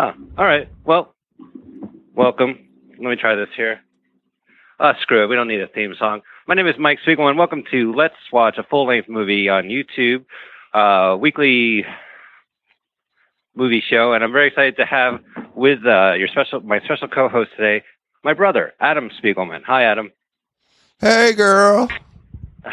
[0.00, 0.12] Huh.
[0.36, 0.68] All right.
[0.84, 1.12] Well,
[2.14, 2.68] welcome.
[3.00, 3.80] Let me try this here.
[4.78, 5.26] Uh, screw it.
[5.26, 6.20] We don't need a theme song.
[6.46, 7.36] My name is Mike Spiegelman.
[7.36, 10.24] Welcome to Let's Watch a Full Length Movie on YouTube,
[10.72, 11.84] uh, weekly
[13.56, 14.12] movie show.
[14.12, 15.18] And I'm very excited to have
[15.56, 17.84] with uh, your special, my special co-host today,
[18.22, 19.64] my brother Adam Spiegelman.
[19.64, 20.12] Hi, Adam.
[21.00, 21.88] Hey, girl.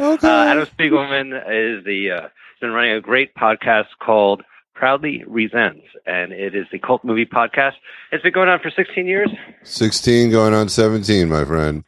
[0.00, 0.26] Okay.
[0.26, 2.28] Uh, Adam Spiegelman is the uh,
[2.62, 4.42] been running a great podcast called
[4.82, 7.74] Proudly Resents, and it is the cult movie podcast.
[8.10, 9.30] It's been going on for 16 years.
[9.62, 11.84] 16 going on 17, my friend.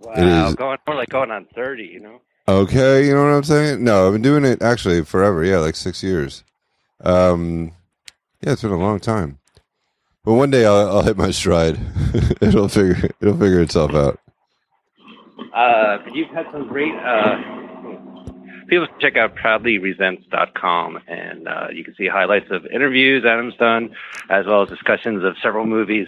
[0.00, 2.22] Wow, going more like going on 30, you know?
[2.48, 3.84] Okay, you know what I'm saying?
[3.84, 5.44] No, I've been doing it actually forever.
[5.44, 6.44] Yeah, like six years.
[7.04, 7.72] Um,
[8.40, 9.38] yeah, it's been a long time.
[10.24, 11.78] But one day I'll, I'll hit my stride.
[12.40, 14.18] it'll figure it'll figure itself out.
[15.54, 17.57] Uh, you've had some great uh,
[18.68, 23.94] people check out proudlyresents.com and uh, you can see highlights of interviews Adam's done,
[24.30, 26.06] as well as discussions of several movies.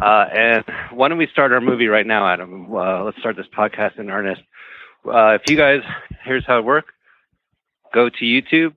[0.00, 2.72] Uh, and why don't we start our movie right now, Adam?
[2.72, 4.40] Uh, let's start this podcast in earnest.
[5.04, 5.82] Uh, if you guys,
[6.24, 6.92] here's how it works.
[7.92, 8.74] Go to YouTube,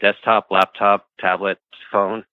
[0.00, 1.58] desktop, laptop, tablet,
[1.90, 2.24] phone.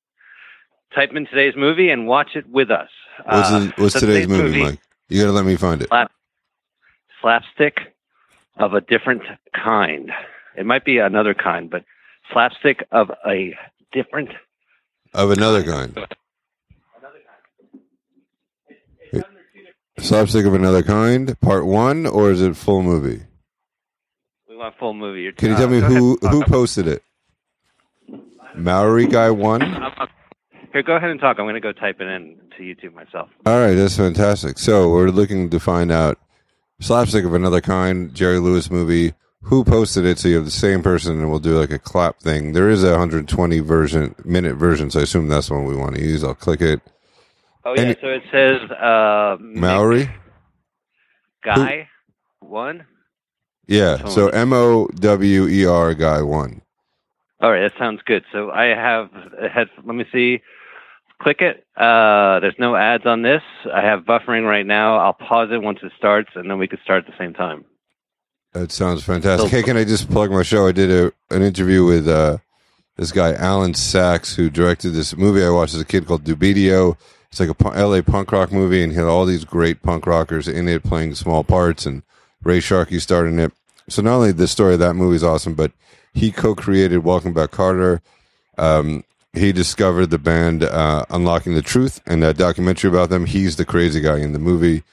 [0.94, 2.90] Type in today's movie and watch it with us.
[3.26, 4.80] What's, the, what's so today's, today's, movie, movie, Mike?
[5.10, 5.88] You got to let me find it.
[5.90, 6.12] Slap,
[7.22, 7.95] slapstick
[8.58, 10.12] of a different kind.
[10.58, 11.84] It might be another kind, but
[12.32, 13.56] slapstick of a
[13.92, 14.30] different
[15.14, 15.96] of another kind.
[15.96, 16.08] kind.
[19.98, 23.24] Slapstick of another kind, part one, or is it full movie?
[24.50, 25.22] We want full movie.
[25.22, 27.02] You're, Can you uh, tell me who who posted it?
[28.56, 29.62] Maori guy one.
[30.74, 31.38] Here, go ahead and talk.
[31.40, 33.30] I'm going to go type it in to YouTube myself.
[33.46, 34.58] All right, that's fantastic.
[34.58, 36.20] So we're looking to find out
[36.80, 39.14] slapstick of another kind, Jerry Lewis movie.
[39.42, 40.18] Who posted it?
[40.18, 42.54] So you have the same person, and we'll do like a clap thing.
[42.54, 45.96] There is a 120 version minute version, so I assume that's the one we want
[45.96, 46.24] to use.
[46.24, 46.82] I'll click it.
[47.64, 50.10] Oh yeah, and so it says uh, Maori
[51.44, 51.88] guy
[52.42, 52.48] Who?
[52.48, 52.86] one.
[53.68, 56.62] Yeah, so M O W E R guy one.
[57.40, 58.24] All right, that sounds good.
[58.32, 59.10] So I have
[59.52, 59.70] had.
[59.84, 60.42] Let me see
[61.22, 61.66] click it.
[61.76, 63.42] Uh, there's no ads on this.
[63.74, 64.98] I have buffering right now.
[64.98, 67.66] I'll pause it once it starts, and then we can start at the same time.
[68.54, 69.50] That sounds fantastic.
[69.50, 70.68] So, hey, can I just plug my show?
[70.68, 72.38] I did a, an interview with uh,
[72.96, 76.98] this guy, Alan Sacks, who directed this movie I watched as a kid called Du-Beat-E-O.
[77.30, 80.48] It's like a LA punk rock movie, and he had all these great punk rockers
[80.48, 82.04] in it playing small parts, and
[82.44, 83.52] Ray Sharkey starred in it.
[83.90, 85.74] So not only the story of that movie is awesome, but
[86.14, 88.00] he co-created Welcome Back Kotter.
[88.58, 89.04] Um,
[89.38, 93.26] he discovered the band uh, Unlocking the Truth and that documentary about them.
[93.26, 94.84] He's the crazy guy in the movie,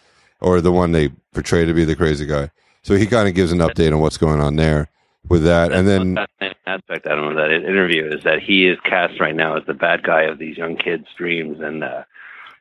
[0.41, 2.51] or the one they portray to be the crazy guy.
[2.83, 4.89] So he kind of gives an update on what's going on there
[5.29, 5.69] with that.
[5.69, 6.27] That's and then
[6.67, 9.75] aspect I don't know that interview is that he is cast right now as the
[9.75, 12.05] bad guy of these young kids' dreams, and uh,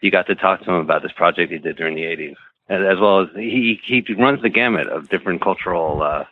[0.02, 2.36] you got to talk to him about this project he did during the '80s,
[2.70, 6.26] as, as well as he he runs the gamut of different cultural uh,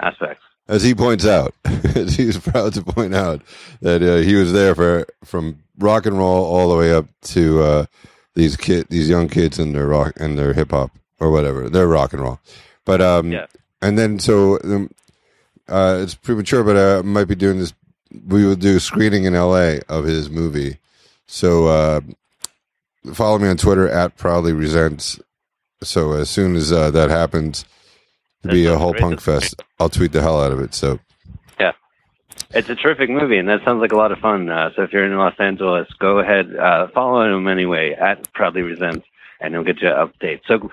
[0.00, 1.54] aspects as he points out,
[1.94, 3.42] he's proud to point out
[3.80, 7.62] that uh, he was there for from rock and roll all the way up to
[7.62, 7.86] uh,
[8.34, 10.90] these kid, these young kids and their rock and their hip hop
[11.20, 12.40] or whatever, their rock and roll.
[12.84, 13.46] But um, yeah.
[13.80, 14.90] and then so um,
[15.68, 17.72] uh, it's premature, but I might be doing this.
[18.26, 19.80] We will do a screening in L.A.
[19.88, 20.78] of his movie.
[21.26, 22.00] So uh,
[23.14, 25.18] follow me on Twitter at proudly resents.
[25.82, 27.64] So as soon as uh, that happens
[28.42, 29.62] to be a whole punk fest.
[29.78, 30.74] I'll tweet the hell out of it.
[30.74, 30.98] So
[31.58, 31.72] yeah,
[32.50, 34.48] it's a terrific movie, and that sounds like a lot of fun.
[34.48, 38.62] Uh, so if you're in Los Angeles, go ahead, uh, follow him anyway at Proudly
[38.62, 39.06] Resents,
[39.40, 40.40] and he'll get you an update.
[40.46, 40.70] So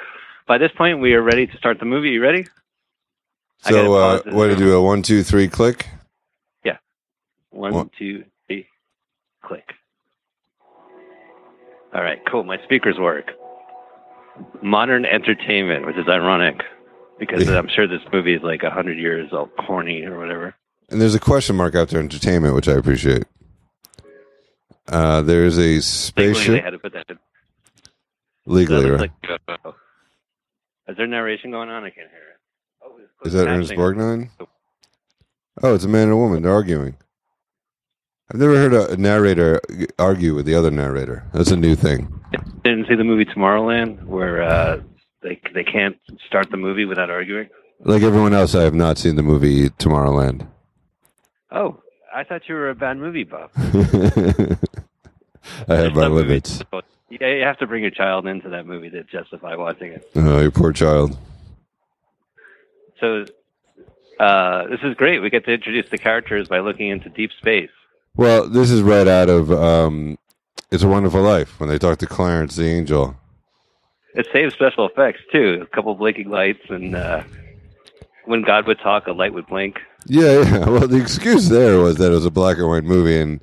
[0.47, 2.09] by this point, we are ready to start the movie.
[2.09, 2.47] You ready?
[3.61, 4.73] So uh, what to do?
[4.73, 5.87] A one, two, three, click.
[6.63, 6.77] Yeah,
[7.49, 8.67] one, one, two, three,
[9.43, 9.73] click.
[11.93, 12.43] All right, cool.
[12.43, 13.31] My speakers work.
[14.61, 16.61] Modern entertainment, which is ironic
[17.19, 20.55] because I'm sure this movie is like a hundred years old, corny or whatever.
[20.89, 23.25] And there's a question mark after entertainment, which I appreciate.
[24.87, 26.37] Uh, there's a spaceship.
[26.37, 27.19] Legally, they had to put that in.
[28.45, 28.99] Legally, right?
[29.01, 29.71] Like, uh,
[30.87, 31.83] is there narration going on?
[31.83, 32.39] I can't hear it.
[32.83, 34.29] Oh, is that Ernest Borgnine?
[35.61, 36.41] Oh, it's a man and a woman.
[36.41, 36.95] They're arguing.
[38.31, 39.59] I've never heard a narrator
[39.99, 41.25] argue with the other narrator.
[41.33, 42.07] That's a new thing.
[42.63, 44.81] Didn't see the movie Tomorrowland, where uh,
[45.21, 47.49] they they can't start the movie without arguing.
[47.81, 50.47] Like everyone else, I have not seen the movie Tomorrowland.
[51.51, 51.81] Oh,
[52.13, 53.51] I thought you were a bad movie buff.
[55.67, 56.61] I have my limits.
[57.09, 60.09] Yeah, you have to bring your child into that movie to justify watching it.
[60.15, 61.17] Oh, your poor child.
[62.99, 63.25] So,
[64.19, 65.19] uh, this is great.
[65.19, 67.71] We get to introduce the characters by looking into deep space.
[68.15, 70.19] Well, this is right out of um,
[70.69, 73.15] "It's a Wonderful Life" when they talk to Clarence the angel.
[74.19, 75.59] It saves special effects too.
[75.61, 77.23] A couple blinking lights, and uh,
[78.25, 79.79] when God would talk, a light would blink.
[80.07, 80.65] Yeah, yeah.
[80.69, 83.39] Well, the excuse there was that it was a black and white movie, and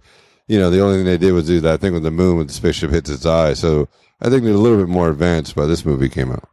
[0.48, 2.46] you know the only thing they did was do that thing with the moon when
[2.46, 3.54] the spaceship hits its eye.
[3.54, 3.88] So
[4.20, 6.46] I think they're a little bit more advanced by this movie came out.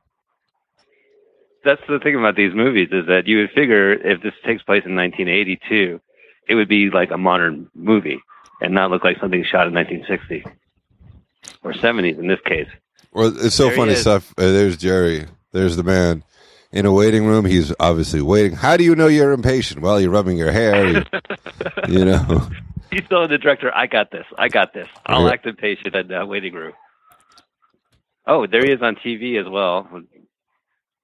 [1.65, 4.85] That's the thing about these movies is that you would figure if this takes place
[4.85, 5.99] in 1982,
[6.47, 8.21] it would be like a modern movie
[8.61, 10.45] and not look like something shot in 1960
[11.61, 12.69] or 70s in this case.
[13.13, 14.33] Well, it's so There funny stuff.
[14.37, 15.25] Uh, there's Jerry.
[15.51, 16.23] There's the man
[16.71, 17.45] in a waiting room.
[17.45, 18.53] He's obviously waiting.
[18.57, 19.81] How do you know you're impatient?
[19.81, 20.87] Well, you're rubbing your hair.
[20.87, 21.03] You,
[21.87, 22.49] you know.
[22.91, 24.25] He's telling the director, "I got this.
[24.37, 24.87] I got this.
[25.05, 25.31] I'll Yeah.
[25.33, 26.73] act impatient in the waiting room."
[28.25, 29.87] Oh, there he is on TV as well.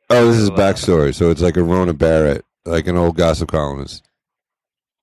[0.09, 1.13] Oh, this is backstory.
[1.13, 4.03] So it's like a Rona Barrett, like an old gossip columnist.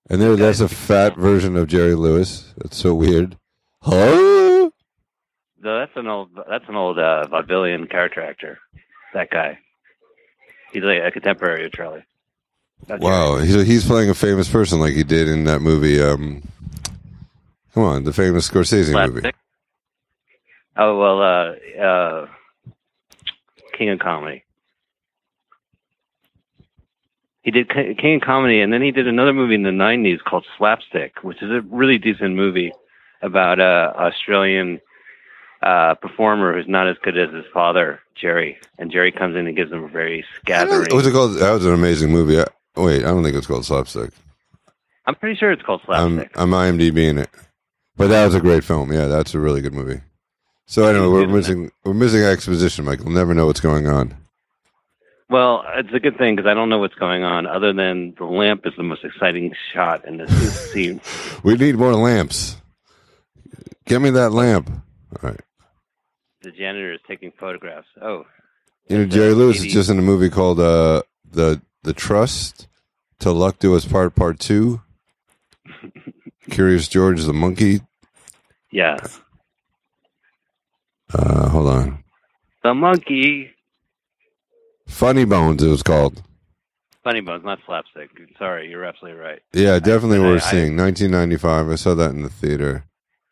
[0.09, 2.53] And there, that's a fat version of Jerry Lewis.
[2.59, 3.37] That's so weird.
[3.83, 4.53] Huh?
[5.67, 6.29] No, that's an old.
[6.49, 8.61] That's an old uh, vaudevillian character actor.
[9.15, 9.59] That guy.
[10.73, 12.05] He's like a contemporary of Charlie.
[12.87, 16.01] That's Wow, he's he's playing a famous person like he did in that movie.
[16.01, 16.45] Um,
[17.75, 19.29] come on, the famous Scorsese movie.
[20.77, 22.27] Oh well, uh, uh,
[23.77, 24.45] King of Comedy.
[27.43, 30.47] He did King of Comedy, and then he did another movie in the '90s called
[30.57, 32.73] Slapstick, which is a really decent movie
[33.21, 34.81] about a Australian
[35.63, 38.59] uh, performer who's not as good as his father, Jerry.
[38.79, 40.87] And Jerry comes in and gives him a very scattering.
[40.91, 41.37] What's it called?
[41.37, 42.41] That was an amazing movie.
[42.41, 44.11] I, wait, I don't think it's called Slapstick.
[45.07, 46.39] I'm pretty sure it's called I'm Slapstick.
[46.39, 47.31] I'm IMDbing it,
[47.97, 48.93] but that was a great film.
[48.93, 50.01] Yeah, that's a really good movie.
[50.67, 53.01] So anyway, we're missing we're missing exposition, Mike.
[53.01, 54.17] We'll never know what's going on.
[55.29, 58.25] Well, it's a good thing because I don't know what's going on, other than the
[58.25, 60.31] lamp is the most exciting shot in this
[60.73, 61.01] scene.
[61.43, 62.57] We need more lamps.
[63.87, 64.71] Give me that lamp.
[65.23, 65.41] All right.
[66.43, 67.89] The janitor is taking photographs.
[68.01, 68.25] Oh,
[68.89, 72.69] You know, Jerry Lewis is just in a movie called uh, the the Trust.
[73.21, 74.83] To Luck Do Us Part Part Two.
[76.51, 77.81] Curious George the monkey.
[78.71, 78.99] yeah.
[81.15, 82.05] Uh, hold on.
[82.63, 83.51] The monkey.
[84.87, 85.63] Funny Bones.
[85.63, 86.23] It was called.
[87.05, 88.11] Funny Bones, not slapstick.
[88.39, 89.41] Sorry, you're absolutely right.
[89.53, 90.77] Yeah, definitely I- worth I- seeing.
[90.77, 91.69] 1995.
[91.71, 92.85] I saw that in the theater.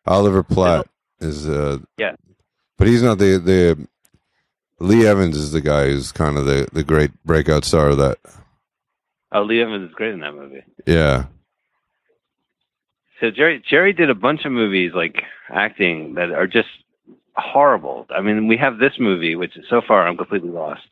[0.07, 0.87] Oliver Platt
[1.21, 1.49] is.
[1.49, 2.15] Uh, Yeah.
[2.79, 3.89] but he's not the the.
[4.81, 8.19] Lee Evans is the guy who's kind of the the great breakout star of that.
[9.33, 10.63] Oh, Lee Evans is great in that movie.
[10.87, 11.27] Yeah.
[13.21, 16.69] So Jerry Jerry did a bunch of movies like acting that are just
[17.37, 18.07] horrible.
[18.11, 20.83] I mean, we have this movie, which so far I'm completely lost.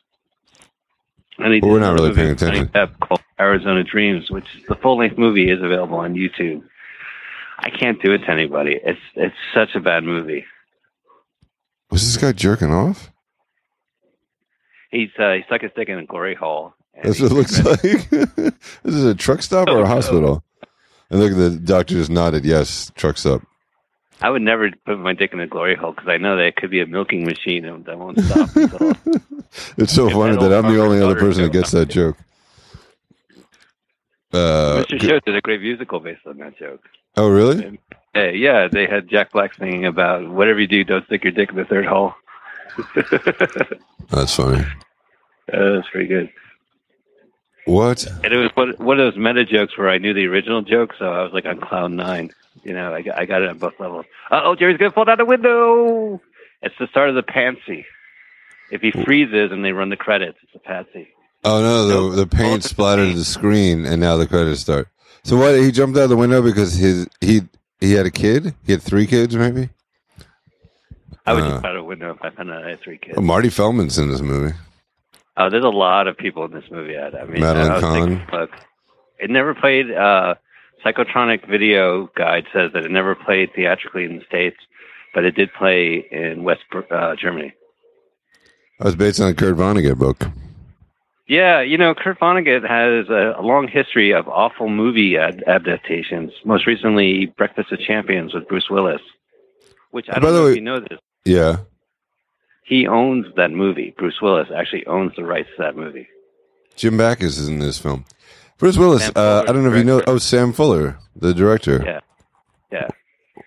[1.37, 2.95] And we're not really paying movie with Johnny attention.
[3.01, 6.63] Called Arizona Dreams, which the full length movie is available on YouTube.
[7.57, 8.79] I can't do it to anybody.
[8.83, 10.45] It's it's such a bad movie.
[11.91, 13.11] Was this guy jerking off?
[14.91, 16.73] He's uh, he stuck his dick in a glory hole.
[17.01, 18.09] That's what it looks like.
[18.09, 20.43] this is a truck stop or a hospital?
[21.09, 22.45] And look, the doctor just nodded.
[22.45, 23.41] Yes, truck stop.
[24.21, 26.55] I would never put my dick in a glory hole because I know that it
[26.55, 28.93] could be a milking machine and that won't stop until
[29.77, 32.17] It's so funny that that I'm the only other person that gets that joke.
[34.31, 34.99] Uh, Mr.
[34.99, 36.81] Show did a great musical based on that joke.
[37.17, 37.79] Oh, really?
[38.13, 41.49] Hey, yeah, they had Jack Black singing about whatever you do, don't stick your dick
[41.49, 42.13] in the third hole.
[44.09, 44.63] That's funny.
[45.51, 46.29] Uh, That's pretty good.
[47.65, 48.05] What?
[48.23, 50.93] And it was one, one of those meta jokes where I knew the original joke,
[50.99, 52.31] so I was like on cloud nine.
[52.63, 54.05] You know, I, got- I got it on both levels.
[54.29, 56.21] Uh oh, Jerry's gonna fall down the window.
[56.61, 57.85] It's the start of the pansy.
[58.71, 61.07] If he freezes and they run the credits, it's a patsy.
[61.45, 64.87] Oh no, the the paint splattered the screen, and now the credits start.
[65.23, 65.55] So what?
[65.55, 67.41] He jumped out the window because his he
[67.79, 68.53] he had a kid.
[68.65, 69.69] He had three kids, maybe.
[71.25, 71.49] I would Uh.
[71.51, 73.19] jump out a window if I found out I had three kids.
[73.19, 74.53] Marty Feldman's in this movie.
[75.37, 76.95] Oh, there's a lot of people in this movie.
[76.95, 77.15] Ed.
[77.15, 78.27] I mean, Madeline I Kahn.
[78.31, 78.51] look,
[79.19, 79.89] it never played.
[79.91, 80.35] Uh,
[80.85, 84.57] Psychotronic Video Guide says that it never played theatrically in the states,
[85.13, 87.53] but it did play in West uh, Germany.
[88.79, 90.25] That was based on a Kurt Vonnegut book.
[91.27, 96.31] Yeah, you know, Kurt Vonnegut has a, long history of awful movie ad- adaptations.
[96.43, 99.01] Most recently, Breakfast of Champions with Bruce Willis,
[99.91, 100.99] which I don't the know way- if you know this.
[101.25, 101.57] Yeah.
[102.65, 103.93] He owns that movie.
[103.97, 106.07] Bruce Willis actually owns the rights to that movie.
[106.75, 108.05] Jim Backus is in this film.
[108.57, 109.09] Bruce Willis.
[109.15, 110.01] Uh, I don't know if you know.
[110.07, 111.83] Oh, Sam Fuller, the director.
[111.85, 111.99] Yeah,
[112.71, 112.87] yeah.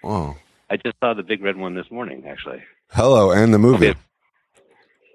[0.04, 0.36] Oh,
[0.68, 2.62] I just saw the big red one this morning, actually.
[2.92, 3.94] hello, and the movie.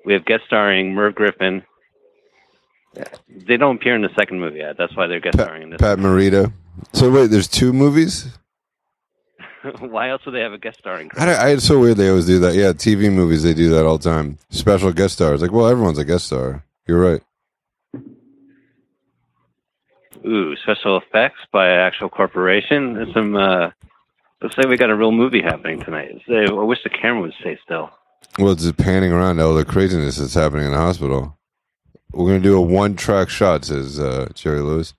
[0.03, 1.63] We have guest starring Merv Griffin.
[3.29, 4.77] They don't appear in the second movie yet.
[4.77, 5.79] That's why they're guest starring in this.
[5.79, 6.51] Pat Morita.
[6.93, 8.27] So wait, there's two movies.
[9.79, 11.11] Why else would they have a guest starring?
[11.15, 12.55] I, don't- I, it's so weird they always do that.
[12.55, 14.39] Yeah, TV movies they do that all the time.
[14.49, 15.41] Special guest stars.
[15.41, 16.65] Like, well, everyone's a guest star.
[16.87, 17.21] You're right.
[20.25, 22.93] Ooh, special effects by an actual corporation.
[22.93, 23.35] There's some.
[23.35, 23.69] Uh,
[24.41, 26.21] looks like we got a real movie happening tonight.
[26.27, 27.89] Say, I wish the camera would stay still.
[28.37, 31.37] Well, it's just panning around all the craziness that's happening in the hospital.
[32.13, 34.93] We're gonna do a one track shot, says uh, Jerry Lewis.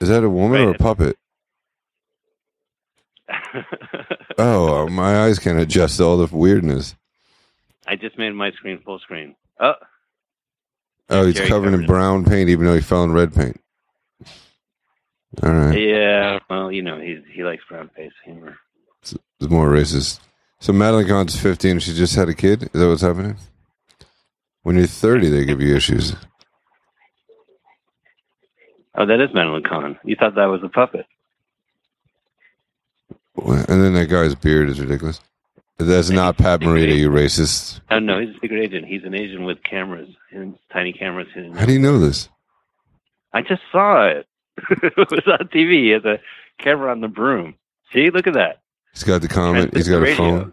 [0.00, 1.16] Is that a woman or a puppet?
[4.38, 6.94] Oh, uh, my eyes can't adjust to all the weirdness.
[7.86, 9.34] I just made my screen full screen.
[9.58, 9.72] Oh,
[11.08, 13.58] Oh, he's Jerry covered in brown paint, even though he fell in red paint.
[15.42, 16.38] All right, yeah.
[16.50, 18.58] Well, you know, he he likes brown face humor.
[19.02, 19.14] it's
[19.48, 20.20] more racist.
[20.60, 21.78] So Madeline Kahn's 15.
[21.78, 22.64] She just had a kid.
[22.64, 23.36] Is that what's happening?
[24.66, 26.16] When you're 30, they give you issues.
[28.96, 29.96] Oh, that is Madeline Kahn.
[30.02, 31.06] You thought that was a puppet?
[33.36, 35.20] And then that guy's beard is ridiculous.
[35.78, 37.80] That's not Pat Morita, you racist.
[37.92, 38.86] Oh no, he's a secret agent.
[38.86, 41.28] He's an agent with cameras, and tiny cameras.
[41.32, 41.54] hidden.
[41.54, 42.28] How do you know this?
[43.32, 44.26] I just saw it.
[44.82, 45.84] it was on TV.
[45.84, 46.18] He has a
[46.58, 47.54] camera on the broom.
[47.92, 48.62] See, look at that.
[48.92, 49.76] He's got the comment.
[49.76, 50.16] He's got a Radio.
[50.16, 50.52] phone.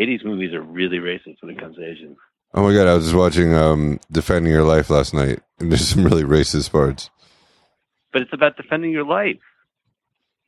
[0.00, 2.16] 80s movies are really racist when it comes to Asians.
[2.54, 5.86] Oh my god, I was just watching um, Defending Your Life last night, and there's
[5.88, 7.10] some really racist parts.
[8.12, 9.38] But it's about defending your life.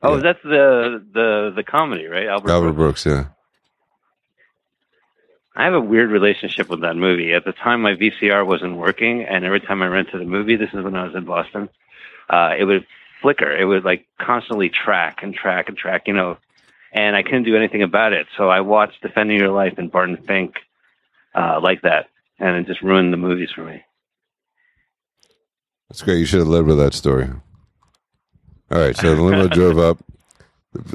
[0.01, 0.21] Oh, Yeah.
[0.21, 2.27] that's the the the comedy, right?
[2.27, 2.49] Albert.
[2.51, 3.03] Albert Brooks.
[3.03, 3.25] Brooks, yeah.
[5.55, 7.31] I have a weird relationship with that movie.
[7.33, 10.69] At the time, my VCR wasn't working, and every time I rented a movie, this
[10.73, 11.69] is when I was in Boston,
[12.29, 12.85] uh, it would
[13.21, 13.55] flicker.
[13.55, 16.37] It would like constantly track and track and track, you know,
[16.93, 18.27] and I couldn't do anything about it.
[18.37, 20.55] So I watched Defending Your Life and Barton Fink
[21.35, 22.07] uh, like that,
[22.39, 23.83] and it just ruined the movies for me.
[25.89, 26.19] That's great.
[26.19, 27.29] You should have led with that story.
[28.71, 29.99] All right, so the limo drove up.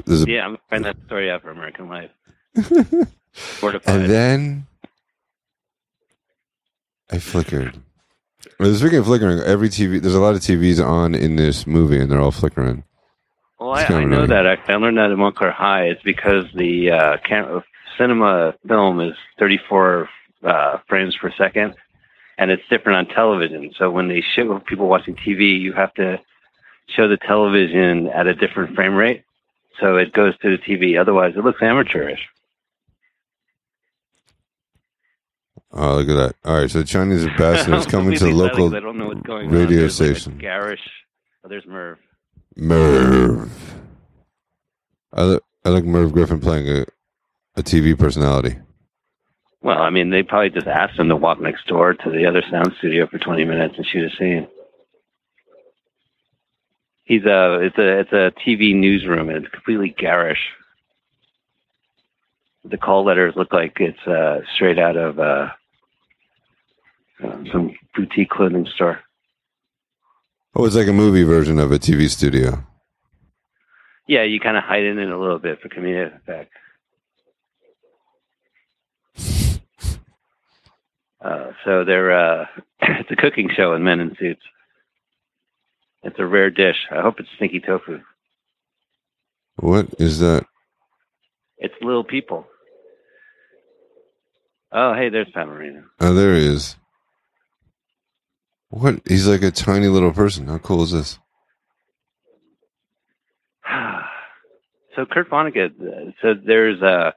[0.05, 2.11] There's a, Yeah, I'm find that story out for American Life.
[3.85, 4.67] And then
[7.11, 7.79] I flickered.
[8.59, 11.99] Well, Speaking of flickering, every TV, there's a lot of TVs on in this movie,
[11.99, 12.83] and they're all flickering.
[13.59, 14.45] Well, I, I know that.
[14.45, 14.73] Actually.
[14.73, 15.85] I learned that at Montclair High.
[15.85, 17.61] It's because the uh, cam-
[17.97, 20.07] cinema film is 34
[20.43, 21.75] uh, frames per second,
[22.37, 23.71] and it's different on television.
[23.77, 26.19] So when they show people watching TV, you have to
[26.87, 29.23] show the television at a different frame rate,
[29.81, 30.99] so it goes to the TV.
[30.99, 32.21] Otherwise, it looks amateurish.
[35.71, 36.35] Oh, look at that!
[36.49, 38.79] All right, so the Chinese ambassador is coming to the Completely silent 'cause local I
[38.79, 39.75] don't know what's going radio on.
[39.75, 40.37] There's like station.
[40.39, 40.79] garish.
[41.43, 41.99] Oh, there's Merv.
[42.59, 43.49] Merv.
[45.13, 46.85] I I like Merv Griffin playing a,
[47.55, 48.57] a TV personality.
[49.61, 52.41] Well, I mean, they probably just asked him to walk next door to the other
[52.49, 54.47] sound studio for 20 minutes and shoot a scene.
[57.03, 60.39] He's a it's a it's a TV newsroom and it's completely garish.
[62.63, 65.49] The call letters look like it's uh, straight out of uh,
[67.23, 68.99] uh, some boutique clothing store.
[70.55, 72.63] Oh, it's like a movie version of a TV studio.
[74.07, 76.51] Yeah, you kind of hide in it a little bit for comedic effect.
[81.21, 82.45] Uh, so they're uh,
[82.81, 84.41] it's a cooking show with men in suits.
[86.01, 86.77] It's a rare dish.
[86.91, 87.99] I hope it's stinky tofu.
[89.57, 90.45] What is that?
[91.57, 92.47] It's little people.
[94.71, 95.83] Oh, hey, there's Pat Moreno.
[95.99, 96.77] Oh, there he is.
[98.69, 99.01] What?
[99.07, 100.47] He's like a tiny little person.
[100.47, 101.17] How cool is this?
[104.95, 105.71] so Kurt Vonnegut.
[105.81, 107.11] uh, So there's uh,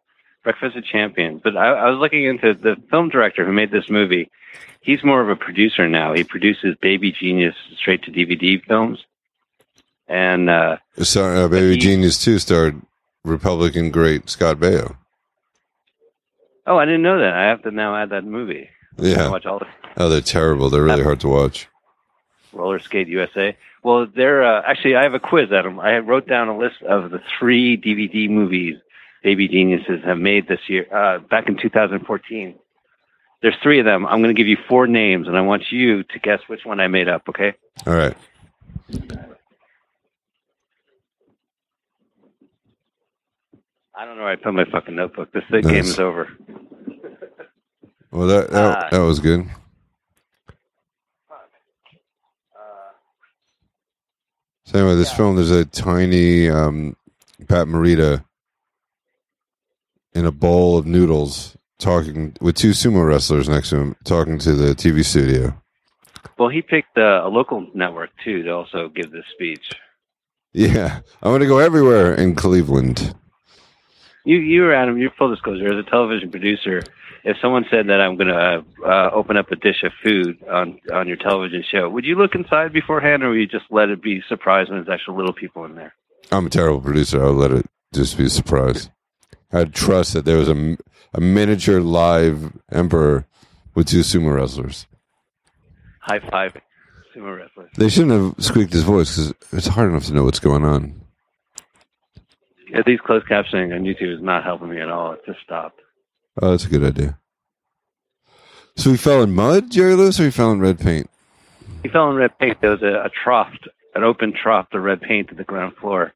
[0.45, 3.89] Breakfast of Champions, but I, I was looking into the film director who made this
[3.89, 4.31] movie.
[4.81, 6.13] He's more of a producer now.
[6.13, 8.99] He produces Baby Genius straight to DVD films,
[10.09, 12.81] and uh, Sorry, uh, Baby he- Genius 2 starred
[13.25, 14.97] Republican great Scott Baio.
[16.67, 17.33] oh, I didn't know that.
[17.35, 18.69] I have to now add that movie.
[18.99, 19.29] I Yeah.
[19.31, 20.71] watch all the Oh, they're terrible.
[20.71, 21.69] They're really hard to watch.
[22.53, 23.57] Roller Skate USA.
[23.83, 24.97] Well, they're uh, actually.
[24.97, 25.81] I have a quiz, Adam.
[25.81, 28.77] I wrote down a list of the three DVD movies
[29.23, 32.55] Baby Geniuses have made this year, uh, back in 2014.
[33.41, 34.07] There's three of them.
[34.07, 36.79] I'm going to give you four names, and I want you to guess which one
[36.81, 37.29] I made up.
[37.29, 37.55] Okay?
[37.87, 38.17] All right.
[43.95, 45.33] I don't know where I put my fucking notebook.
[45.33, 45.65] This Nice.
[45.67, 46.29] game is over.
[48.11, 48.89] Well, that that, Ah.
[48.91, 49.47] that was good.
[51.31, 51.35] Uh,
[54.73, 55.17] So anyway, this Yeah.
[55.19, 56.97] film, there's a tiny um,
[57.47, 58.25] Pat Morita
[60.15, 64.53] in a bowl of noodles, talking with two sumo wrestlers next to him, talking to
[64.55, 65.55] the TV studio.
[66.39, 69.73] well, he picked uh, a local network too to also give this speech.
[70.55, 73.15] Yeah, I want to go everywhere in Cleveland.
[74.25, 74.97] You, you, Adam.
[74.99, 75.71] You're full disclosure.
[75.71, 76.83] As a television producer,
[77.25, 80.81] if someone said that I'm going to uh, open up a dish of food on
[80.93, 84.03] on your television show, would you look inside beforehand, or would you just let it
[84.03, 85.95] be surprised when there's actual little people in there?
[86.31, 87.23] I'm a terrible producer.
[87.23, 88.91] I'll let it just be a surprise.
[89.53, 90.77] I'd trust that there was a,
[91.15, 93.27] a miniature live emperor
[93.75, 94.87] with two sumo wrestlers.
[96.01, 96.57] High five,
[97.15, 97.71] sumo wrestlers.
[97.77, 101.01] They shouldn't have squeaked his voice because it's hard enough to know what's going on.
[102.71, 105.13] Yeah, these closed captioning on YouTube is not helping me at all.
[105.13, 105.81] It just stopped.
[106.41, 107.19] Oh, that's a good idea.
[108.77, 111.11] So he fell in mud, Jerry Lewis, or he fell in red paint?
[111.83, 112.61] He fell in red paint.
[112.61, 113.53] There was a, a trough,
[113.95, 116.13] an open trough of red paint to the ground floor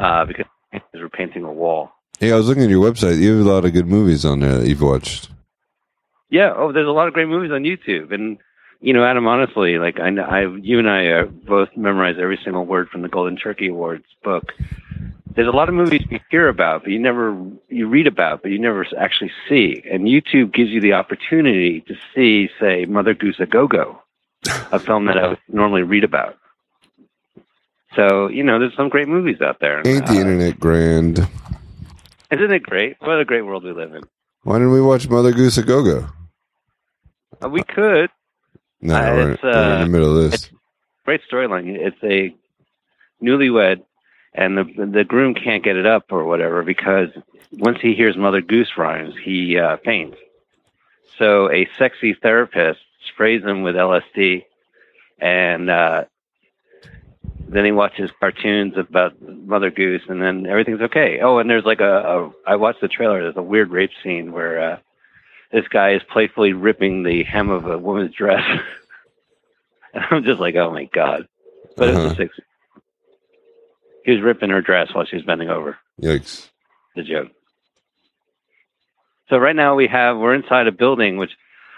[0.00, 1.92] uh, because they were painting a wall.
[2.18, 3.20] Hey, I was looking at your website.
[3.20, 5.28] You have a lot of good movies on there that you've watched.
[6.30, 6.52] Yeah.
[6.56, 8.38] Oh, there's a lot of great movies on YouTube, and
[8.84, 9.26] you know, Adam.
[9.26, 13.08] Honestly, like I, I you and I uh, both memorize every single word from the
[13.08, 14.52] Golden Turkey Awards book.
[15.34, 17.34] There's a lot of movies you hear about, but you never
[17.70, 19.82] you read about, but you never actually see.
[19.90, 24.02] And YouTube gives you the opportunity to see, say, Mother Goose a Go Go,
[24.70, 26.36] a film that I would normally read about.
[27.96, 29.78] So you know, there's some great movies out there.
[29.86, 31.26] Ain't the uh, internet grand?
[32.30, 32.96] Isn't it great?
[33.00, 34.02] What a great world we live in.
[34.42, 36.06] Why didn't we watch Mother Goose a Go Go?
[37.42, 38.10] Uh, we could.
[38.84, 40.50] No, uh, we're, we're, in the uh, middle of this.
[41.06, 41.74] Great storyline.
[41.74, 42.34] It's a
[43.24, 43.82] newlywed,
[44.34, 47.08] and the the groom can't get it up or whatever because
[47.50, 50.18] once he hears Mother Goose rhymes, he uh, faints.
[51.18, 54.44] So a sexy therapist sprays him with LSD,
[55.18, 56.04] and uh,
[57.48, 61.20] then he watches cartoons about Mother Goose, and then everything's okay.
[61.22, 63.22] Oh, and there's like a, a I watched the trailer.
[63.22, 64.78] There's a weird rape scene where uh,
[65.54, 68.42] this guy is playfully ripping the hem of a woman's dress,
[69.94, 71.28] and I'm just like, oh my god!
[71.76, 71.98] But uh-huh.
[71.98, 72.40] it was a six.
[74.04, 75.78] He was ripping her dress while she was bending over.
[76.02, 76.50] Yikes!
[76.96, 77.28] The joke.
[79.30, 81.30] So right now we have we're inside a building which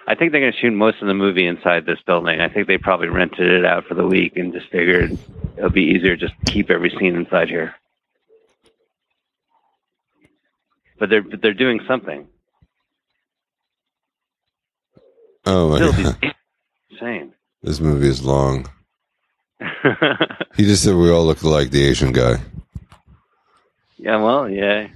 [0.09, 2.41] I think they're going to shoot most of the movie inside this building.
[2.41, 5.17] I think they probably rented it out for the week and just figured
[5.57, 7.75] it'll be easier just to keep every scene inside here.
[10.99, 12.27] But they're but they're doing something.
[15.47, 16.35] Oh my god!
[16.91, 17.33] Insane.
[17.63, 18.69] This movie is long.
[20.57, 22.37] he just said we all look like the Asian guy.
[23.97, 24.89] Yeah, well, yeah.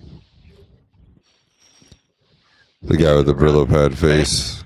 [2.83, 4.61] The guy with the Brillo pad face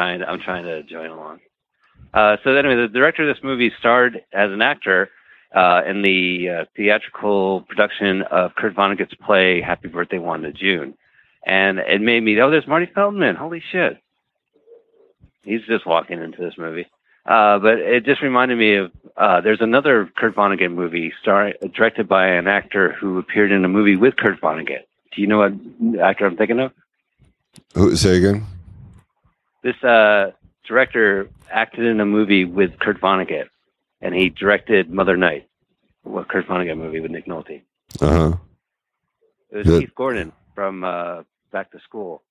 [0.00, 1.40] trying I'm trying to join along.
[2.14, 5.10] Uh, so anyway, the director of this movie starred as an actor
[5.54, 10.94] uh, in the uh, theatrical production of Kurt Vonnegut's play Happy Birthday Wanda June,
[11.44, 13.36] and it made me oh, there's Marty Feldman.
[13.36, 13.98] Holy shit,
[15.42, 16.86] he's just walking into this movie.
[17.26, 22.08] Uh, but it just reminded me of uh, there's another Kurt Vonnegut movie star directed
[22.08, 24.84] by an actor who appeared in a movie with Kurt Vonnegut.
[25.14, 26.72] Do you know what actor I'm thinking of?
[27.74, 28.46] Who, say again
[29.62, 30.32] this uh,
[30.66, 33.48] director acted in a movie with Kurt Vonnegut,
[34.00, 35.48] and he directed Mother Night,
[36.06, 37.62] a Kurt Vonnegut movie with Nick Nolte.
[38.00, 38.36] Uh huh.
[39.50, 39.80] It was.
[39.80, 41.22] Keith Gordon from uh,
[41.52, 42.22] Back to School.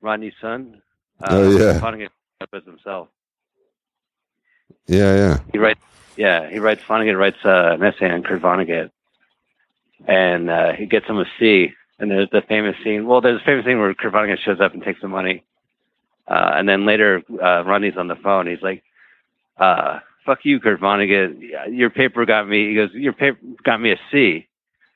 [0.00, 0.82] Rodney's son.
[1.20, 1.80] Uh, oh yeah.
[1.80, 2.10] Vonnegut
[2.52, 3.08] as himself.
[4.86, 5.38] Yeah, yeah.
[5.52, 5.80] He writes.
[6.16, 6.82] Yeah, he writes.
[6.82, 8.90] Vonnegut writes uh, an essay on Kurt Vonnegut,
[10.06, 11.72] and uh, he gets him a C.
[11.98, 13.06] And there's the famous scene.
[13.06, 15.44] Well, there's a famous scene where Kurt Vonnegut shows up and takes the money,
[16.26, 18.46] uh, and then later, uh, Ronnie's on the phone.
[18.46, 18.82] He's like,
[19.58, 21.70] uh, fuck you, Kurt Vonnegut.
[21.72, 24.46] Your paper got me, he goes, your paper got me a C.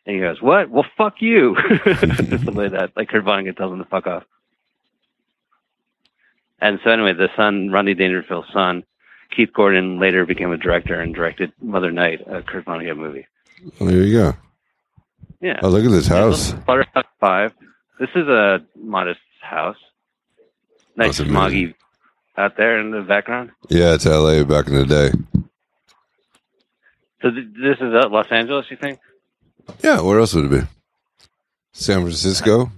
[0.06, 0.70] And he goes, what?
[0.70, 1.56] Well, fuck you.
[1.84, 2.92] Something like that.
[2.96, 4.24] Like Kurt Vonnegut tells him to fuck off.
[6.61, 8.85] And so anyway, the son, Rodney Dangerfield's son,
[9.35, 13.27] Keith Gordon later became a director and directed Mother Night, a Kurt Vonnegut movie.
[13.79, 14.33] Well, there you go.
[15.40, 15.61] Yeah.
[15.62, 16.53] Oh, look at this house.
[16.53, 17.53] Butterhouse Five.
[18.01, 19.77] This is a modest house
[20.99, 21.75] nice smoggy
[22.37, 23.51] out there in the background.
[23.68, 24.44] Yeah, it's L.A.
[24.44, 25.11] back in the day.
[27.23, 28.99] So th- this is uh, Los Angeles, you think?
[29.83, 30.66] Yeah, where else would it be?
[31.73, 32.71] San Francisco.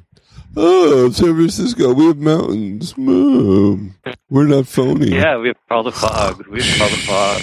[0.57, 2.97] Oh, San Francisco, we have mountains.
[2.97, 5.11] We're not phony.
[5.11, 6.47] yeah, we have all the fog.
[6.49, 7.43] We have all the fog.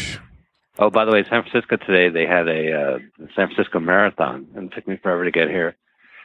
[0.80, 3.00] Oh, by the way, San Francisco today they had a uh,
[3.36, 5.76] San Francisco marathon, and it took me forever to get here.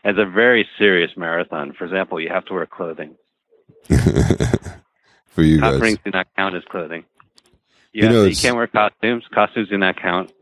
[0.05, 1.73] it's a very serious marathon.
[1.73, 3.17] For example, you have to wear clothing.
[3.89, 5.81] For you Top guys.
[5.81, 7.05] rings do not count as clothing.
[7.93, 9.25] You, you, know, to, you can't wear costumes.
[9.33, 10.33] Costumes do not count.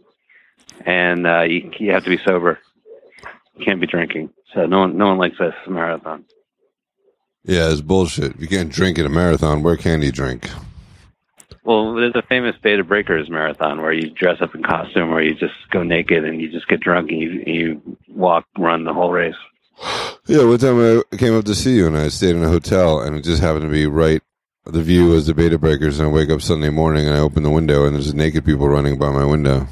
[0.84, 2.58] And uh, you, you have to be sober.
[3.64, 4.30] Can't be drinking.
[4.54, 6.24] So no one, no one likes this marathon.
[7.44, 8.38] Yeah, it's bullshit.
[8.38, 9.62] You can't drink at a marathon.
[9.62, 10.48] Where can you drink?
[11.64, 15.22] Well, there's a famous Bay to Breakers marathon where you dress up in costume, or
[15.22, 18.92] you just go naked and you just get drunk and you you walk, run the
[18.92, 19.36] whole race.
[20.26, 23.00] Yeah, one time I came up to see you and I stayed in a hotel
[23.00, 24.22] and it just happened to be right.
[24.64, 27.18] The view was the Bay to Breakers and I wake up Sunday morning and I
[27.18, 29.66] open the window and there's naked people running by my window.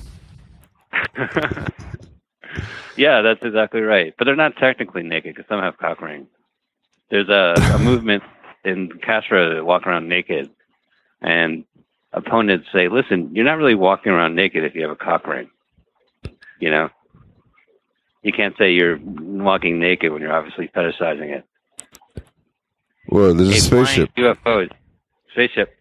[2.99, 4.15] yeah, that's exactly right.
[4.19, 6.29] But they're not technically naked because some have cock rings.
[7.11, 8.23] There's a, a movement
[8.65, 10.51] in Castro that walk around naked,
[11.23, 11.65] and
[12.13, 15.49] opponents say, "Listen, you're not really walking around naked if you have a cock ring."
[16.61, 16.91] You know,
[18.23, 21.45] you can't say you're walking naked when you're obviously fetishizing it.
[23.09, 24.11] Well, there's a, a spaceship.
[24.17, 24.71] UFOs,
[25.33, 25.75] spaceship.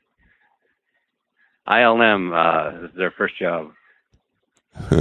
[1.67, 3.71] ILM uh, is their first job.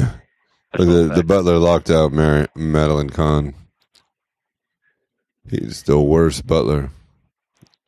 [0.85, 3.55] the, the butler locked out Mar- Madeline Kahn.
[5.49, 6.91] He's the worst butler.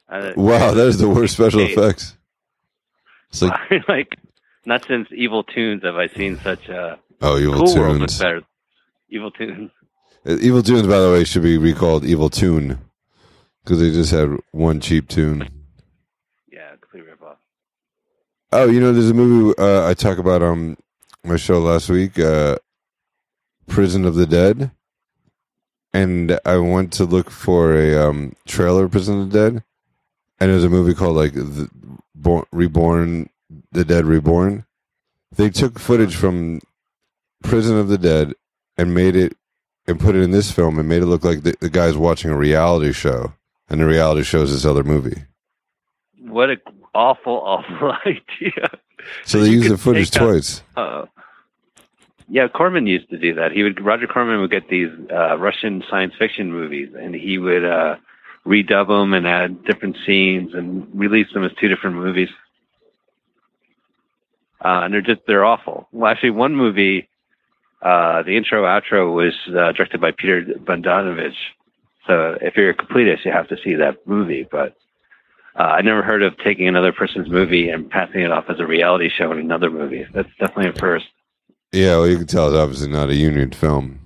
[0.08, 2.16] Uh, wow, that is the worst special effects.
[3.30, 4.18] It's like, like,
[4.64, 8.42] not since Evil Toons have I seen such a oh Evil cool better.
[9.10, 9.70] Evil Toons.
[10.26, 12.78] Uh, Evil Toons, by the way, should be recalled Evil Tune
[13.68, 15.46] because they just had one cheap tune.
[16.50, 17.36] Yeah, complete ripoff.
[18.50, 20.78] Oh, you know, there's a movie uh, I talk about on
[21.22, 22.56] my show last week, uh,
[23.68, 24.70] Prison of the Dead,
[25.92, 29.62] and I went to look for a um, trailer, Prison of the Dead,
[30.40, 31.68] and it was a movie called like the,
[32.14, 33.30] Born, Reborn,
[33.72, 34.64] The Dead Reborn.
[35.34, 36.60] They took footage from
[37.42, 38.34] Prison of the Dead
[38.76, 39.36] and made it
[39.86, 42.30] and put it in this film and made it look like the, the guy's watching
[42.30, 43.34] a reality show,
[43.68, 45.24] and the reality show is this other movie.
[46.20, 46.56] What a
[46.94, 48.68] awful, awful idea.
[49.24, 50.62] So they use the footage twice.
[50.76, 51.06] Uh,
[52.28, 53.52] yeah, Corman used to do that.
[53.52, 57.64] He would Roger Corman would get these uh, Russian science fiction movies, and he would
[57.64, 57.96] uh,
[58.46, 62.28] redub them and add different scenes and release them as two different movies.
[64.62, 65.88] Uh, and they're just they're awful.
[65.92, 67.08] Well, actually, one movie,
[67.80, 71.36] uh, the intro outro was uh, directed by Peter Bogdanovich.
[72.06, 74.46] So if you're a completist, you have to see that movie.
[74.50, 74.76] But
[75.58, 78.66] uh, I never heard of taking another person's movie and passing it off as a
[78.66, 80.06] reality show in another movie.
[80.12, 81.06] That's definitely a first.
[81.72, 84.00] Yeah, well, you can tell it's obviously not a union film.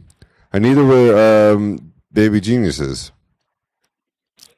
[0.53, 3.13] And neither were um, Baby Geniuses.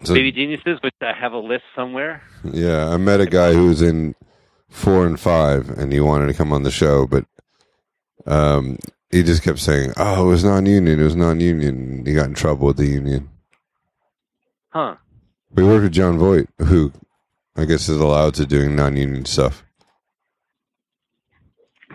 [0.04, 2.22] So, Baby Geniuses, which I have a list somewhere.
[2.44, 4.14] Yeah, I met a guy who was in
[4.68, 7.24] four and five, and he wanted to come on the show, but
[8.26, 8.78] um,
[9.10, 11.00] he just kept saying, "Oh, it was non-union.
[11.00, 13.30] It was non-union." He got in trouble with the union.
[14.70, 14.96] Huh.
[15.52, 16.92] We worked with Jon Voight, who
[17.56, 19.63] I guess is allowed to doing non-union stuff.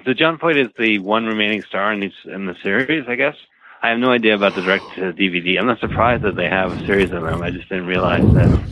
[0.10, 3.36] So Jon Voight is the one remaining star in, these, in the series, I guess.
[3.84, 5.60] I have no idea about the direct to DVD.
[5.60, 7.44] I'm not surprised that they have a series of them.
[7.44, 8.68] I just didn't realize that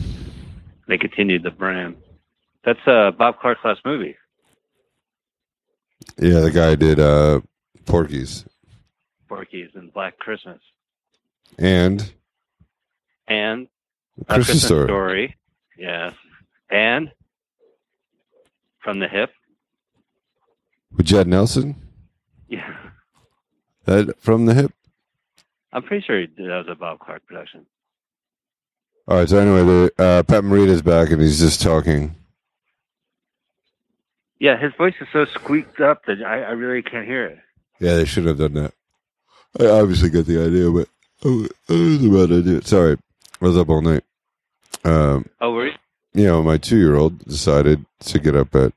[0.88, 1.94] they continued the brand.
[2.64, 4.16] That's uh, Bob Clark's last movie.
[6.20, 7.42] Yeah, the guy did uh,
[7.86, 8.44] Porky's.
[9.28, 10.58] Porky's and Black Christmas.
[11.56, 12.00] And
[13.28, 13.68] and
[14.26, 14.86] Christmas, Christmas story.
[14.88, 15.36] story.
[15.78, 16.14] Yes.
[16.68, 17.12] And
[18.82, 19.30] from the hip.
[20.98, 21.76] With Judd Nelson?
[22.48, 22.76] Yeah.
[23.86, 24.72] That from the hip?
[25.72, 27.64] I'm pretty sure that was a Bob Clark production.
[29.06, 29.28] All right.
[29.28, 32.14] So anyway, the, uh, Pat Morita's back and he's just talking.
[34.40, 37.38] Yeah, his voice is so squeaked up that I, I really can't hear it.
[37.80, 38.74] Yeah, they should have done that.
[39.58, 40.88] I obviously got the idea, but
[41.24, 42.66] oh, I was to do it.
[42.66, 42.96] Sorry,
[43.40, 44.04] I was up all night.
[44.84, 45.72] Um, oh, were you?
[46.14, 48.72] You know, my two-year-old decided to get up at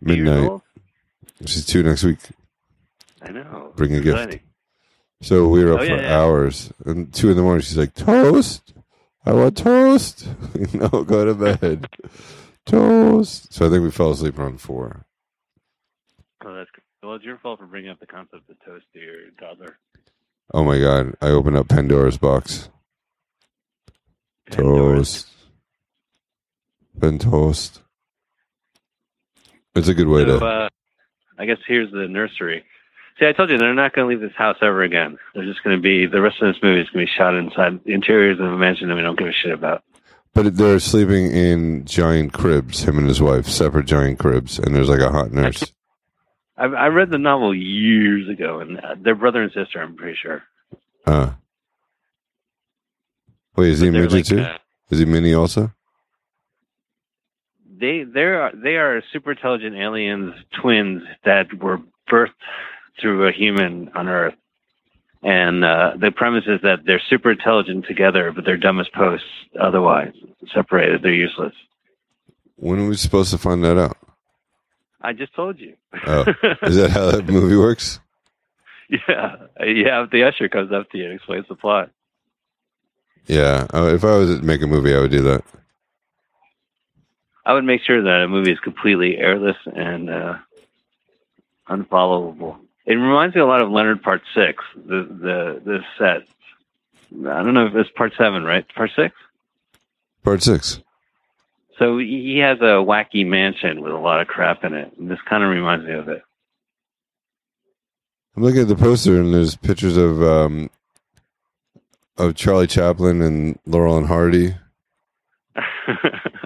[0.00, 0.60] midnight.
[1.46, 2.18] She's two next week.
[3.22, 3.72] I know.
[3.76, 4.38] Bring a gift.
[5.22, 6.72] So we were up oh, for yeah, hours.
[6.84, 8.74] And two in the morning, she's like, "Toast!
[9.24, 10.28] I want toast."
[10.74, 11.88] no, go to bed.
[12.66, 13.52] toast.
[13.52, 15.06] So I think we fell asleep around four.
[16.44, 16.82] Oh, that's good.
[17.02, 19.78] Well, it's your fault for bringing up the concept of toast to your toddler.
[20.52, 21.14] Oh my god!
[21.22, 22.68] I opened up Pandora's box.
[24.50, 25.22] Pandora's.
[25.24, 25.30] Toast.
[26.94, 27.80] Ben toast.
[29.74, 30.44] It's a good way So, to.
[30.46, 30.68] uh,
[31.38, 32.64] I guess here's the nursery.
[33.18, 35.18] See, I told you they're not going to leave this house ever again.
[35.34, 37.34] They're just going to be the rest of this movie is going to be shot
[37.36, 39.82] inside the interiors of a mansion that we don't give a shit about.
[40.32, 42.82] But they're sleeping in giant cribs.
[42.82, 45.62] Him and his wife, separate giant cribs, and there's like a hot nurse.
[46.56, 49.80] I, I read the novel years ago, and uh, they're brother and sister.
[49.80, 50.42] I'm pretty sure.
[51.06, 51.30] Uh.
[53.56, 54.40] Wait, is he a But they're midget like, too?
[54.40, 54.58] uh,
[54.90, 55.72] Is he mini also?
[57.80, 62.30] They they are they are super intelligent aliens twins that were birthed
[63.00, 64.34] through a human on Earth,
[65.22, 69.26] and uh, the premise is that they're super intelligent together, but they're dumb as posts.
[69.60, 70.12] Otherwise,
[70.52, 71.54] separated, they're useless.
[72.56, 73.96] When are we supposed to find that out?
[75.00, 75.74] I just told you.
[76.06, 76.24] Oh,
[76.62, 78.00] is that how that movie works?
[78.88, 80.06] yeah, yeah.
[80.10, 81.90] The usher comes up to you and explains the plot.
[83.26, 85.44] Yeah, uh, if I was to make a movie, I would do that.
[87.46, 90.38] I would make sure that a movie is completely airless and uh,
[91.68, 92.56] unfollowable.
[92.86, 94.62] It reminds me a lot of Leonard Part Six.
[94.74, 96.26] The the the set.
[97.28, 98.66] I don't know if it's Part Seven, right?
[98.74, 99.14] Part Six.
[100.22, 100.80] Part six.
[101.78, 104.92] So he has a wacky mansion with a lot of crap in it.
[104.98, 106.22] And this kind of reminds me of it.
[108.36, 110.70] I'm looking at the poster, and there's pictures of um,
[112.16, 114.56] of Charlie Chaplin and Laurel and Hardy.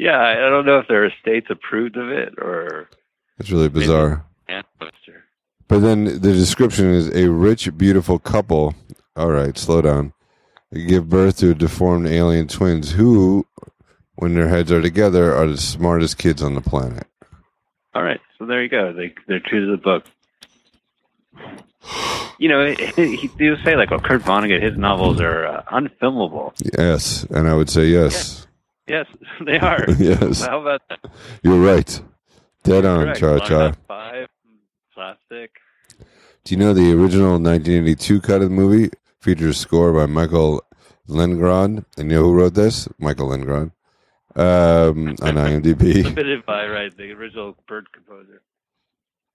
[0.00, 2.88] yeah, I don't know if their estates approved of it or.
[3.38, 4.24] It's really bizarre.
[4.78, 5.24] Poster.
[5.68, 8.74] But then the description is a rich, beautiful couple.
[9.14, 10.14] All right, slow down.
[10.72, 13.46] They give birth to deformed alien twins who,
[14.14, 17.06] when their heads are together, are the smartest kids on the planet.
[17.94, 18.92] All right, so there you go.
[18.92, 20.04] They they're true to the book.
[22.38, 26.52] You know, he, he do say like, "Well, Kurt Vonnegut, his novels are uh, unfilmable."
[26.78, 28.46] Yes, and I would say yes.
[28.90, 29.06] Yes,
[29.46, 29.84] they are.
[29.98, 30.98] yes, How about that?
[31.44, 32.02] you're right.
[32.64, 33.20] Dead on, Correct.
[33.20, 33.72] Char Line Char.
[33.86, 34.28] Five,
[34.92, 35.52] plastic.
[36.42, 40.64] Do you know the original 1982 cut of the movie features a score by Michael
[41.06, 41.84] Legrand?
[41.96, 42.88] And you know who wrote this?
[42.98, 43.70] Michael Legrand.
[44.34, 46.02] Um, on IMDb.
[46.02, 48.42] Submitted by right the original Bird composer.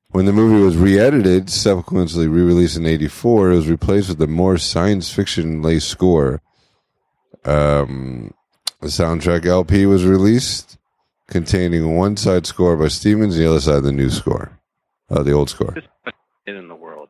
[0.10, 4.58] When the movie was re-edited, subsequently re-released in '84, it was replaced with a more
[4.58, 6.42] science fiction-laced score.
[7.46, 8.34] Um,
[8.82, 10.78] the soundtrack LP was released,
[11.28, 14.58] containing one side score by Stevens, and the other side the new score,
[15.10, 15.76] uh, the old score.
[16.46, 17.10] in the world.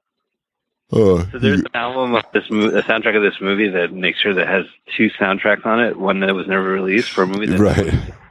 [0.91, 4.19] Oh, So there's an album of this movie, a soundtrack of this movie that makes
[4.19, 5.97] sure that has two soundtracks on it.
[5.97, 7.47] One that was never released for a movie.
[7.47, 7.93] That right.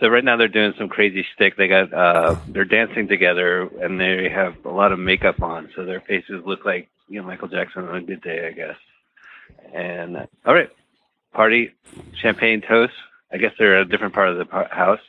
[0.00, 1.56] So right now they're doing some crazy stick.
[1.56, 5.84] They got uh they're dancing together and they have a lot of makeup on, so
[5.84, 8.76] their faces look like you know Michael Jackson on a good day, I guess.
[9.74, 10.70] And uh, all right,
[11.32, 11.72] party,
[12.20, 12.92] champagne toast.
[13.32, 15.00] I guess they're a different part of the house.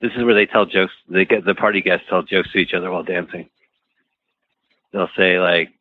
[0.00, 0.92] This is where they tell jokes.
[1.08, 3.48] They get the party guests tell jokes to each other while dancing.
[4.92, 5.72] They'll say like,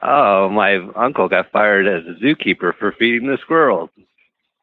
[0.00, 3.90] "Oh, my uncle got fired as a zookeeper for feeding the squirrels."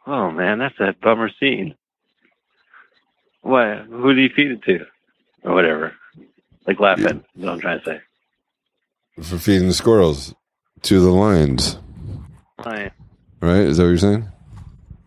[0.08, 1.76] Oh man, that's a bummer scene.
[3.42, 3.86] What?
[3.90, 4.86] Who did he feed it to?
[5.44, 5.94] Or whatever.
[6.66, 7.24] Like laughing.
[7.36, 8.02] Is what I'm trying to say.
[9.22, 10.34] For feeding the squirrels
[10.84, 11.78] to the lions,
[12.60, 12.92] Hi.
[13.42, 13.62] right?
[13.62, 14.28] Is that what you're saying?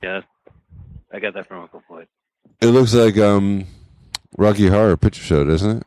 [0.02, 0.24] Yes.
[1.12, 2.08] I got that from Uncle Floyd.
[2.60, 3.66] It looks like um,
[4.38, 5.82] Rocky Horror Picture Show, doesn't it?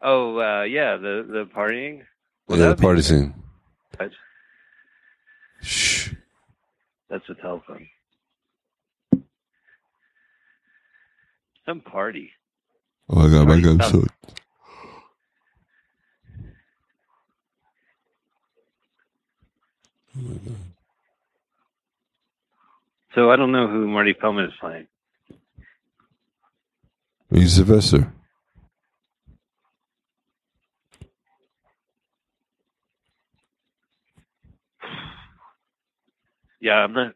[0.00, 2.02] Oh, uh, yeah, the the partying.
[2.46, 3.34] Well, yeah, the party scene.
[3.98, 4.14] That's,
[5.60, 6.12] Shh.
[7.10, 7.88] that's the telephone.
[11.66, 12.30] Some party.
[13.10, 14.06] Oh my god, my god, so
[23.14, 24.86] So I don't know who Marty Feldman is playing.
[27.30, 28.12] he's Sylvester.
[36.60, 37.14] Yeah, I'm not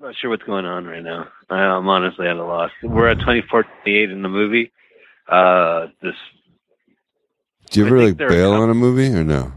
[0.00, 1.28] not sure what's going on right now.
[1.50, 2.70] I'm honestly at a loss.
[2.82, 4.72] We're at 24:28 in the movie.
[5.28, 6.14] Uh, this
[7.70, 9.52] Do you ever like bail on a movie or no?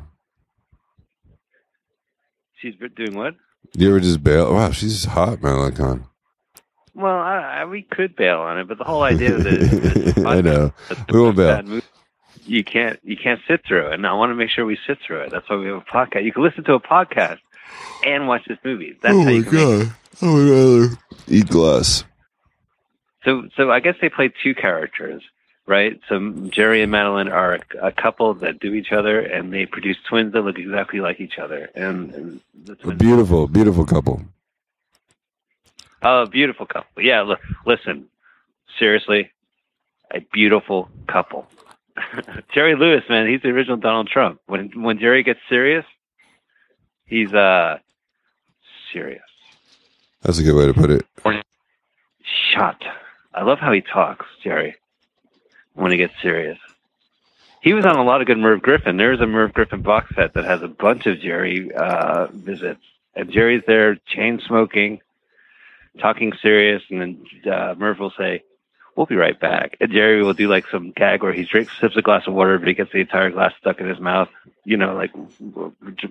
[2.64, 3.36] She's doing what?
[3.74, 4.54] You ever just bail?
[4.54, 6.06] Wow, she's hot, Madeline Kahn.
[6.96, 10.42] Well, I, I, we could bail on it, but the whole idea of it, I
[10.42, 10.74] know.
[11.12, 11.82] We won't bail.
[12.46, 14.98] You can't you can't sit through it, and I want to make sure we sit
[15.06, 15.32] through it.
[15.32, 16.26] That's why we have a podcast.
[16.26, 17.40] You can listen to a podcast
[18.06, 18.98] and watch this movie.
[19.02, 19.90] That's oh how you make it.
[20.22, 20.98] I would rather
[21.28, 22.04] eat glass.
[23.24, 25.24] So, so I guess they play two characters,
[25.66, 26.00] right?
[26.10, 29.98] So Jerry and Madeline are a, a couple that do each other, and they produce
[30.08, 31.70] twins that look exactly like each other.
[31.76, 34.22] And, and the A beautiful, beautiful couple.
[36.02, 37.02] oh, beautiful couple.
[37.04, 38.08] Yeah, look, listen,
[38.78, 39.32] seriously,
[40.12, 41.48] a beautiful couple.
[42.54, 44.40] Jerry Lewis, man, he's the original Donald Trump.
[44.48, 45.86] When when Jerry gets serious,
[47.06, 47.78] he's uh
[48.92, 49.22] serious.
[50.24, 51.06] That's a good way to put it.
[52.52, 52.82] shut.
[53.34, 54.76] I love how he talks, Jerry,
[55.74, 56.58] when he gets serious.
[57.62, 58.98] He was on a lot of good Merv Griffin.
[58.98, 62.82] There's a Merv Griffin box set that has a bunch of Jerry uh, visits.
[63.16, 65.00] And Jerry's there chain smoking,
[66.00, 68.44] talking serious, and then uh, Merv will say,
[68.96, 69.78] We'll be right back.
[69.82, 72.60] And Jerry will do like some gag where he drinks, sips a glass of water,
[72.60, 74.30] but he gets the entire glass stuck in his mouth,
[74.66, 75.12] you know, like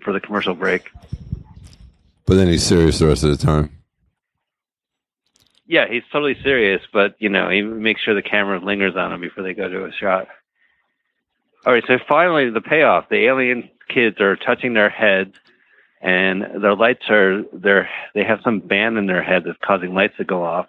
[0.03, 0.91] for the commercial break.
[2.27, 3.82] But then he's serious the rest of the time.
[5.73, 9.23] Yeah, he's totally serious, but you know, he makes sure the camera lingers on him
[9.23, 10.29] before they go to a shot.
[11.65, 13.09] All right, so finally the payoff.
[13.09, 15.33] The alien kids are touching their heads
[16.03, 20.19] and their lights are they're they have some band in their head that's causing lights
[20.19, 20.67] to go off.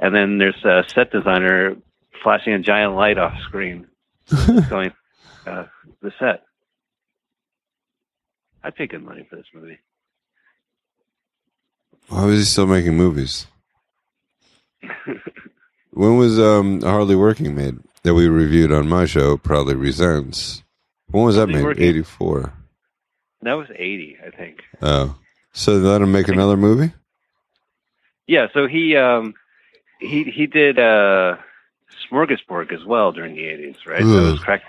[0.00, 1.76] And then there's a set designer
[2.22, 3.86] flashing a giant light off screen
[4.70, 4.94] going
[5.46, 5.64] uh,
[6.00, 6.42] the set.
[8.64, 9.78] I'd pay good money for this movie.
[12.08, 13.46] Why was he still making movies?
[15.90, 19.36] when was um, Hardly Working made that we reviewed on my show?
[19.36, 20.62] Probably Resents.
[21.08, 21.80] When was that made?
[21.80, 22.52] Eighty four.
[23.42, 24.62] That was eighty, I think.
[24.82, 25.16] Oh,
[25.52, 26.92] so they let him make another movie?
[28.26, 28.48] Yeah.
[28.52, 29.34] So he um,
[30.00, 31.36] he he did uh,
[32.10, 34.02] Smorgasbord as well during the eighties, right?
[34.02, 34.08] Ugh.
[34.08, 34.64] That was correct.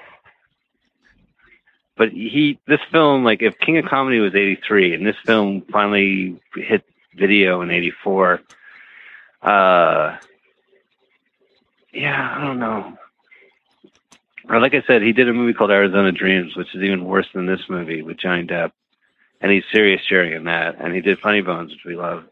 [1.97, 5.63] But he, this film, like if King of Comedy was eighty three, and this film
[5.71, 6.83] finally hit
[7.15, 8.41] video in eighty four.
[9.41, 10.17] Uh,
[11.93, 12.97] yeah, I don't know.
[14.49, 17.27] Or like I said, he did a movie called Arizona Dreams, which is even worse
[17.33, 18.71] than this movie with Johnny Depp,
[19.41, 20.77] and he's serious Jerry in that.
[20.79, 22.23] And he did Funny Bones, which we love.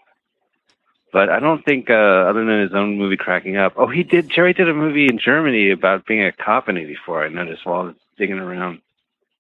[1.12, 3.74] But I don't think, uh, other than his own movie cracking up.
[3.78, 4.30] Oh, he did.
[4.30, 7.26] Jerry did a movie in Germany about being a cop in '84.
[7.26, 8.82] I noticed while I was digging around.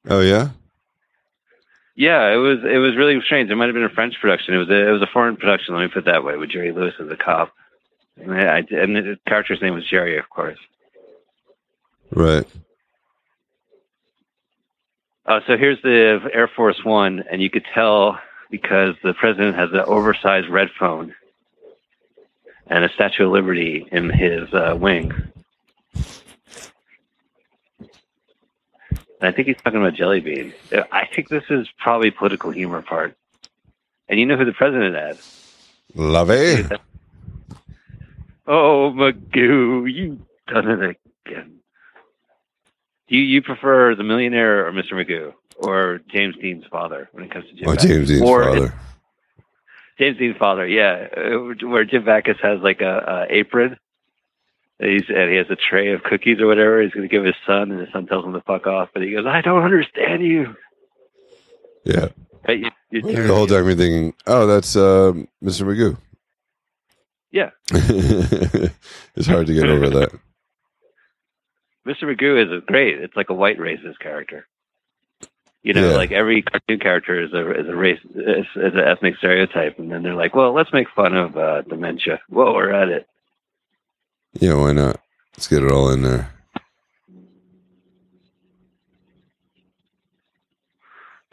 [0.10, 0.50] Oh yeah.
[1.96, 3.50] Yeah, it was it was really strange.
[3.50, 4.54] It might have been a French production.
[4.54, 5.76] It was a, it was a foreign production.
[5.76, 7.54] Let me put it that way, with Jerry Lewis as a cop,
[8.18, 10.60] and, I, and the character's name was Jerry, of course.
[12.12, 12.46] Right.
[15.26, 18.20] Uh, so here's the Air Force One, and you could tell
[18.52, 21.16] because the president has an oversized red phone
[22.68, 25.14] and a Statue of Liberty in his uh, wing.
[29.26, 30.54] And I think he's talking about Jelly Bean.
[30.92, 33.18] I think this is probably political humor part.
[34.08, 35.58] And you know who the president is?
[35.96, 36.64] Lovey.
[38.46, 41.56] Oh, Magoo, you done it again.
[43.08, 44.92] Do you, you prefer the millionaire or Mr.
[44.92, 47.68] Magoo or James Dean's father when it comes to Jim?
[47.68, 48.74] Oh, James Dean's or father.
[49.98, 53.78] James Dean's father, yeah, uh, where Jim Backus has like a, a apron
[54.80, 56.82] He's and he has a tray of cookies or whatever.
[56.82, 58.90] He's going to give his son, and his son tells him to fuck off.
[58.94, 60.56] But he goes, "I don't understand you."
[61.86, 62.10] Yeah.
[62.46, 65.64] Hey, you, you the whole time you're thinking, "Oh, that's uh, Mr.
[65.64, 65.98] Magoo."
[67.32, 67.52] Yeah.
[69.16, 70.12] it's hard to get over that.
[71.88, 72.04] Mr.
[72.04, 73.00] Magoo is great.
[73.00, 74.48] It's like a white racist character.
[75.62, 75.96] You know, yeah.
[75.96, 79.92] like every cartoon character is a is a race is, is an ethnic stereotype, and
[79.92, 83.08] then they're like, "Well, let's make fun of uh, dementia." Well, we're at it.
[84.40, 85.00] Yeah, why not?
[85.34, 86.32] Let's get it all in there.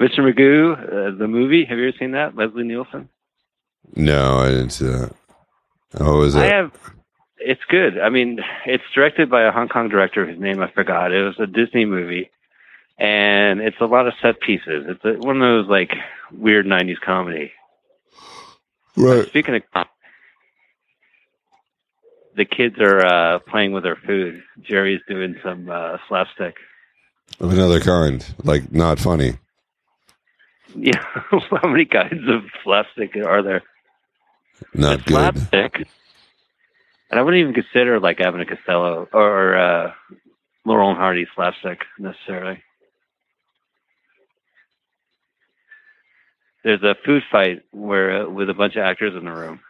[0.00, 0.18] Mr.
[0.18, 1.64] Magoo, uh, the movie.
[1.64, 2.34] Have you ever seen that?
[2.34, 3.08] Leslie Nielsen.
[3.94, 5.14] No, I didn't see that.
[6.00, 6.40] Oh, was it?
[6.40, 6.72] I have.
[7.38, 7.98] It's good.
[8.00, 11.12] I mean, it's directed by a Hong Kong director whose name I forgot.
[11.12, 12.30] It was a Disney movie,
[12.98, 14.86] and it's a lot of set pieces.
[14.88, 15.92] It's a, one of those like
[16.32, 17.52] weird '90s comedy.
[18.96, 19.26] Right.
[19.26, 19.62] Speaking of
[22.36, 24.42] the kids are uh, playing with their food.
[24.62, 26.56] Jerry's doing some uh, slapstick.
[27.40, 29.38] Of another kind, like not funny.
[30.74, 33.62] Yeah, how many kinds of slapstick are there?
[34.74, 35.14] Not good.
[35.14, 35.86] Slapstick,
[37.10, 39.92] and I wouldn't even consider like Abbott and Costello or uh,
[40.64, 42.62] Laurel and Hardy slapstick necessarily.
[46.64, 49.60] There's a food fight where uh, with a bunch of actors in the room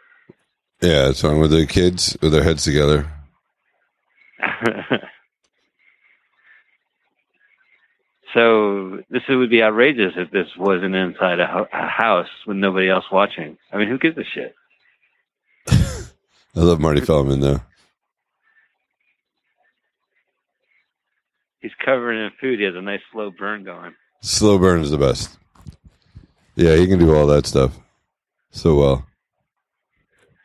[0.82, 3.08] yeah, it's on with their kids with their heads together.
[8.34, 12.88] so this would be outrageous if this wasn't inside a, ho- a house with nobody
[12.90, 13.56] else watching.
[13.72, 14.54] I mean, who gives a shit?
[15.68, 17.60] I love Marty Feldman though.
[21.60, 22.58] He's covered in food.
[22.58, 23.94] He has a nice slow burn going.
[24.20, 25.38] Slow burn is the best.
[26.56, 27.78] Yeah, he can do all that stuff
[28.50, 29.06] so well.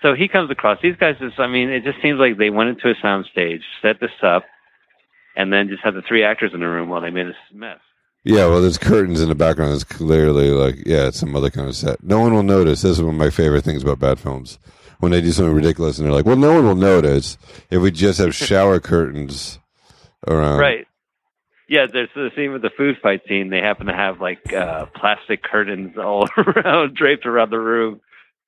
[0.01, 1.15] So he comes across these guys.
[1.19, 4.45] Just, I mean, it just seems like they went into a soundstage, set this up,
[5.35, 7.79] and then just had the three actors in the room while they made this mess.
[8.23, 9.73] Yeah, well, there's curtains in the background.
[9.73, 12.03] It's clearly like, yeah, it's some other kind of set.
[12.03, 12.81] No one will notice.
[12.81, 14.59] This is one of my favorite things about bad films.
[14.99, 17.37] When they do something ridiculous and they're like, well, no one will notice
[17.69, 19.59] if we just have shower curtains
[20.27, 20.59] around.
[20.59, 20.87] Right.
[21.69, 23.49] Yeah, there's the scene with the food fight scene.
[23.49, 28.01] They happen to have like uh, plastic curtains all around, draped around the room.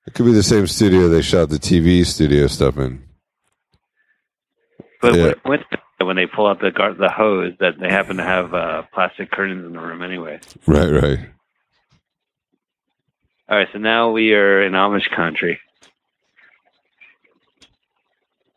[0.08, 3.04] It could be the same studio they shot the TV studio stuff in.
[5.02, 5.34] But yeah.
[5.44, 5.60] when,
[6.02, 9.66] when they pull out the the hose, that they happen to have uh, plastic curtains
[9.66, 10.40] in the room anyway.
[10.66, 11.20] Right, right.
[13.50, 15.60] All right, so now we are in Amish country.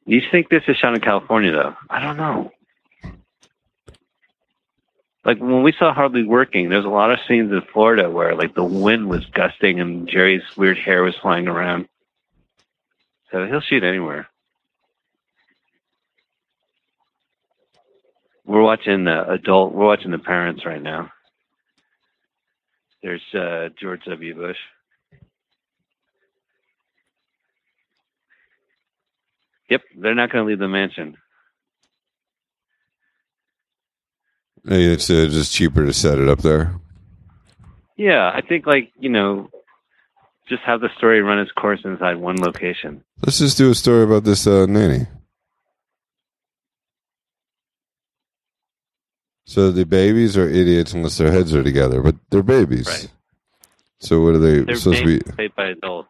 [0.04, 1.74] You think this is shot in California, though?
[1.88, 2.50] I don't know.
[5.24, 8.54] Like when we saw Hardly Working, there's a lot of scenes in Florida where like
[8.54, 11.88] the wind was gusting and Jerry's weird hair was flying around.
[13.30, 14.28] So he'll shoot anywhere.
[18.44, 19.72] We're watching the adult.
[19.72, 21.10] We're watching the parents right now.
[23.02, 24.34] There's uh, George W.
[24.34, 24.58] Bush.
[29.70, 31.16] Yep, they're not going to leave the mansion.
[34.51, 36.74] Hey, It's uh, just cheaper to set it up there.
[37.96, 39.50] Yeah, I think like you know,
[40.48, 43.02] just have the story run its course inside one location.
[43.24, 45.06] Let's just do a story about this uh, nanny.
[49.44, 52.86] So the babies are idiots unless their heads are together, but they're babies.
[52.86, 53.08] Right.
[53.98, 55.32] So what are they They're supposed to be?
[55.32, 56.08] played by adults,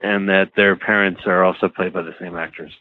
[0.00, 2.72] and that their parents are also played by the same actors.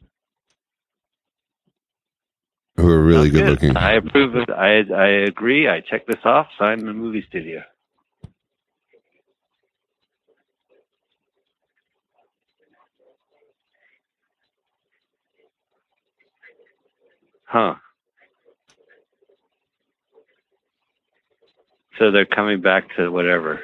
[2.78, 3.78] Who are really Sounds good looking?
[3.78, 4.50] I approve it.
[4.50, 5.68] I I agree.
[5.70, 6.48] I check this off.
[6.60, 7.64] Sign the movie studio.
[17.46, 17.76] Huh.
[22.00, 23.62] So they're coming back to whatever.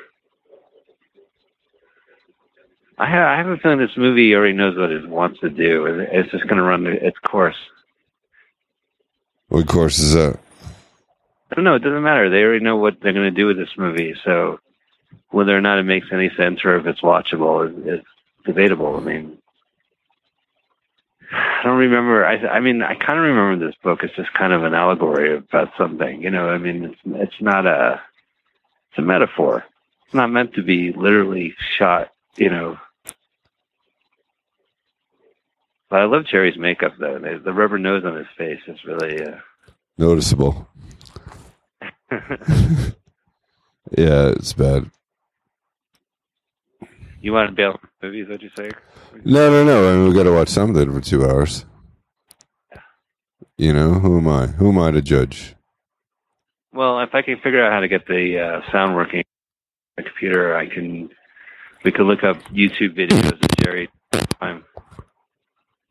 [3.00, 5.86] I have, I have a feeling this movie already knows what it wants to do,
[5.88, 7.56] and it's just going to run its course.
[9.50, 10.40] What course is that?
[11.52, 11.76] I don't know.
[11.76, 12.30] It doesn't matter.
[12.30, 14.14] They already know what they're going to do with this movie.
[14.24, 14.60] So
[15.32, 18.06] whether or not it makes any sense or if it's watchable is, is
[18.46, 18.96] debatable.
[18.96, 19.38] I mean,
[21.32, 22.26] I don't remember.
[22.26, 24.00] I, I mean, I kind of remember this book.
[24.04, 26.22] It's just kind of an allegory about something.
[26.22, 28.02] You know, I mean, it's it's not a
[28.90, 29.66] it's a metaphor.
[30.06, 32.12] It's not meant to be literally shot.
[32.38, 32.78] You know.
[35.90, 37.18] But I love Jerry's makeup though.
[37.20, 39.22] The, the rubber nose on his face is really.
[39.26, 39.38] Uh,
[39.98, 40.68] Noticeable.
[43.98, 44.90] Yeah, it's bad.
[47.22, 48.28] you want to bail movies?
[48.28, 48.70] What'd you say?
[49.26, 49.90] No, no, no.
[49.90, 51.66] I mean, we got to watch something for two hours.
[53.58, 54.46] You know, who am I?
[54.48, 55.56] Who am I to judge?
[56.72, 59.24] Well, if I can figure out how to get the uh, sound working on
[59.98, 61.10] the computer, I can.
[61.84, 63.90] We could look up YouTube videos of Jerry.
[64.40, 64.64] Um,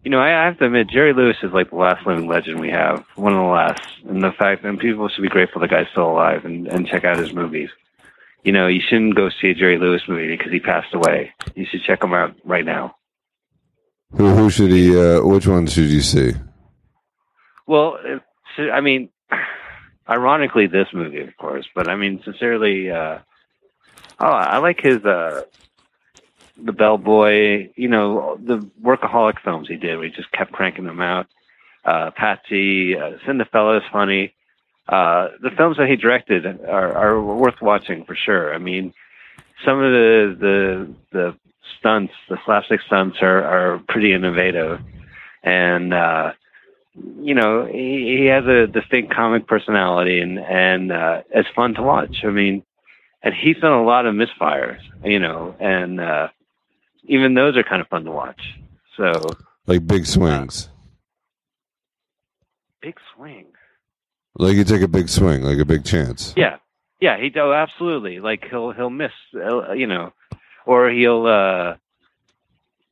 [0.09, 2.61] you know, I, I have to admit, Jerry Lewis is like the last living legend
[2.61, 3.83] we have, one of the last.
[4.09, 7.05] And the fact, that people should be grateful the guy's still alive and, and check
[7.05, 7.69] out his movies.
[8.43, 11.35] You know, you shouldn't go see a Jerry Lewis movie because he passed away.
[11.55, 12.97] You should check him out right now.
[14.17, 14.99] Who, who should he?
[14.99, 16.33] Uh, which one should you see?
[17.67, 17.99] Well,
[18.57, 19.11] I mean,
[20.09, 23.19] ironically, this movie, of course, but I mean, sincerely, uh,
[24.21, 25.43] oh, I like his, uh,
[26.63, 31.01] the Bellboy, you know, the workaholic films he did, where he just kept cranking them
[31.01, 31.27] out.
[31.85, 34.35] Uh, Patsy, uh, Cinderella is funny.
[34.89, 38.55] Uh, the films that he directed are, are worth watching for sure.
[38.55, 38.93] I mean,
[39.65, 41.37] some of the the the
[41.79, 44.81] stunts, the slapstick stunts, are are pretty innovative,
[45.43, 46.33] and uh,
[47.21, 51.83] you know he, he has a distinct comic personality, and and uh, it's fun to
[51.83, 52.25] watch.
[52.25, 52.63] I mean,
[53.23, 56.29] and he's done a lot of misfires, you know, and uh,
[57.09, 58.41] even those are kind of fun to watch.
[58.97, 59.13] So
[59.67, 60.69] Like big swings.
[62.81, 63.47] big swing.
[64.37, 66.33] Like you take a big swing, like a big chance.
[66.37, 66.57] Yeah,
[67.01, 68.21] yeah, he do absolutely.
[68.21, 70.13] Like he'll he'll miss, uh, you know,
[70.65, 71.75] or he'll uh,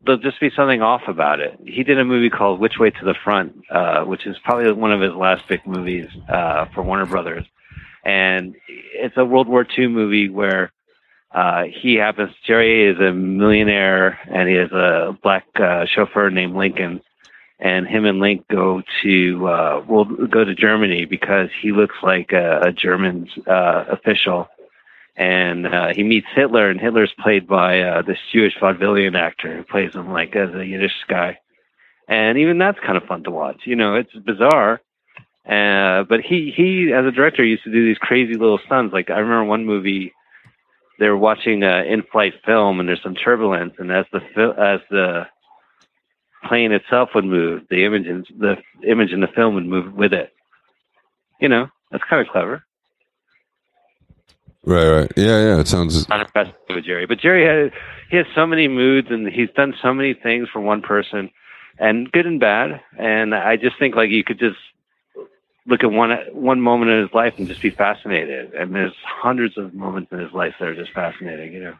[0.04, 1.58] there'll just be something off about it.
[1.64, 4.92] He did a movie called Which Way to the Front, uh, which is probably one
[4.92, 7.44] of his last big movies uh, for Warner Brothers,
[8.04, 10.72] and it's a World War II movie where.
[11.36, 12.30] Uh, he happens.
[12.46, 17.02] Jerry is a millionaire, and he has a black uh, chauffeur named Lincoln.
[17.58, 22.32] And him and Link go to uh, will go to Germany because he looks like
[22.32, 24.48] a, a German uh, official,
[25.14, 26.70] and uh, he meets Hitler.
[26.70, 30.64] And Hitler's played by uh, this Jewish vaudevillian actor who plays him like as a
[30.64, 31.38] Yiddish guy.
[32.08, 33.62] And even that's kind of fun to watch.
[33.64, 34.80] You know, it's bizarre.
[35.46, 38.94] Uh, but he he as a director used to do these crazy little stunts.
[38.94, 40.12] Like I remember one movie
[40.98, 44.20] they were watching an in-flight film and there's some turbulence and as the
[44.58, 45.26] as the
[46.44, 50.12] plane itself would move the image in the image in the film would move with
[50.12, 50.32] it
[51.40, 52.62] you know that's kind of clever
[54.68, 55.12] Right, right.
[55.16, 55.60] Yeah, yeah.
[55.60, 56.08] It sounds.
[56.08, 57.72] not impressed with jerry but jerry has
[58.10, 61.30] he has so many moods and he's done so many things for one person
[61.78, 64.56] and good and bad and i just think like you could just
[65.66, 69.56] look at one one moment in his life and just be fascinated and there's hundreds
[69.58, 71.74] of moments in his life that are just fascinating you know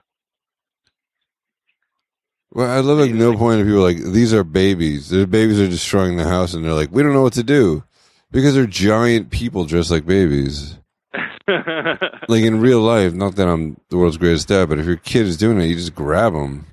[2.52, 5.10] Well, I love like no point of people like these are babies.
[5.10, 7.84] Their babies are destroying the house, and they're like, we don't know what to do
[8.30, 10.78] because they're giant people dressed like babies.
[11.48, 15.26] like in real life, not that I'm the world's greatest dad, but if your kid
[15.26, 16.66] is doing it, you just grab them.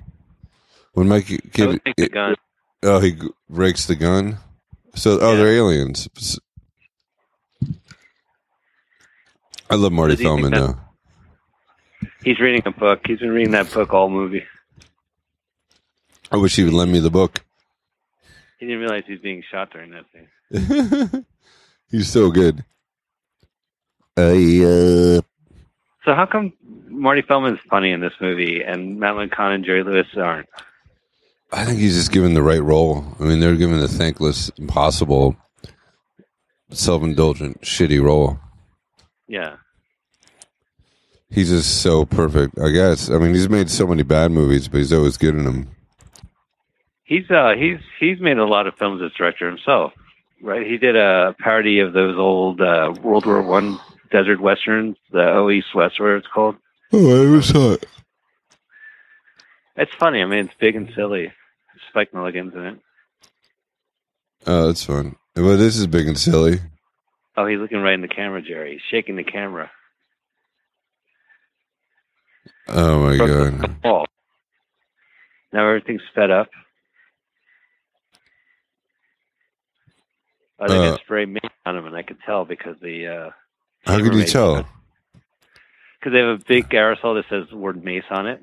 [0.94, 2.34] When my kid, would take the gun.
[2.82, 3.18] oh, he
[3.50, 4.38] breaks the gun.
[4.94, 5.36] So, oh, Yeah.
[5.36, 6.08] they're aliens.
[6.16, 6.38] S-
[9.74, 10.76] I love Marty Feldman though.
[12.22, 13.00] He's reading a book.
[13.04, 14.44] He's been reading that book all movie.
[16.30, 17.44] I wish he would lend me the book.
[18.60, 21.26] He didn't realize he was being shot during that thing.
[21.90, 22.64] He's so good.
[24.16, 25.20] Uh,
[26.04, 26.52] So how come
[26.86, 30.48] Marty Feldman's funny in this movie and Madeline Kahn and Jerry Lewis aren't?
[31.52, 33.04] I think he's just given the right role.
[33.18, 35.36] I mean, they're given the thankless, impossible,
[36.70, 38.38] self-indulgent, shitty role.
[39.26, 39.56] Yeah.
[41.30, 42.58] He's just so perfect.
[42.58, 43.10] I guess.
[43.10, 45.68] I mean, he's made so many bad movies, but he's always good in them.
[47.04, 49.92] He's uh he's he's made a lot of films as director himself.
[50.42, 50.66] Right?
[50.66, 53.78] He did a parody of those old uh, World War One
[54.10, 56.56] desert westerns, the O East West, whatever it's called.
[56.92, 57.86] Oh, I never saw it.
[59.76, 60.22] It's funny.
[60.22, 61.32] I mean, it's big and silly.
[61.88, 62.78] Spike Milligan's in it.
[64.46, 65.16] Oh, that's fun.
[65.34, 66.60] Well, this is big and silly.
[67.36, 68.72] Oh, he's looking right in the camera, Jerry.
[68.72, 69.70] He's shaking the camera.
[72.68, 73.76] Oh my god.
[73.84, 74.06] wall.
[75.52, 76.48] Now everything's sped up.
[80.58, 83.06] I think Uh, got spray mace on them, and I could tell because the.
[83.06, 83.30] Uh,
[83.84, 84.66] How could you tell?
[85.98, 88.40] Because they have a big aerosol that says the word mace on it.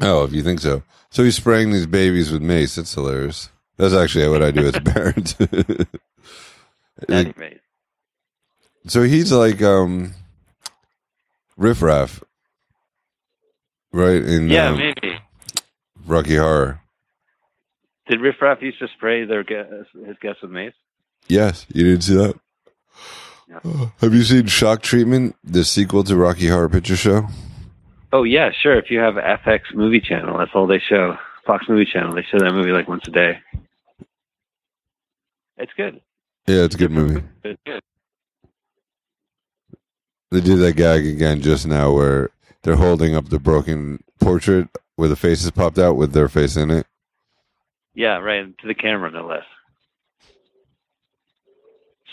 [0.00, 0.82] Oh, if you think so.
[1.10, 2.74] So he's spraying these babies with mace.
[2.76, 3.50] That's hilarious.
[3.76, 5.36] That's actually what I do as a parent.
[8.86, 10.12] So he's like um
[11.56, 12.22] Riff Raff.
[13.94, 14.22] Right?
[14.24, 15.18] In Yeah, um, maybe.
[16.04, 16.80] Rocky Horror.
[18.08, 20.74] Did Riff Raff used to spray their guests, his guests with mace?
[21.28, 22.34] Yes, you didn't see that?
[23.48, 23.60] Yeah.
[23.64, 27.28] Oh, Have you seen Shock Treatment, the sequel to Rocky Horror Picture Show?
[28.12, 28.76] Oh yeah, sure.
[28.76, 31.16] If you have FX Movie Channel, that's all they show.
[31.46, 33.38] Fox Movie Channel, they show that movie like once a day.
[35.56, 36.00] It's good.
[36.48, 37.22] Yeah, it's a good movie.
[37.44, 37.80] It's good.
[40.32, 42.30] They did that gag again just now where
[42.64, 46.70] they're holding up the broken portrait where the faces popped out with their face in
[46.70, 46.86] it.
[47.94, 49.44] Yeah, right to the camera, no less.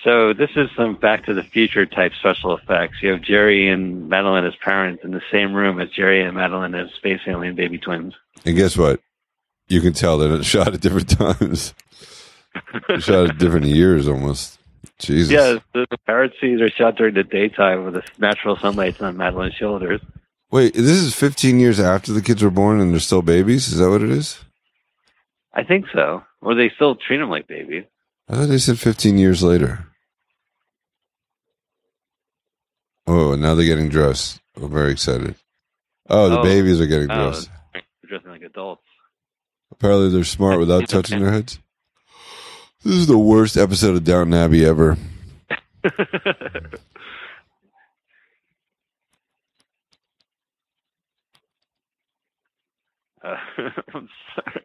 [0.04, 2.98] So this is some Back to the Future type special effects.
[3.02, 6.76] You have Jerry and Madeline as parents in the same room as Jerry and Madeline
[6.76, 8.14] as space alien baby twins.
[8.46, 9.00] And guess what?
[9.68, 11.74] You can tell that it's shot at different times.
[13.00, 14.60] shot at different years almost.
[14.98, 15.32] Jesus.
[15.32, 19.54] Yeah, the, parrot scenes are shot during the daytime with the natural sunlight on Madeline's
[19.54, 20.02] shoulders.
[20.52, 23.70] Wait, this is 15 years after the kids were born and they're still babies?
[23.70, 24.40] Is that what it is?
[25.54, 26.24] I think so.
[26.42, 27.86] Or they still treat them like babies.
[28.30, 29.86] I thought they said 15 years later.
[33.08, 34.40] Oh, now they're getting dressed.
[34.56, 35.36] I'm very excited.
[36.10, 36.44] Oh, the Oh.
[36.44, 37.50] babies are getting Oh, dressed.
[37.74, 38.84] they're dressing like adults.
[39.72, 41.60] Apparently, they're smart without touching their heads.
[42.84, 44.98] This is the worst episode of Downton Abbey ever.
[53.24, 53.38] Uh,
[53.94, 54.62] I'm sorry.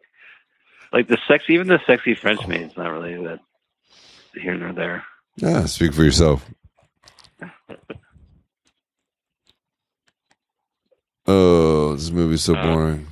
[0.93, 3.39] Like the sexy, even the sexy French maid's not really that
[4.33, 5.03] here nor there.
[5.35, 6.45] Yeah, speak for yourself.
[11.25, 12.63] Oh, this movie's so Uh.
[12.63, 13.07] boring.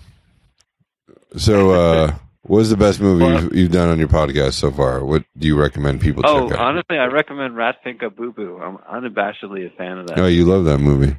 [1.35, 5.03] So, uh, what's the best movie Well- you've, you've done on your podcast so far?
[5.03, 6.65] What do you recommend people Oh, check out?
[6.67, 8.59] honestly, I recommend Rat Pfink a Boo Boo.
[8.61, 10.19] I'm unabashedly a fan of that.
[10.19, 11.15] Oh, you love that movie.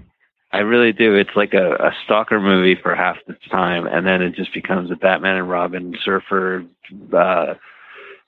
[0.52, 1.14] I really do.
[1.14, 4.90] It's like a, a stalker movie for half the time, and then it just becomes
[4.90, 6.64] a Batman and Robin surfer
[7.12, 7.54] uh,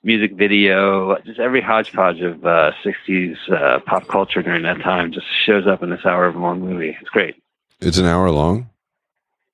[0.03, 1.17] music video.
[1.25, 5.81] Just every hodgepodge of uh, '60s uh, pop culture during that time just shows up
[5.81, 6.95] in this hour of long movie.
[6.99, 7.41] It's great.
[7.79, 8.69] It's an hour long.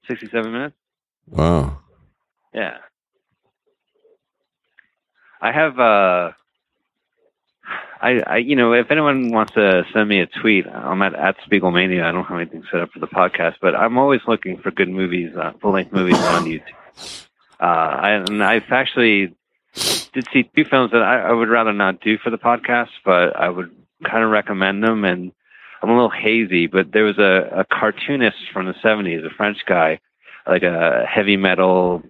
[0.07, 0.75] 67 minutes.
[1.29, 1.79] Wow.
[2.53, 2.77] Yeah.
[5.41, 6.31] I have uh
[8.11, 12.03] I, you know, if anyone wants to send me a tweet, I'm at, at Spiegelmania.
[12.03, 14.89] I don't have anything set up for the podcast, but I'm always looking for good
[14.89, 17.25] movies, uh, full length movies on YouTube.
[17.59, 19.33] Uh I, and I've actually
[20.13, 23.35] did see two films that I, I would rather not do for the podcast, but
[23.35, 23.71] I would
[24.03, 25.31] kind of recommend them and
[25.81, 29.59] I'm a little hazy, but there was a, a cartoonist from the 70s, a French
[29.65, 29.99] guy,
[30.47, 32.03] like a heavy metal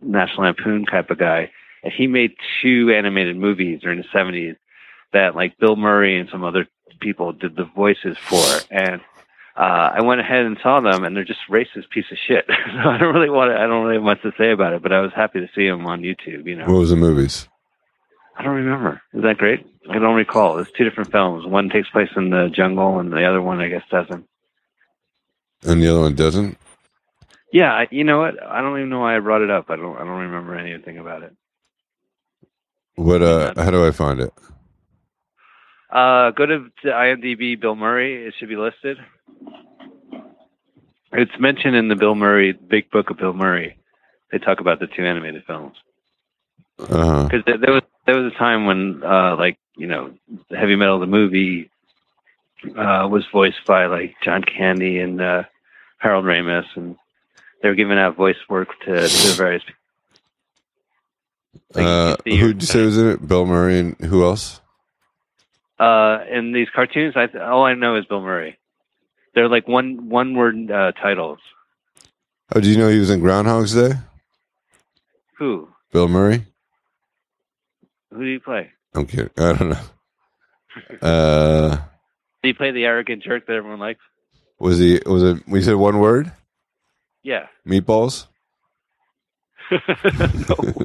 [0.00, 1.50] National Lampoon type of guy,
[1.82, 4.56] and he made two animated movies during the seventies
[5.12, 6.66] that like Bill Murray and some other
[7.00, 9.00] people did the voices for, and
[9.56, 12.44] uh, I went ahead and saw them, and they're just racist piece of shit.
[12.48, 14.82] so I don't really want to, I don't really have much to say about it,
[14.82, 16.46] but I was happy to see them on YouTube.
[16.46, 17.48] You know, What was the movies?
[18.36, 19.02] I don't remember.
[19.12, 19.66] Is that great?
[19.90, 20.58] I don't recall.
[20.58, 21.46] It's two different films.
[21.46, 24.26] One takes place in the jungle, and the other one, I guess, doesn't.
[25.64, 26.56] And the other one doesn't?
[27.52, 28.42] Yeah, I, you know what?
[28.42, 29.66] I don't even know why I brought it up.
[29.68, 29.96] I don't.
[29.96, 31.36] I don't remember anything about it.
[32.94, 34.32] What uh how do I find it?
[35.92, 37.60] Uh, go to, to IMDb.
[37.60, 38.26] Bill Murray.
[38.26, 38.96] It should be listed.
[41.12, 43.76] It's mentioned in the Bill Murray Big Book of Bill Murray.
[44.30, 45.76] They talk about the two animated films
[46.78, 47.24] Uh-huh.
[47.24, 50.14] because there, there was there was a time when uh, like you know
[50.50, 51.70] heavy metal the movie
[52.64, 55.42] uh, was voiced by like John Candy and uh,
[55.98, 56.96] Harold Ramis, and
[57.62, 59.62] they were giving out voice work to, to various.
[59.64, 59.78] people.
[61.74, 63.28] Like, Uh who did you say was in it?
[63.28, 64.61] Bill Murray and who else?
[65.82, 68.56] Uh, in these cartoons, I all I know is Bill Murray.
[69.34, 71.40] They're like one one word uh, titles.
[72.54, 73.94] Oh, do you know he was in Groundhog's Day?
[75.38, 75.68] Who?
[75.90, 76.44] Bill Murray?
[78.12, 78.70] Who do you play?
[78.94, 79.30] I'm kidding.
[79.36, 79.78] I don't know.
[81.02, 81.76] Uh
[82.42, 84.00] Do you play the arrogant jerk that everyone likes?
[84.60, 86.30] was he was it we said one word?
[87.24, 87.46] Yeah.
[87.66, 88.26] Meatballs?
[89.72, 90.84] no.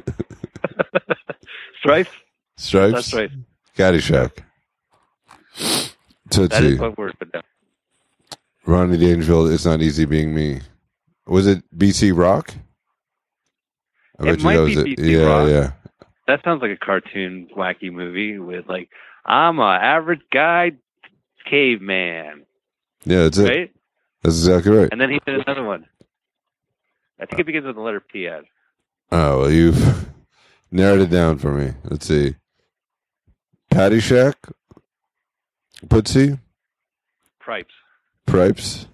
[1.78, 2.10] Strife?
[2.56, 2.94] Stripes?
[2.94, 3.30] That's right.
[3.76, 4.32] Caddyshack.
[6.30, 6.66] That see.
[6.74, 7.40] is one word, but no.
[8.66, 10.60] Rodney Dangerfield, it's not easy being me.
[11.26, 12.54] Was it BC Rock?
[14.20, 14.98] I It might be it.
[14.98, 15.48] BC yeah, Rock.
[15.48, 15.72] yeah.
[16.26, 18.90] That sounds like a cartoon wacky movie with like
[19.24, 20.72] I'm a average guy
[21.48, 22.44] caveman,
[23.04, 23.48] Yeah, that's it.
[23.48, 23.72] right?
[24.22, 24.88] That's exactly right.
[24.92, 25.86] And then he did another one.
[27.20, 28.26] I think it begins with the letter P.
[28.28, 28.44] Ed.
[29.10, 30.08] Oh, well, you've
[30.70, 31.72] narrowed it down for me.
[31.84, 32.34] Let's see.
[33.70, 34.36] Patty Shack?
[35.86, 36.38] Putsy?
[37.40, 37.74] Pripes,
[38.26, 38.86] Pripes?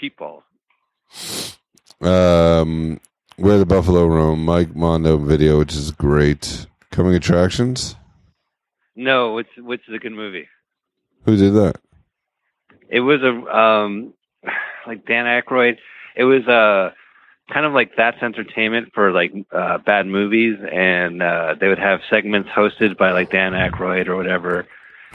[0.00, 0.42] Peepball.
[2.00, 3.00] Um,
[3.36, 6.66] Where the Buffalo Roam, Mike Mondo video, which is great.
[6.90, 7.96] Coming Attractions?
[8.94, 10.48] No, which which is a good movie.
[11.24, 11.76] Who did that?
[12.90, 14.12] It was a um
[14.86, 15.78] like Dan Aykroyd.
[16.14, 16.92] It was a
[17.52, 22.00] kind of like that's entertainment for like uh bad movies and uh they would have
[22.10, 24.66] segments hosted by like Dan Aykroyd or whatever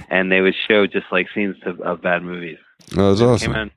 [0.09, 2.57] and they would show just like scenes of, of bad movies.
[2.95, 3.53] Oh, that's awesome.
[3.53, 3.71] Came in-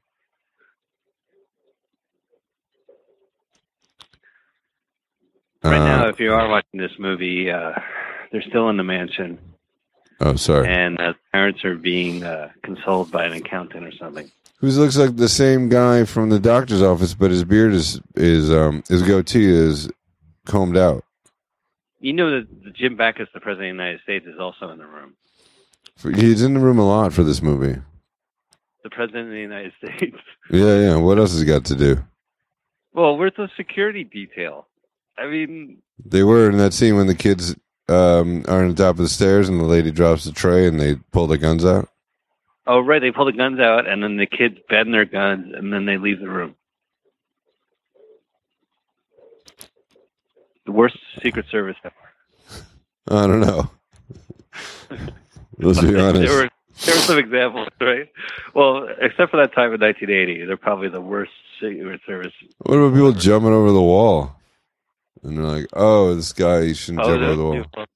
[5.62, 7.72] Right now, Uh, if you are watching this movie, uh,
[8.32, 9.38] they're still in the mansion,
[10.20, 10.66] oh, sorry.
[10.68, 14.30] and uh, parents are being uh, consoled by an accountant or something.
[14.60, 18.50] Who looks like the same guy from the doctor's office, but his beard is is
[18.50, 19.90] um his goatee is
[20.44, 21.02] combed out.
[21.98, 24.86] You know that Jim Backus, the president of the United States, is also in the
[24.86, 25.14] room.
[26.02, 27.80] He's in the room a lot for this movie.
[28.82, 30.16] The president of the United States.
[30.52, 30.96] Yeah, yeah.
[30.96, 32.02] What else has he got to do?
[32.92, 34.66] well, where's the security detail?
[35.16, 37.54] I mean, They were in that scene when the kids
[37.88, 40.80] um, are on the top of the stairs and the lady drops the tray and
[40.80, 41.88] they pull the guns out.
[42.66, 45.72] oh right, they pull the guns out, and then the kids bend their guns, and
[45.72, 46.56] then they leave the room.
[50.66, 51.94] The worst Secret Service ever.
[53.08, 53.70] I don't know.
[55.62, 56.32] Let's be there honest.
[56.32, 56.48] were
[56.84, 58.08] there were some examples, right?
[58.54, 62.32] Well, except for that time in 1980, they're probably the worst Secret Service.
[62.58, 64.34] What about people jumping over the wall?
[65.22, 67.86] And they're like, "Oh, this guy he shouldn't jump over the wall."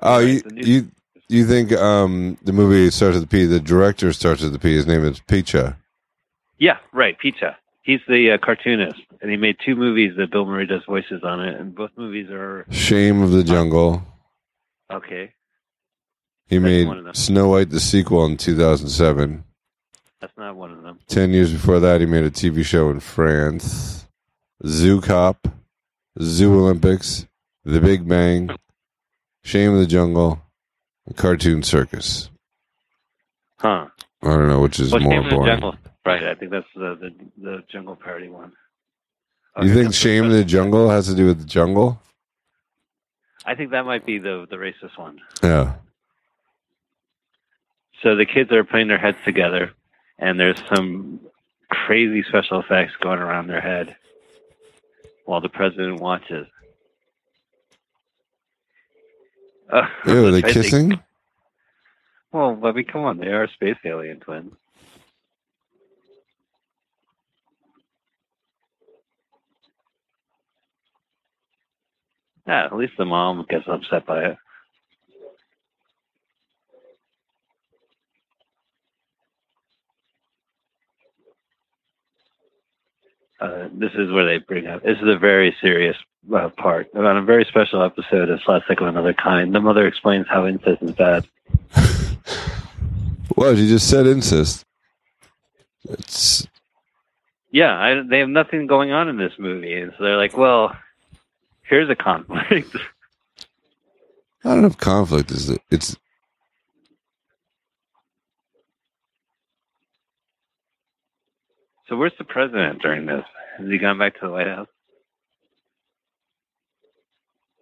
[0.00, 0.90] Oh, you you
[1.28, 3.44] you think um, the movie starts with the P?
[3.46, 4.74] The director starts with the P.
[4.74, 5.76] His name is Picha.
[6.58, 7.56] yeah, right, Pizza.
[7.82, 11.40] He's the uh, cartoonist, and he made two movies that Bill Murray does voices on
[11.40, 14.02] it, and both movies are Shame of the Jungle.
[14.92, 15.32] okay.
[16.48, 17.14] He made one of them.
[17.14, 19.44] Snow White the sequel in 2007.
[20.20, 20.98] That's not one of them.
[21.06, 24.06] Ten years before that, he made a TV show in France.
[24.66, 25.46] Zoo Cop,
[26.20, 27.26] Zoo Olympics,
[27.64, 28.50] The Big Bang,
[29.44, 30.40] Shame of the Jungle,
[31.14, 32.30] Cartoon Circus.
[33.58, 33.86] Huh?
[34.22, 35.50] I don't know which is Well, more Shame of the boring.
[35.52, 35.74] Jungle.
[36.04, 38.52] Right, I think that's the the, the jungle parody one.
[39.60, 42.00] You think Shame of the Jungle has to do with the jungle?
[43.44, 45.18] I think that might be the the racist one.
[45.42, 45.74] Yeah.
[48.02, 49.72] So the kids are putting their heads together,
[50.18, 51.20] and there's some
[51.70, 53.96] crazy special effects going around their head
[55.24, 56.46] while the president watches.
[59.70, 61.00] Uh, Ew, are they I think- kissing?
[62.32, 64.52] well, I mean, come on, they are space alien twins.
[72.46, 74.36] Yeah, at least the mom gets upset by it.
[83.40, 84.82] Uh, this is where they bring up.
[84.82, 85.96] This is a very serious
[86.34, 86.88] uh, part.
[86.94, 90.82] On a very special episode of Slapstick of Another Kind, the mother explains how incest
[90.82, 91.26] is bad.
[93.38, 94.64] Well, you just said incest.
[95.88, 96.44] It's
[97.52, 100.76] Yeah, I, they have nothing going on in this movie, and so they're like, "Well,
[101.62, 102.74] here's a conflict."
[104.44, 105.62] I don't know if conflict is it.
[105.70, 105.96] It's
[111.88, 113.24] so where's the president during this?
[113.58, 114.68] Has he gone back to the White House?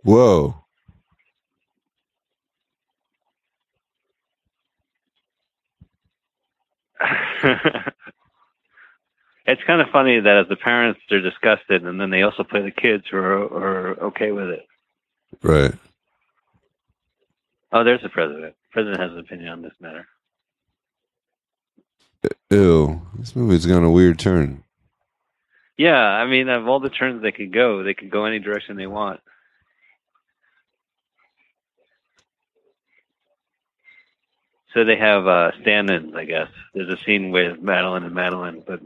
[0.03, 0.55] whoa.
[9.47, 12.63] it's kind of funny that as the parents they're disgusted, and then they also play
[12.63, 14.67] the kids who are, are okay with it.
[15.43, 15.75] Right.
[17.73, 18.55] Oh, there's the president.
[18.73, 20.07] president has an opinion on this matter.
[22.51, 23.03] Ew.
[23.19, 24.63] This movie's gone a weird turn.
[25.77, 28.77] Yeah, I mean, of all the turns they could go, they could go any direction
[28.77, 29.21] they want.
[34.73, 36.49] So they have uh, stand-ins, I guess.
[36.75, 38.81] There's a scene with Madeline and Madeline, but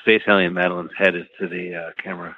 [0.00, 2.36] Space Alien Madeline's head is to the uh, camera.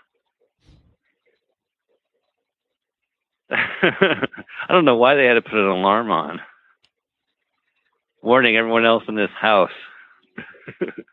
[3.50, 4.26] I
[4.68, 6.40] don't know why they had to put an alarm on,
[8.22, 9.70] warning everyone else in this house.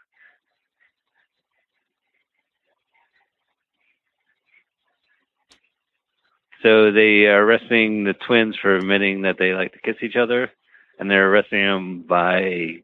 [6.62, 10.52] so they are arresting the twins for admitting that they like to kiss each other,
[11.00, 12.82] and they're arresting them by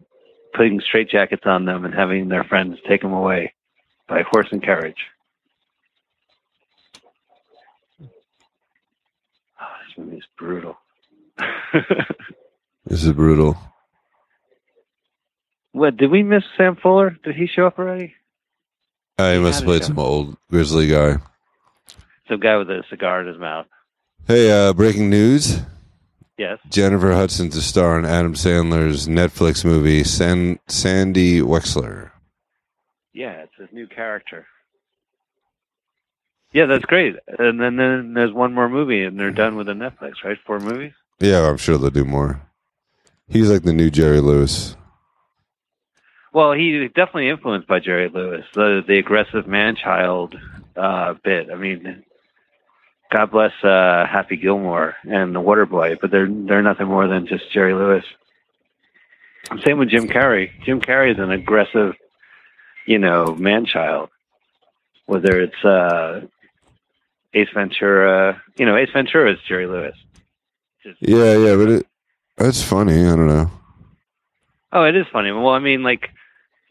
[0.53, 3.53] putting straitjackets on them and having their friends take them away
[4.07, 5.05] by horse and carriage.
[9.59, 10.77] Oh, this movie is brutal.
[12.89, 13.57] This is brutal.
[15.77, 17.17] What did we miss Sam Fuller?
[17.23, 18.13] Did he show up already?
[19.17, 21.17] I He must have played some old grizzly guy.
[22.27, 23.65] Some guy with a cigar in his mouth.
[24.27, 25.59] Hey, uh, breaking news.
[26.37, 26.59] Yes.
[26.69, 32.11] Jennifer Hudson to star in Adam Sandler's Netflix movie San- Sandy Wexler.
[33.13, 34.45] Yeah, it's his new character.
[36.53, 37.15] Yeah, that's great.
[37.39, 40.37] And then, then there's one more movie, and they're done with the Netflix, right?
[40.45, 40.93] Four movies.
[41.19, 42.41] Yeah, I'm sure they'll do more.
[43.27, 44.76] He's like the new Jerry Lewis.
[46.37, 50.35] Well, he's definitely influenced by Jerry Lewis, the the aggressive man-child
[50.75, 51.49] uh, bit.
[51.51, 52.03] I mean,
[53.11, 57.51] God bless uh, Happy Gilmore and the Waterboy, but they're they're nothing more than just
[57.51, 58.03] Jerry Lewis.
[59.65, 60.51] Same with Jim Carrey.
[60.63, 61.95] Jim Carrey is an aggressive,
[62.85, 64.09] you know, man-child.
[65.07, 66.21] Whether it's uh,
[67.33, 69.95] Ace Ventura, you know, Ace Ventura is Jerry Lewis.
[70.83, 71.87] Just- Yeah, yeah, but it,
[72.37, 72.93] that's funny.
[73.07, 73.49] I don't know.
[74.71, 75.31] Oh, it is funny.
[75.31, 76.11] Well, I mean, like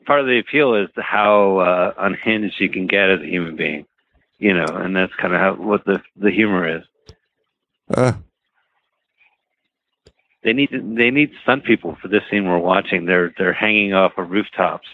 [0.07, 3.87] part of the appeal is how uh, unhinged you can get as a human being,
[4.39, 6.85] you know, and that's kind of how what the the humor is.
[7.93, 8.13] Uh,
[10.47, 13.05] They need they need stunt people for this scene we're watching.
[13.05, 14.87] They're they're hanging off of rooftops.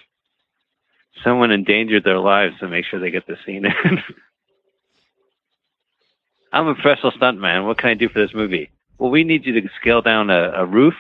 [1.23, 4.03] Someone endangered their lives to make sure they get the scene in.
[6.55, 7.67] I'm a professional stuntman.
[7.67, 8.71] What can I do for this movie?
[8.99, 10.95] Well, we need you to scale down a, a roof.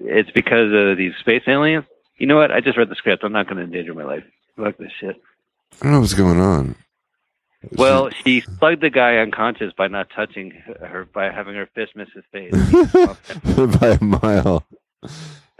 [0.00, 1.84] It's because of these space aliens.
[2.18, 2.50] You know what?
[2.52, 3.24] I just read the script.
[3.24, 4.24] I'm not going to endanger my life.
[4.56, 5.20] Fuck this shit.
[5.80, 6.74] I don't know what's going on.
[7.72, 12.08] Well, she slugged the guy unconscious by not touching her, by having her fist miss
[12.14, 12.52] his face.
[13.80, 14.64] by a mile.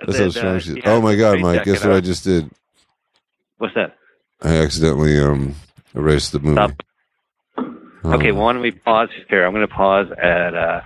[0.06, 0.82] That's how strong uh, she is.
[0.84, 1.64] Oh my god, Mike!
[1.64, 2.50] Guess what I just did?
[3.58, 3.96] What's that?
[4.40, 5.54] I accidentally um
[5.94, 6.54] erased the movie.
[6.56, 6.82] Stop.
[8.04, 8.14] Oh.
[8.14, 9.46] Okay, well, why don't we pause here?
[9.46, 10.80] I'm going to pause at uh,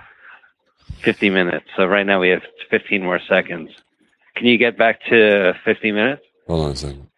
[1.02, 1.64] 50 minutes.
[1.74, 3.70] So right now we have 15 more seconds.
[4.36, 6.22] Can you get back to 50 minutes?
[6.46, 7.08] Hold on a second.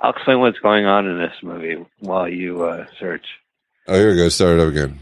[0.00, 3.24] I'll explain what's going on in this movie while you uh, search.
[3.86, 4.28] Oh, here we go.
[4.28, 4.98] Start it up again.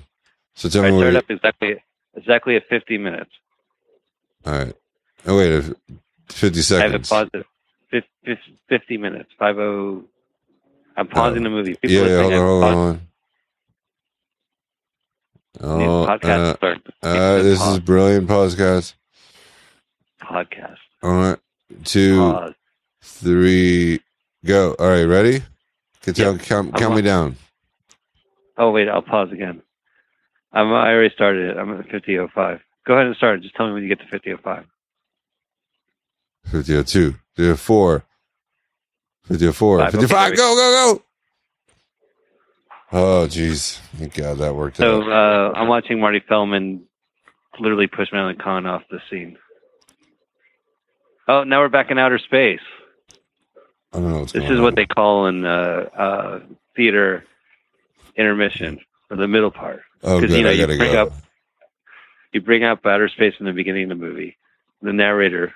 [0.54, 1.82] So tell I me start up exactly
[2.16, 3.30] exactly at 50 minutes.
[4.46, 4.74] All right.
[5.26, 5.62] Oh wait, uh,
[6.28, 7.08] fifty I have it seconds.
[7.08, 7.46] paused at
[7.90, 8.38] fif- fif-
[8.68, 9.30] 50 minutes.
[9.38, 10.06] 50.
[10.96, 11.74] I'm pausing the movie.
[11.76, 12.22] People Yeah, yeah.
[12.22, 13.00] Hold on, hold on, hold on.
[15.60, 16.56] Oh, uh,
[17.02, 18.94] uh, this is brilliant podcast.
[20.20, 20.76] podcast.
[21.04, 21.38] All right,
[21.84, 22.54] two, Pause.
[23.02, 24.00] three,
[24.44, 24.74] go.
[24.80, 25.42] All right, ready?
[26.02, 26.38] Tell, Yeah.
[26.38, 27.36] count, count me down.
[28.58, 29.62] Oh wait, I'll pause again.
[30.52, 31.58] I'm, I already started it.
[31.58, 32.60] I'm at 50:05.
[32.86, 33.42] Go ahead and start.
[33.42, 34.64] Just tell me when you get to 50:05.
[36.50, 38.04] 52, 54,
[39.28, 40.36] 54, Five, 55, okay.
[40.36, 41.02] go, go, go.
[42.92, 43.78] Oh, jeez.
[43.96, 45.08] Thank God that worked So out.
[45.10, 46.84] uh, I'm watching Marty Feldman
[47.60, 49.36] literally push Marilyn Kahn off the scene.
[51.28, 52.60] Oh, now we're back in outer space.
[53.92, 54.62] I don't know This is on.
[54.62, 56.40] what they call in uh, uh,
[56.76, 57.24] theater
[58.16, 59.82] intermission for the middle part.
[60.02, 60.30] Oh, good.
[60.30, 61.02] you know, I you gotta bring go.
[61.06, 61.12] up-
[62.32, 64.36] You bring up outer space in the beginning of the movie.
[64.82, 65.54] The narrator,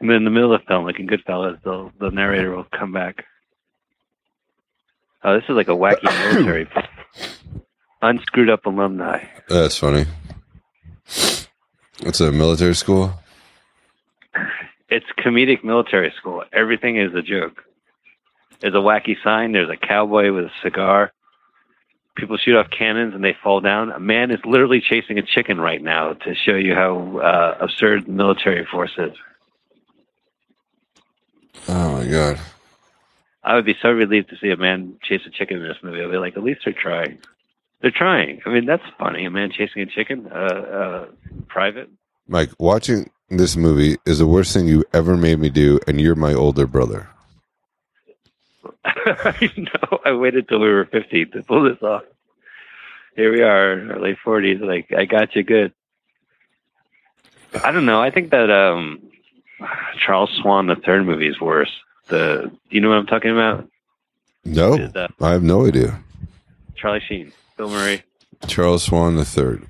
[0.00, 2.64] and then in the middle of the film, like in Goodfellas, the the narrator will
[2.64, 3.24] come back.
[5.22, 6.68] Oh, this is like a wacky military.
[8.00, 9.24] Unscrewed up alumni.
[9.48, 10.06] That's funny.
[11.06, 13.12] It's a military school.
[14.88, 16.44] It's comedic military school.
[16.52, 17.62] Everything is a joke.
[18.60, 19.52] There's a wacky sign.
[19.52, 21.12] There's a cowboy with a cigar.
[22.16, 23.92] People shoot off cannons and they fall down.
[23.92, 28.06] A man is literally chasing a chicken right now to show you how uh, absurd
[28.06, 29.16] the military force is.
[31.68, 32.40] Oh my god.
[33.44, 36.02] I would be so relieved to see a man chase a chicken in this movie.
[36.02, 37.18] I'd be like, at least they're trying.
[37.80, 38.40] They're trying.
[38.44, 39.24] I mean, that's funny.
[39.24, 41.06] A man chasing a chicken, uh, uh,
[41.46, 41.88] private.
[42.26, 46.14] Mike, watching this movie is the worst thing you ever made me do, and you're
[46.14, 47.08] my older brother.
[48.84, 49.98] I know.
[50.04, 52.04] I waited till we were 50 to pull this off.
[53.16, 54.60] Here we are, our late 40s.
[54.60, 55.72] Like, I got you good.
[57.64, 58.00] I don't know.
[58.00, 59.02] I think that um,
[59.98, 61.72] Charles Swan, the third movie, is worse.
[62.08, 63.68] The, you know what I'm talking about?
[64.44, 66.00] No, I have no idea.
[66.76, 68.02] Charlie Sheen, Bill Murray.
[68.46, 69.66] Charles Swan the third.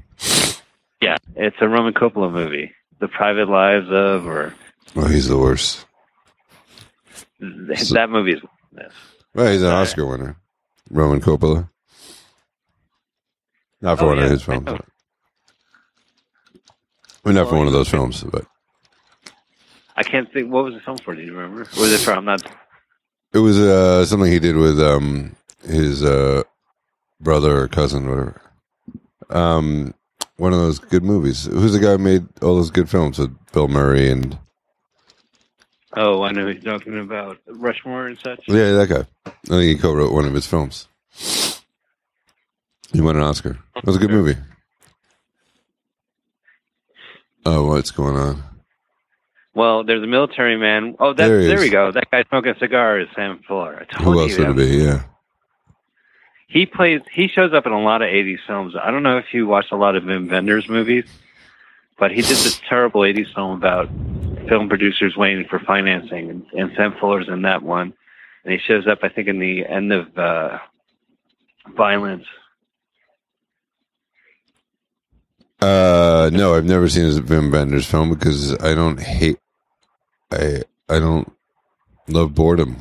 [1.00, 2.72] Yeah, it's a Roman Coppola movie.
[3.00, 4.54] The Private Lives of, or
[4.96, 5.84] Oh, he's the worst.
[7.40, 8.40] th- that movie is.
[9.34, 10.36] Well, he's an Oscar winner.
[10.90, 11.68] Roman Coppola.
[13.80, 14.66] Not for Oh, one yeah, of his films.
[14.66, 14.80] know.
[17.24, 18.44] Well, not for Well, one of those films, but
[19.96, 20.50] I can't think.
[20.50, 21.14] What was the film for?
[21.14, 21.62] Do you remember?
[21.62, 22.12] Or was it for?
[22.12, 22.42] I'm not.
[23.32, 26.42] it was uh, something he did with um, his uh,
[27.20, 28.40] brother or cousin, whatever.
[29.30, 29.94] Um,
[30.38, 31.44] one of those good movies.
[31.44, 34.38] Who's the guy who made all those good films with Bill Murray and
[35.96, 37.38] Oh, I know he's talking about.
[37.46, 38.40] Rushmore and such.
[38.46, 39.04] yeah, that guy.
[39.26, 40.86] I think he co-wrote one of his films.
[42.92, 43.58] He won an Oscar.
[43.76, 44.36] It was a good movie.
[47.44, 48.42] Oh, what's going on?
[49.54, 50.94] Well, there's a military man.
[51.00, 51.90] Oh, that, There he there, we go.
[51.90, 53.86] That guy smoking a cigar is Sam Fuller.
[54.02, 54.66] Who you else would it be?
[54.76, 55.02] Yeah.
[56.48, 57.02] He plays.
[57.12, 58.74] He shows up in a lot of '80s films.
[58.74, 61.04] I don't know if you watched a lot of Wim Wenders movies,
[61.98, 63.88] but he did this terrible '80s film about
[64.48, 67.92] film producers waiting for financing, and, and Sam Fuller's in that one.
[68.44, 70.58] And he shows up, I think, in the end of uh,
[71.76, 72.24] Violence.
[75.60, 79.38] Uh, no, I've never seen a Wim Wenders film because I don't hate.
[80.30, 81.30] I I don't
[82.06, 82.76] love boredom.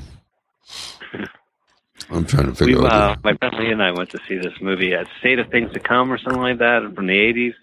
[2.10, 2.91] I'm trying to We, figure out.
[2.93, 5.72] uh, my friend Lee and I went to see this movie at State of Things
[5.74, 7.53] to Come or something like that from the 80s.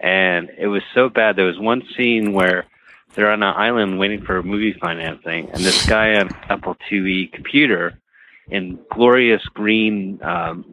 [0.00, 1.36] And it was so bad.
[1.36, 2.66] There was one scene where
[3.14, 7.98] they're on an island waiting for movie financing, and this guy on Apple IIe computer
[8.48, 10.64] in glorious green um,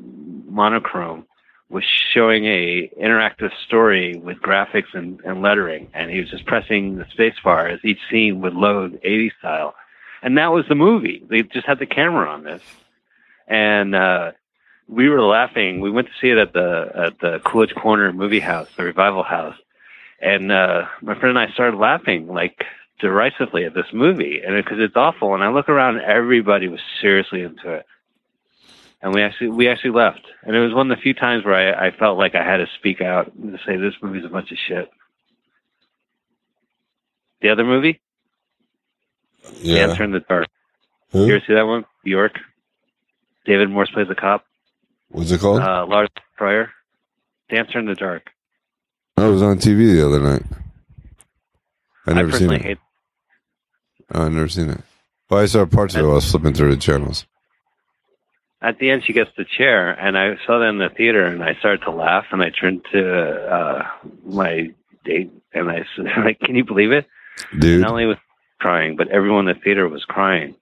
[0.48, 1.26] monochrome
[1.70, 6.98] was showing a interactive story with graphics and, and lettering, and he was just pressing
[6.98, 9.74] the space bar as each scene would load 80s style.
[10.22, 11.24] And that was the movie.
[11.28, 12.62] They just had the camera on this
[13.48, 14.32] and uh,
[14.88, 15.80] we were laughing.
[15.80, 19.24] We went to see it at the at the Coolidge Corner Movie House, the Revival
[19.24, 19.58] House,
[20.20, 22.64] and uh, my friend and I started laughing like
[23.00, 25.34] derisively at this movie, and because it's awful.
[25.34, 27.86] And I look around, everybody was seriously into it,
[29.02, 30.22] and we actually we actually left.
[30.44, 32.58] And it was one of the few times where I, I felt like I had
[32.58, 34.90] to speak out and say this movie's a bunch of shit.
[37.42, 38.02] The other movie,
[39.62, 39.88] yeah.
[39.88, 40.48] Dancer in the Dark.
[41.14, 41.86] You ever see that one?
[42.04, 42.40] Bjork.
[43.46, 44.46] David Morse plays a cop.
[45.10, 45.62] What's it called?
[45.62, 46.72] uh, Lars Fryer,
[47.50, 48.30] Dancer in the Dark.
[49.18, 50.44] it was on TV the other night.
[52.08, 52.62] I I never seen it.
[52.62, 52.78] hate.
[54.14, 54.82] Oh, I never seen it.
[55.30, 56.04] Well, I saw parts of it.
[56.04, 57.26] while I was flipping through the channels.
[58.62, 61.44] At the end, she gets the chair, and I saw that in the theater, and
[61.44, 63.88] I started to laugh, and I turned to uh,
[64.26, 64.72] my
[65.04, 67.06] date, and I said, "Like, can you believe it?"
[67.60, 68.18] Dude, Not only was
[68.60, 70.56] crying, but everyone in the theater was crying,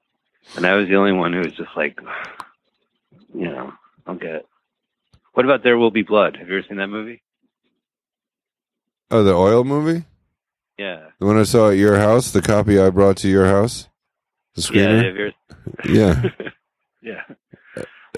[0.56, 2.00] and I was the only one who was just like,
[3.34, 3.74] you know,
[4.06, 4.48] I don't get it.
[5.34, 6.38] What about There Will Be Blood?
[6.38, 7.22] Have you ever seen that movie?
[9.12, 10.06] oh, the oil movie,
[10.78, 11.10] Yeah.
[11.20, 13.88] the one I saw at your house, the copy I brought to your house,
[14.56, 15.04] the Yeah.
[15.04, 15.34] screener.
[15.86, 16.30] Yeah,
[17.02, 17.22] yeah.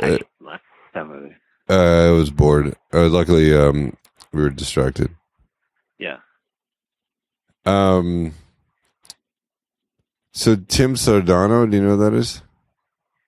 [0.02, 0.58] I Uh,
[0.94, 1.36] that movie.
[1.70, 2.76] uh, I was bored.
[2.94, 3.96] Uh, luckily, um,
[4.32, 5.10] we were distracted.
[5.98, 6.18] Yeah.
[7.66, 8.34] Um.
[10.34, 12.42] So Tim Sardano, do you know who that is?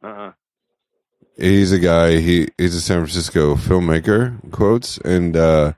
[0.03, 0.31] Uh-uh.
[1.37, 2.19] He's a guy.
[2.19, 5.73] He he's a San Francisco filmmaker, quotes, and uh,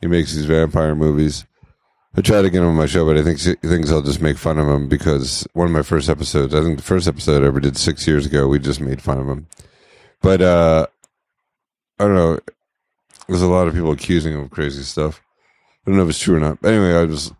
[0.00, 1.46] he makes these vampire movies.
[2.16, 4.20] I try to get him on my show, but I think he thinks I'll just
[4.20, 7.42] make fun of him because one of my first episodes, I think the first episode
[7.42, 9.46] I ever did six years ago, we just made fun of him.
[10.22, 10.86] But uh,
[11.98, 12.38] I don't know.
[13.28, 15.20] There's a lot of people accusing him of crazy stuff.
[15.86, 16.60] I don't know if it's true or not.
[16.60, 17.32] But anyway, I just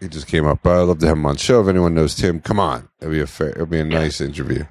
[0.00, 0.60] he just came up.
[0.62, 1.60] But I'd love to have him on the show.
[1.60, 2.88] If anyone knows Tim, come on.
[3.00, 4.64] It'd be a fair, it'd be a nice interview.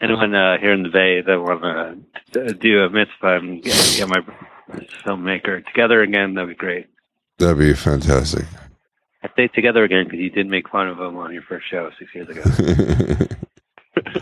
[0.00, 4.08] Anyone uh, here in the Bay that want to do a mitzvah and get, get
[4.08, 4.20] my
[5.04, 6.86] filmmaker together again, that'd be great.
[7.38, 8.44] That'd be fantastic.
[9.22, 11.90] I say together again because you did make fun of him on your first show
[11.98, 12.42] six years ago.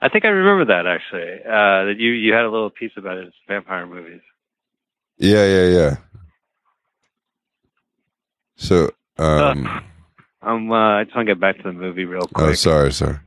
[0.00, 1.44] I think I remember that actually.
[1.44, 3.28] Uh, that you you had a little piece about it.
[3.28, 4.20] It's vampire movies.
[5.18, 5.96] Yeah, yeah, yeah.
[8.56, 9.80] So, um, uh,
[10.42, 12.48] um, uh, I just want to get back to the movie real quick.
[12.48, 13.18] Oh, sorry, sorry.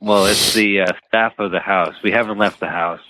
[0.00, 1.94] Well, it's the uh, staff of the house.
[2.02, 3.00] We haven't left the house,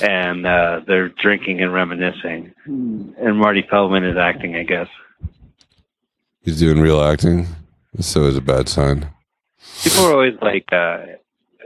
[0.00, 2.54] and uh, they're drinking and reminiscing.
[2.64, 4.88] And Marty Feldman is acting, I guess.
[6.40, 7.46] He's doing real acting.
[8.00, 9.08] So is a bad sign.
[9.82, 10.98] People are always like, uh,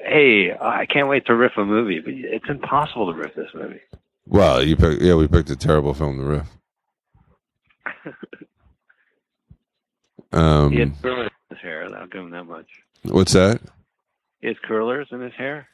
[0.04, 3.80] "Hey, I can't wait to riff a movie," but it's impossible to riff this movie.
[4.26, 6.48] Well, you picked, yeah, we picked a terrible film to riff.
[10.32, 11.84] um, he had curlers his hair.
[11.94, 12.66] I'll give him that much.
[13.02, 13.60] What's that?
[14.42, 15.68] He has curlers in his hair.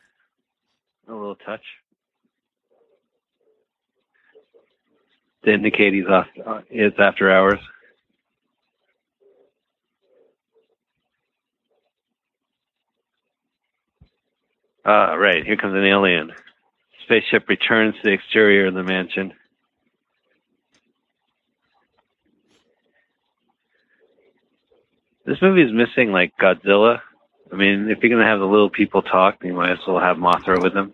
[1.09, 1.63] A little touch.
[5.45, 6.27] To indicate he's off.
[6.47, 7.59] Uh, it's after hours.
[14.85, 15.45] Ah, right.
[15.47, 16.33] Here comes an alien.
[17.05, 19.33] Spaceship returns to the exterior of the mansion.
[25.25, 27.01] This movie is missing like Godzilla.
[27.53, 30.17] I mean, if you're gonna have the little people talk, you might as well have
[30.17, 30.93] Mothra with them.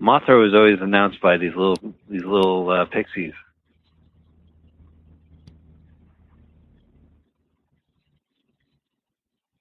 [0.00, 1.76] Mothra was always announced by these little
[2.08, 3.34] these little uh, pixies.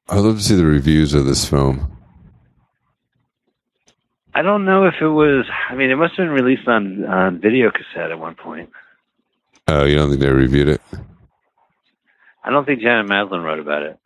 [0.10, 1.98] I'd love to see the reviews of this film.
[4.34, 5.46] I don't know if it was.
[5.70, 8.70] I mean, it must have been released on on video cassette at one point.
[9.68, 10.82] Oh, you don't think they reviewed it?
[12.48, 14.00] I don't think Janet Maslin wrote about it.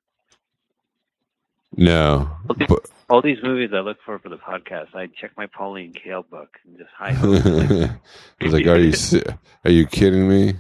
[1.78, 2.28] No.
[2.50, 5.46] All these, but, all these movies I look for for the podcast, I check my
[5.46, 7.18] Pauline Kael book and just hide.
[7.18, 8.94] I was like, "Are you
[9.64, 10.56] are you kidding me?"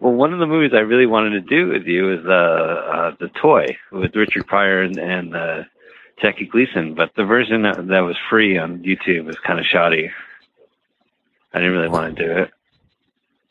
[0.00, 3.14] Well, one of the movies I really wanted to do with you is uh, uh,
[3.20, 5.62] the toy with Richard Pryor and, and uh,
[6.20, 10.10] Jackie Gleason, but the version that, that was free on YouTube was kind of shoddy.
[11.52, 12.50] I didn't really want to do it.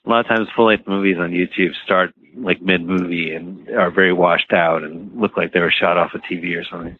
[0.09, 3.91] A lot of times, full length movies on YouTube start like mid movie and are
[3.91, 6.97] very washed out and look like they were shot off a TV or something.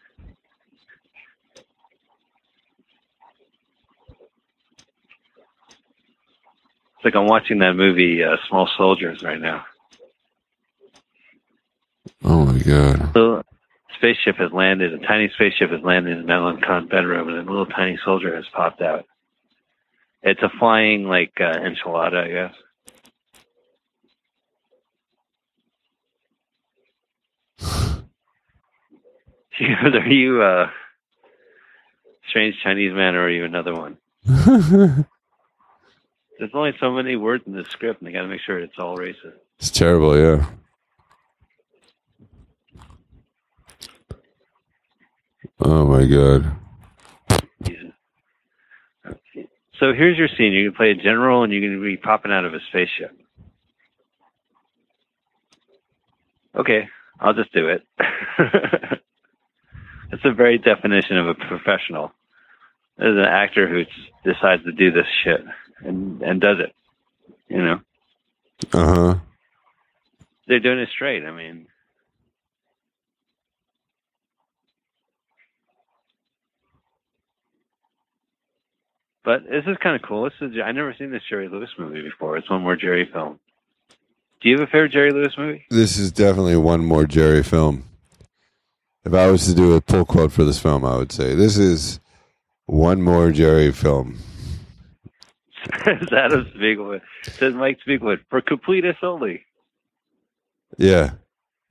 [6.94, 9.64] It's like I'm watching that movie uh, Small Soldiers right now.
[12.22, 13.10] Oh my god!
[13.12, 13.42] So,
[13.96, 14.94] spaceship has landed.
[14.94, 18.44] A tiny spaceship has landed in Madeline Kahn's bedroom, and a little tiny soldier has
[18.54, 19.04] popped out.
[20.22, 22.54] It's a flying like uh, enchilada, I guess.
[29.60, 30.70] Are you a uh,
[32.28, 33.98] strange Chinese man or are you another one?
[36.38, 38.78] There's only so many words in the script, and they got to make sure it's
[38.78, 39.34] all racist.
[39.58, 40.46] It's terrible, yeah.
[45.62, 46.56] Oh my god.
[49.78, 50.52] So here's your scene.
[50.52, 53.16] You can play a general, and you're going to be popping out of a spaceship.
[56.54, 56.88] Okay,
[57.18, 57.82] I'll just do it.
[60.12, 62.12] It's the very definition of a professional.
[62.96, 63.84] There's an actor who
[64.30, 65.42] decides to do this shit
[65.84, 66.74] and and does it.
[67.48, 67.80] You know.
[68.72, 69.14] Uh huh.
[70.46, 71.24] They're doing it straight.
[71.24, 71.66] I mean.
[79.22, 80.24] But this is kind of cool.
[80.24, 82.36] This is I never seen this Jerry Lewis movie before.
[82.36, 83.38] It's one more Jerry film.
[84.40, 85.66] Do you have a favorite Jerry Lewis movie?
[85.70, 87.89] This is definitely one more Jerry film.
[89.04, 91.56] If I was to do a pull quote for this film, I would say this
[91.56, 92.00] is
[92.66, 94.18] one more Jerry film.
[95.84, 97.00] Says Adam Spiegelman.
[97.22, 99.44] Says Mike Spiegelman for completeness only.
[100.78, 101.12] Yeah,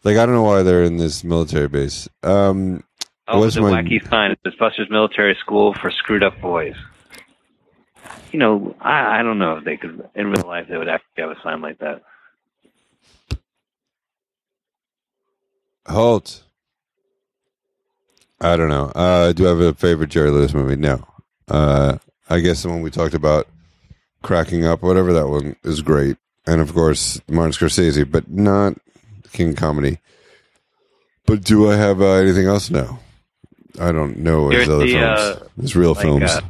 [0.04, 2.08] like I don't know why they're in this military base.
[2.24, 2.84] Um,
[3.28, 3.82] oh, it's a my...
[3.82, 4.36] wacky sign.
[4.44, 6.76] It's Buster's Military School for screwed up boys.
[8.32, 11.24] You know, I, I don't know if they could in real life they would actually
[11.24, 12.02] have a sign like that.
[15.88, 16.44] Halt.
[18.42, 18.86] I don't know.
[18.96, 20.76] Uh, do I have a favorite Jerry Lewis movie?
[20.78, 21.06] No.
[21.48, 21.98] Uh,
[22.30, 23.48] I guess the one we talked about
[24.24, 28.74] Cracking Up, whatever that one is great, and of course Martin Scorsese, but not
[29.34, 30.00] King Comedy.
[31.26, 32.70] But do I have uh, anything else?
[32.70, 33.00] No,
[33.80, 35.20] I don't know his Here's other the, films.
[35.20, 36.32] uh, his real like, films.
[36.32, 36.42] uh,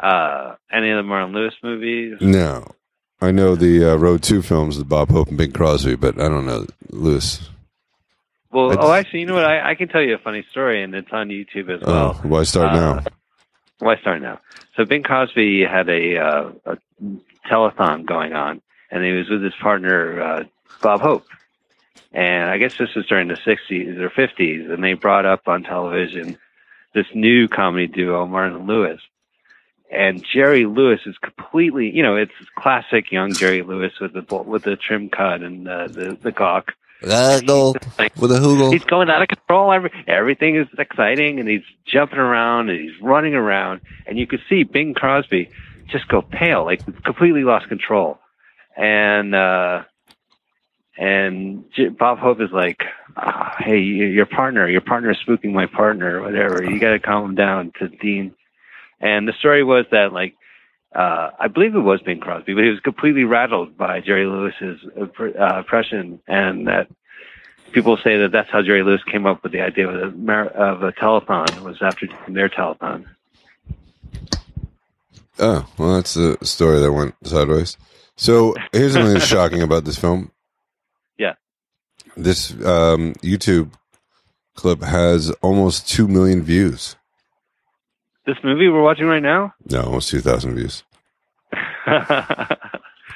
[0.00, 2.18] Uh, any of the Martin Lewis movies?
[2.20, 2.66] no,
[3.20, 6.28] I know the uh, Road Two films with Bob Hope and Bing Crosby, but I
[6.28, 7.48] don't know Lewis.
[8.52, 9.44] Well, I oh, actually, you know what?
[9.44, 12.20] I, I can tell you a funny story, and it's on YouTube as well.
[12.22, 13.04] oh, why start uh, now?
[13.78, 14.40] Why start now?
[14.76, 16.78] So Bing Crosby had a, uh, a
[17.50, 20.44] telethon going on, and he was with his partner uh,
[20.82, 21.26] Bob Hope.
[22.12, 25.62] And I guess this was during the '60s or '50s, and they brought up on
[25.62, 26.36] television
[26.94, 29.00] this new comedy duo, Martin Lewis.
[29.90, 34.62] And Jerry Lewis is completely, you know, it's classic young Jerry Lewis with the with
[34.62, 36.72] the trim cut and uh, the the gawk.
[37.02, 38.72] Goggle Like, with a hoogle.
[38.72, 39.72] he's going out of control.
[39.72, 44.40] Every, everything is exciting, and he's jumping around and he's running around, and you could
[44.48, 45.50] see Bing Crosby
[45.88, 48.18] just go pale, like completely lost control.
[48.76, 49.82] And uh,
[50.96, 52.82] and J- Bob Hope is like,
[53.16, 56.64] ah, "Hey, your partner, your partner is spooking my partner, whatever.
[56.64, 58.34] You got to calm him down." To Dean,
[59.00, 60.34] and the story was that like.
[60.94, 64.80] Uh, I believe it was Bing Crosby, but he was completely rattled by Jerry Lewis's
[64.96, 66.88] uh, uh, impression, and that
[67.72, 69.94] people say that that's how Jerry Lewis came up with the idea of
[70.28, 73.06] a, of a telethon was after their telethon.
[75.38, 77.78] Oh, well, that's the story that went sideways.
[78.16, 80.30] So here's something that's shocking about this film.
[81.18, 81.34] Yeah.
[82.16, 83.70] This um, YouTube
[84.54, 86.96] clip has almost 2 million views.
[88.26, 90.84] This movie we're watching right now, No, almost 2,000 views.
[91.52, 91.58] yes,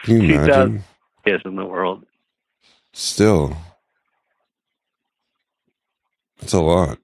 [0.03, 0.49] Can you 2,000.
[0.51, 0.85] imagine?
[1.45, 2.05] in the world.
[2.93, 3.57] Still.
[6.41, 6.99] That's a lot.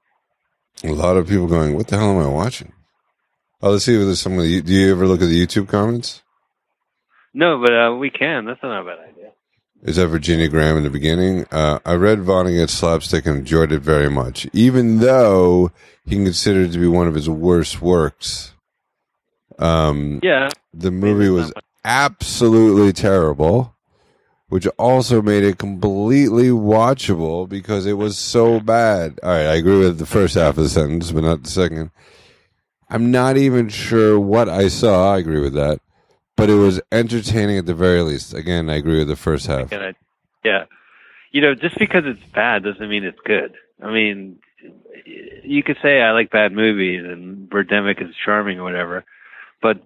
[0.84, 2.72] A lot of people going, what the hell am I watching?
[3.60, 5.68] Oh, let's see if there's some of the, do you ever look at the YouTube
[5.68, 6.22] comments?
[7.34, 8.44] No, but uh, we can.
[8.44, 9.11] That's not a bad idea.
[9.82, 11.44] Is that Virginia Graham in the beginning?
[11.50, 15.72] Uh, I read Vonnegut's slapstick and enjoyed it very much, even though
[16.06, 18.52] he considered it to be one of his worst works.
[19.58, 21.52] Um, Yeah, the movie was
[21.84, 23.74] absolutely terrible,
[24.48, 29.18] which also made it completely watchable because it was so bad.
[29.22, 31.90] All right, I agree with the first half of the sentence, but not the second.
[32.88, 35.14] I'm not even sure what I saw.
[35.14, 35.80] I agree with that.
[36.36, 38.34] But it was entertaining at the very least.
[38.34, 39.72] Again, I agree with the first half.
[39.72, 39.94] Idea.
[40.44, 40.64] yeah.
[41.30, 43.54] You know, just because it's bad doesn't mean it's good.
[43.82, 44.38] I mean,
[45.44, 49.04] you could say I like bad movies and Birdemic is charming or whatever,
[49.60, 49.82] but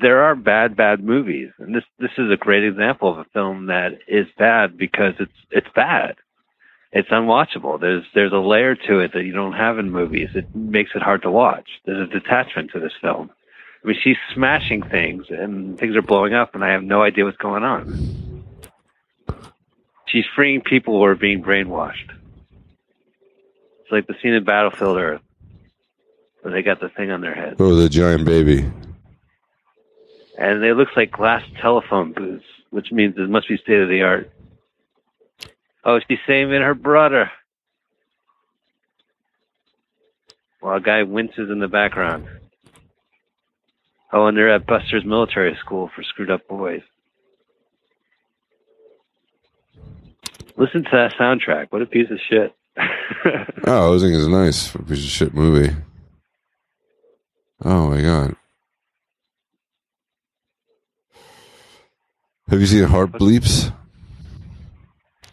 [0.00, 3.66] there are bad, bad movies, and this this is a great example of a film
[3.66, 6.16] that is bad because it's it's bad.
[6.92, 7.80] It's unwatchable.
[7.80, 10.30] There's there's a layer to it that you don't have in movies.
[10.34, 11.68] It makes it hard to watch.
[11.84, 13.30] There's a detachment to this film.
[13.82, 17.24] I mean, she's smashing things and things are blowing up, and I have no idea
[17.24, 18.44] what's going on.
[20.06, 22.10] She's freeing people who are being brainwashed.
[23.80, 25.20] It's like the scene in Battlefield Earth
[26.42, 27.56] where they got the thing on their head.
[27.58, 28.70] Oh, the giant baby.
[30.38, 34.02] And it looks like glass telephone booths, which means it must be state of the
[34.02, 34.30] art.
[35.84, 37.30] Oh, she's saving her brother.
[40.60, 42.28] While a guy winces in the background.
[44.12, 46.80] Oh, and they're at Buster's military school for screwed up boys.
[50.56, 51.66] Listen to that soundtrack.
[51.70, 52.54] What a piece of shit.
[53.66, 55.74] Oh, I think it's nice for a piece of shit movie.
[57.64, 58.34] Oh my god.
[62.48, 63.72] Have you seen Heart Beeps?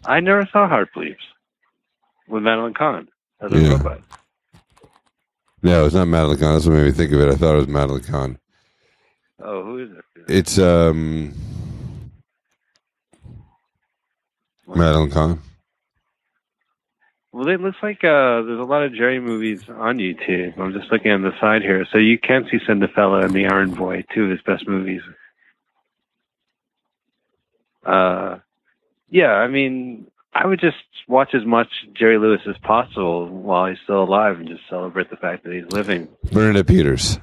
[0.04, 1.16] I never saw Heart Beeps
[2.28, 3.08] with Madeline Kahn
[3.40, 3.72] as a Yeah.
[3.78, 4.02] robot.
[5.62, 6.52] No, it's not Madeline Kahn.
[6.54, 7.28] That's what made me think of it.
[7.30, 8.38] I thought it was Madeline Kahn.
[9.42, 10.04] Oh, who is it?
[10.28, 11.34] It's um
[14.66, 15.40] Madeline Kahn.
[17.32, 20.58] Well, it looks like uh, there's a lot of Jerry movies on YouTube.
[20.58, 21.86] I'm just looking on the side here.
[21.92, 25.02] So you can see Cinderfella and The Errand Boy, two of his best movies.
[27.84, 28.38] Uh,
[29.10, 30.76] yeah, I mean, I would just
[31.08, 35.16] watch as much Jerry Lewis as possible while he's still alive and just celebrate the
[35.16, 36.08] fact that he's living.
[36.32, 37.18] Bernadette Peters.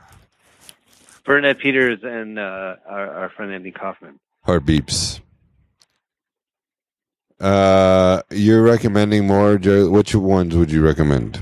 [1.26, 4.20] Burnett Peters and uh, our, our friend Andy Kaufman.
[4.44, 5.22] Heart Beeps.
[7.40, 9.58] Uh, you're recommending more?
[9.58, 11.42] Which ones would you recommend?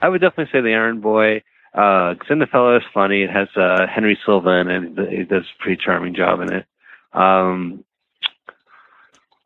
[0.00, 1.42] I would definitely say The Errand Boy.
[1.72, 3.22] Uh, Cinderfella is funny.
[3.22, 5.10] It has uh, Henry Silva in it.
[5.10, 6.66] He does a pretty charming job in it.
[7.12, 7.84] Um,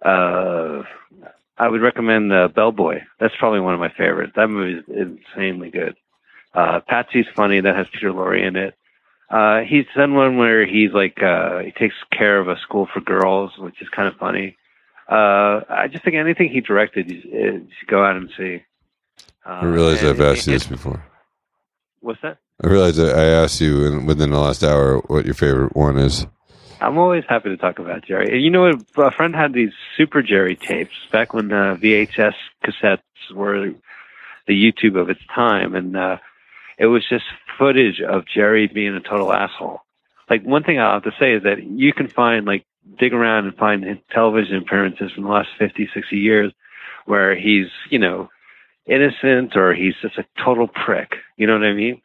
[0.05, 0.82] uh,
[1.57, 3.01] I would recommend uh, Bellboy.
[3.19, 4.32] That's probably one of my favorites.
[4.36, 4.85] That movie is
[5.35, 5.97] insanely good.
[6.55, 7.61] Uh, Patsy's funny.
[7.61, 8.74] That has Peter Lorre in it.
[9.30, 13.00] Uh, he's done one where he's like uh, he takes care of a school for
[13.00, 14.56] girls, which is kind of funny.
[15.10, 18.62] Uh, I just think anything he directed, you, you should go out and see.
[19.44, 21.02] Uh, I realize I've asked you this before.
[22.00, 22.38] What's that?
[22.62, 25.98] I realize I I asked you in, within the last hour what your favorite one
[25.98, 26.26] is.
[26.80, 28.32] I'm always happy to talk about Jerry.
[28.32, 29.12] And You know, what?
[29.12, 32.34] a friend had these Super Jerry tapes back when uh, VHS
[32.64, 33.00] cassettes
[33.34, 33.74] were
[34.46, 36.18] the YouTube of its time, and uh,
[36.78, 37.24] it was just
[37.59, 39.80] footage of Jerry being a total asshole.
[40.30, 42.64] Like one thing I have to say is that you can find like
[42.98, 46.52] dig around and find television appearances from the last 50, 60 years
[47.06, 48.30] where he's you know
[48.86, 51.16] innocent or he's just a total prick.
[51.36, 52.01] You know what I mean?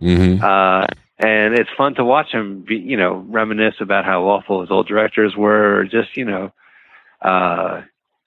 [0.00, 0.44] Mm-hmm.
[0.44, 0.86] Uh,
[1.18, 4.86] and it's fun to watch him, be, you know, reminisce about how awful his old
[4.86, 6.52] directors were, or just you know,
[7.22, 7.82] uh,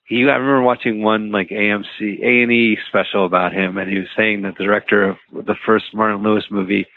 [0.06, 0.23] he.
[0.30, 4.07] I remember watching one like AMC A and E special about him, and he was
[4.15, 6.88] saying that the director of the first Martin Lewis movie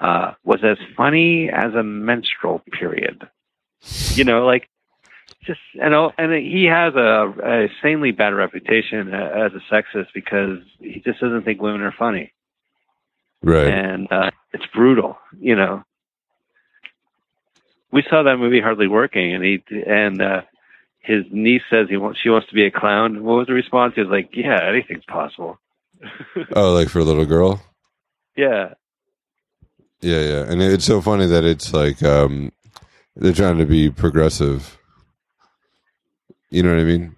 [0.00, 3.28] uh, was as funny as a menstrual period.
[4.14, 4.68] You know, like
[5.44, 11.00] just and and he has a, a insanely bad reputation as a sexist because he
[11.04, 12.32] just doesn't think women are funny
[13.42, 13.68] Right.
[13.68, 15.18] and uh, it's brutal.
[15.40, 15.82] You know,
[17.90, 20.42] we saw that movie Hardly Working, and he and uh,
[21.00, 23.24] his niece says he wants she wants to be a clown.
[23.24, 23.94] What was the response?
[23.94, 25.58] He was like, "Yeah, anything's possible."
[26.56, 27.62] Oh, like for a little girl?
[28.36, 28.74] Yeah,
[30.00, 30.42] Yeah, yeah.
[30.50, 32.52] And it's so funny that it's like um
[33.16, 34.78] they're trying to be progressive.
[36.50, 37.16] You know what I mean?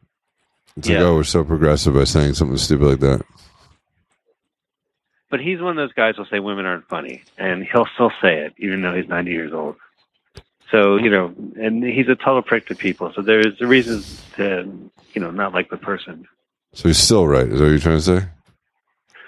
[0.76, 3.24] It's like, oh, we're so progressive by saying something stupid like that.
[5.30, 8.40] but he's one of those guys who'll say women aren't funny, and he'll still say
[8.40, 9.76] it even though he's ninety years old.
[10.72, 13.12] So you know, and he's a total prick to people.
[13.14, 14.02] So there's a reason
[14.36, 16.26] to you know not like the person.
[16.72, 17.46] So he's still right.
[17.46, 18.26] Is that what you're trying to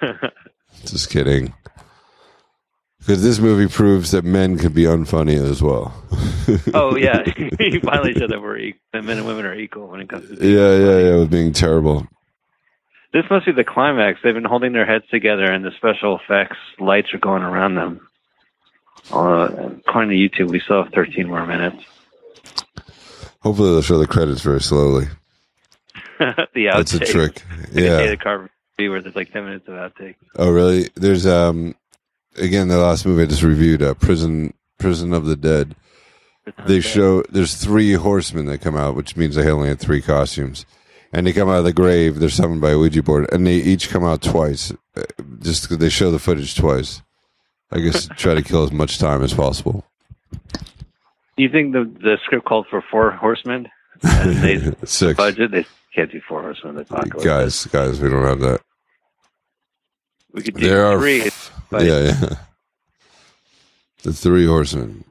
[0.00, 0.30] say?
[0.86, 1.52] Just kidding.
[2.98, 5.94] Because this movie proves that men can be unfunny as well.
[6.74, 7.22] oh yeah,
[7.58, 10.26] he finally said that we're e- that men and women are equal when it comes
[10.26, 11.16] to yeah, yeah, yeah.
[11.18, 12.06] With being terrible.
[13.12, 14.20] This must be the climax.
[14.24, 18.08] They've been holding their heads together, and the special effects lights are going around them.
[19.12, 21.84] Uh, according to YouTube, we still have 13 more minutes.
[23.40, 25.06] Hopefully, they'll show the credits very slowly.
[26.18, 26.74] the outtakes.
[26.74, 27.42] That's a trick.
[27.72, 28.06] Yeah.
[28.06, 30.16] The car where there's like 10 minutes of outtakes.
[30.36, 30.88] Oh, really?
[30.94, 31.74] There's um,
[32.36, 35.74] again, the last movie I just reviewed, uh, Prison Prison of the Dead.
[36.66, 40.66] They show there's three horsemen that come out, which means they only had three costumes,
[41.12, 42.18] and they come out of the grave.
[42.18, 44.72] They're summoned by a Ouija board, and they each come out twice.
[45.40, 47.02] Just Just they show the footage twice.
[47.74, 49.84] I guess try to kill as much time as possible.
[51.36, 53.68] Do you think the the script called for four horsemen?
[54.02, 56.76] And they Six budget they can't do four horsemen.
[56.76, 57.24] That's not good.
[57.24, 58.60] guys, guys, we don't have that.
[60.32, 61.22] We could do There are three.
[61.22, 62.34] f- but- yeah, yeah.
[64.02, 65.04] The three horsemen.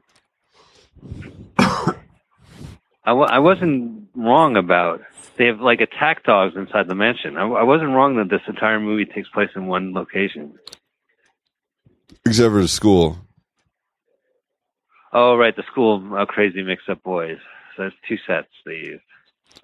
[1.58, 5.02] I, w- I wasn't wrong about
[5.38, 7.36] they have like attack dogs inside the mansion.
[7.38, 10.54] I, w- I wasn't wrong that this entire movie takes place in one location.
[12.26, 13.18] Except for the school.
[15.12, 17.38] Oh, right, the school of crazy mix-up boys.
[17.76, 19.02] So that's two sets they use.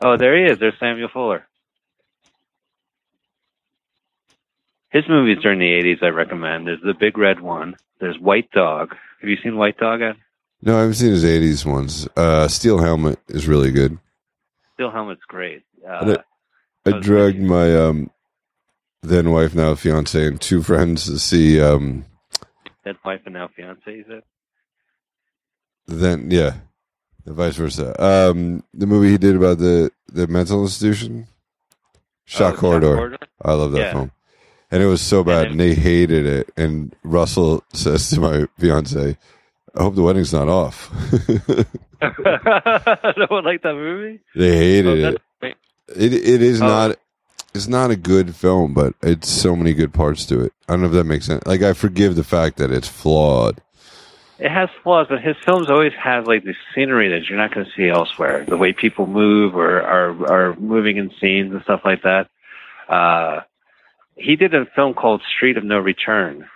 [0.02, 0.60] Oh, there he is.
[0.60, 1.48] There's Samuel Fuller.
[4.92, 6.68] His movies during the 80s I recommend.
[6.68, 7.76] There's The Big Red One.
[8.00, 8.96] There's White Dog.
[9.22, 10.16] Have you seen White Dog, Ed?
[10.62, 12.08] No, I haven't seen his '80s ones.
[12.18, 13.98] Uh, Steel Helmet is really good.
[14.74, 15.64] Steel Helmet's great.
[15.88, 16.18] Uh,
[16.86, 18.10] I Oh, dragged my um,
[19.02, 21.62] then wife, now fiance, and two friends to see.
[21.62, 22.06] Um,
[22.90, 24.24] Dead Wife and Now Fiance, you said?
[25.88, 26.56] then yeah,
[27.24, 27.94] the vice versa.
[28.04, 31.28] Um, the movie he did about the the mental institution,
[32.26, 33.18] Shock Oh, Corridor.
[33.44, 33.92] I love that Yeah.
[33.94, 34.12] film.
[34.72, 36.50] And it was so bad, then- and they hated it.
[36.58, 39.18] And Russell says to my fiance,
[39.76, 40.90] "I hope the wedding's not off."
[42.02, 44.20] no one liked that movie?
[44.36, 45.58] they hated Oh, it.
[45.96, 46.68] It it is Oh.
[46.68, 46.98] not
[47.54, 50.54] it's not a good film, but it's so many good parts to it.
[50.68, 51.46] I don't know if that makes sense.
[51.46, 53.62] Like I forgive the fact that it's flawed.
[54.40, 57.66] It has flaws, but his films always have like the scenery that you're not going
[57.66, 58.46] to see elsewhere.
[58.46, 62.30] The way people move or are are moving in scenes and stuff like that.
[62.88, 63.42] Uh,
[64.16, 66.48] he did a film called Street of No Return,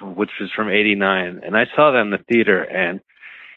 [0.00, 3.00] which was from '89, and I saw that in the theater, and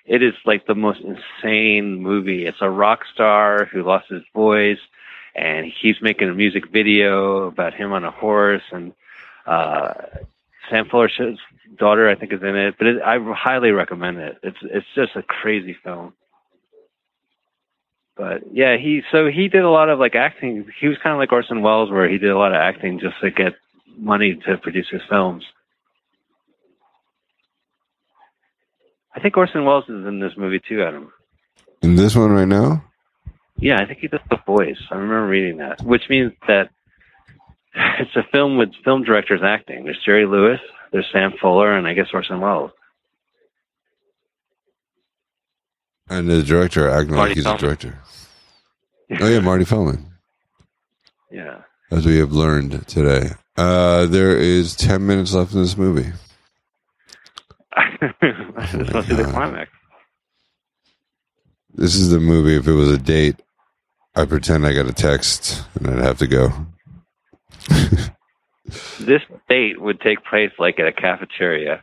[0.05, 2.45] it is like the most insane movie.
[2.45, 4.79] It's a rock star who lost his voice,
[5.35, 8.93] and he's making a music video about him on a horse, and
[9.45, 9.93] uh,
[10.69, 11.19] Sam Fuller's
[11.77, 12.75] daughter, I think, is in it.
[12.77, 14.37] But it, I highly recommend it.
[14.43, 16.13] It's it's just a crazy film.
[18.15, 20.65] But yeah, he so he did a lot of like acting.
[20.79, 23.19] He was kind of like Orson Welles, where he did a lot of acting just
[23.21, 23.53] to get
[23.97, 25.43] money to produce his films.
[29.13, 31.11] I think Orson Welles is in this movie too, Adam.
[31.81, 32.83] In this one right now?
[33.57, 34.77] Yeah, I think he does the voice.
[34.91, 36.69] I remember reading that, which means that
[37.99, 39.83] it's a film with film directors acting.
[39.85, 40.59] There's Jerry Lewis,
[40.91, 42.71] there's Sam Fuller, and I guess Orson Welles.
[46.09, 47.63] And the director acting Marty like he's Feldman.
[47.65, 47.99] a director.
[49.21, 50.05] Oh yeah, Marty Feldman.
[51.31, 51.63] Yeah.
[51.91, 53.31] As we have learned today.
[53.57, 56.13] Uh, there is ten minutes left in this movie.
[58.01, 59.69] Just want to see the climax.
[61.73, 62.55] This is the movie.
[62.55, 63.41] If it was a date,
[64.15, 66.49] I pretend I got a text and I'd have to go.
[68.99, 71.81] This date would take place like at a cafeteria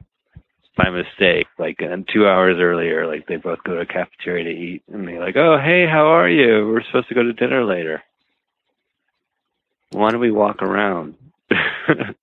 [0.77, 3.07] by mistake, like and two hours earlier.
[3.07, 6.07] Like they both go to a cafeteria to eat, and they're like, "Oh, hey, how
[6.07, 6.67] are you?
[6.67, 8.03] We're supposed to go to dinner later.
[9.91, 11.15] Why don't we walk around?"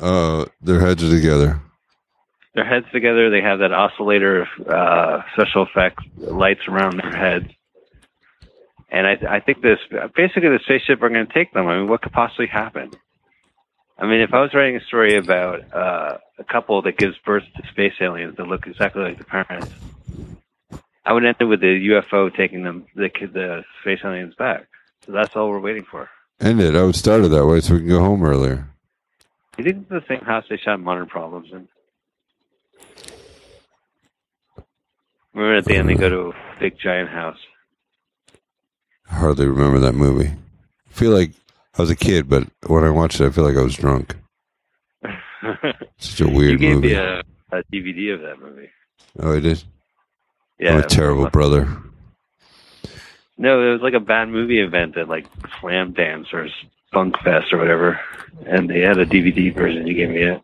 [0.00, 1.60] Uh, their heads are together.
[2.54, 3.30] Their heads together.
[3.30, 7.48] They have that oscillator uh, special effects lights around their heads.
[8.90, 9.78] And I, I think this
[10.14, 11.66] basically the spaceship are going to take them.
[11.66, 12.90] I mean, what could possibly happen?
[13.98, 17.44] I mean, if I was writing a story about uh, a couple that gives birth
[17.56, 19.70] to space aliens that look exactly like the parents,
[21.04, 24.66] I would end it with the UFO taking them the the space aliens back.
[25.06, 26.08] So that's all we're waiting for.
[26.40, 26.74] End it.
[26.74, 28.68] I would start it that way so we can go home earlier.
[29.56, 31.68] You think it's the same house they shot Modern Problems in?
[35.34, 37.38] Remember at the end they go to a big giant house.
[39.10, 40.28] I hardly remember that movie.
[40.28, 41.32] I feel like
[41.78, 44.16] I was a kid, but when I watched it, I feel like I was drunk.
[45.98, 46.88] Such a you weird gave movie.
[46.88, 48.70] me a, a DVD of that movie.
[49.18, 49.62] Oh, I did.
[50.58, 51.76] Yeah, I'm a terrible brother.
[53.38, 55.26] No, it was like a bad movie event at like
[55.60, 56.48] Slam Dance or
[56.92, 57.98] Funk Fest or whatever,
[58.46, 59.86] and they had a DVD version.
[59.86, 60.42] You gave me it.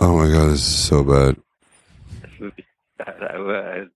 [0.00, 1.36] Oh my god, this is so bad.
[2.22, 2.64] This movie.
[3.00, 3.86] I- I-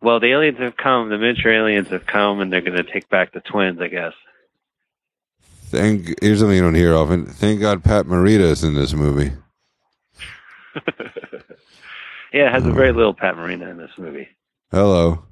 [0.00, 1.08] well, the aliens have come.
[1.08, 3.80] The miniature aliens have come, and they're going to take back the twins.
[3.80, 4.12] I guess.
[5.42, 6.22] Thank.
[6.22, 7.26] Here's something you don't hear often.
[7.26, 9.32] Thank God Pat Morita is in this movie.
[12.32, 12.92] yeah, it has a very oh.
[12.92, 14.28] little Pat Morita in this movie.
[14.70, 15.24] Hello,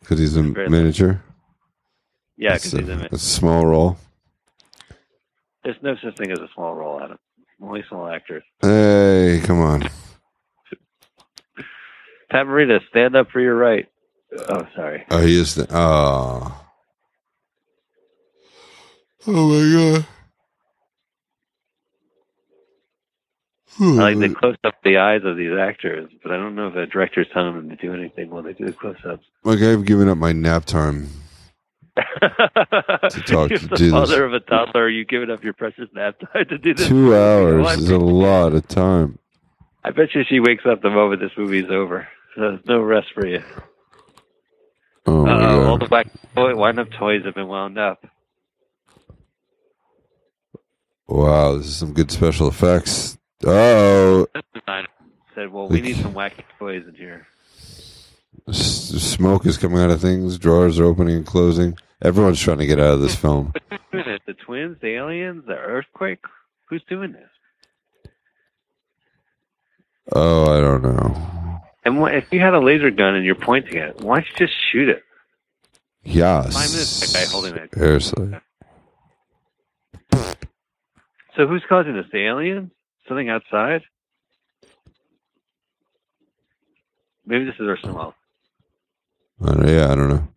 [0.00, 1.22] because he's a miniature.
[2.36, 3.12] Yeah, That's because he's it.
[3.12, 3.98] a small role.
[5.62, 7.18] There's no such thing as a small role, Adam.
[7.60, 8.42] Small actors.
[8.62, 9.88] Hey, come on.
[12.30, 12.46] Pat
[12.88, 13.86] stand up for your right.
[14.48, 15.04] Oh, sorry.
[15.10, 15.56] Oh, he is.
[15.56, 16.64] The, oh.
[19.26, 20.06] Oh my god.
[23.80, 24.34] I like the hmm.
[24.34, 27.54] close up the eyes of these actors, but I don't know if the director's telling
[27.54, 29.24] them to do anything while they do the close ups.
[29.42, 31.08] Like I've given up my nap time.
[33.26, 33.92] talk- You're to the do this.
[33.92, 34.88] father of a toddler.
[34.88, 36.88] You giving up your precious nap time to do this?
[36.88, 39.18] Two hours is a lot of time.
[39.84, 42.06] I bet you she wakes up the moment this movie's over.
[42.34, 43.42] So there's no rest for you.
[45.06, 48.04] Oh my Uh, all the black toy, wind up toys have been wound up.
[51.08, 53.18] Wow, this is some good special effects.
[53.44, 54.26] Oh,
[55.34, 57.26] said, "Well, we need some wacky toys in here."
[58.52, 60.38] Smoke is coming out of things.
[60.38, 61.76] Drawers are opening and closing.
[62.02, 63.52] Everyone's trying to get out of this film.
[63.92, 66.20] The twins, the aliens, the earthquake.
[66.68, 67.28] Who's doing this?
[70.12, 71.60] Oh, I don't know.
[71.84, 74.46] And what, if you had a laser gun and you're pointing it, why don't you
[74.46, 75.02] just shoot it?
[76.04, 76.54] Yes.
[76.54, 77.74] Five minutes, that guy holding it.
[77.74, 78.34] Seriously.
[81.36, 82.06] So who's causing this?
[82.12, 82.70] The aliens?
[83.08, 83.82] Something outside?
[87.26, 88.14] Maybe this is Orson Welles.
[89.42, 90.28] I don't, yeah, I don't know.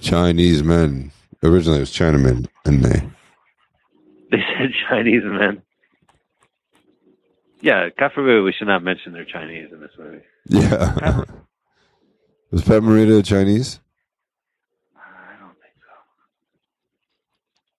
[0.00, 1.10] Chinese men.
[1.42, 3.02] Originally, it was Chinamen, and they.
[4.30, 5.62] They said Chinese men.
[7.60, 10.20] Yeah, God forbid we should not mention they're Chinese in this movie.
[10.46, 11.24] Yeah.
[12.50, 13.80] was Pat Morita Chinese?
[14.96, 15.94] I don't think so.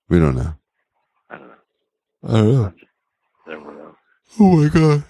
[0.09, 0.55] We don't know.
[1.29, 1.53] I don't know.
[2.23, 3.95] I don't know.
[4.39, 5.03] Oh my god.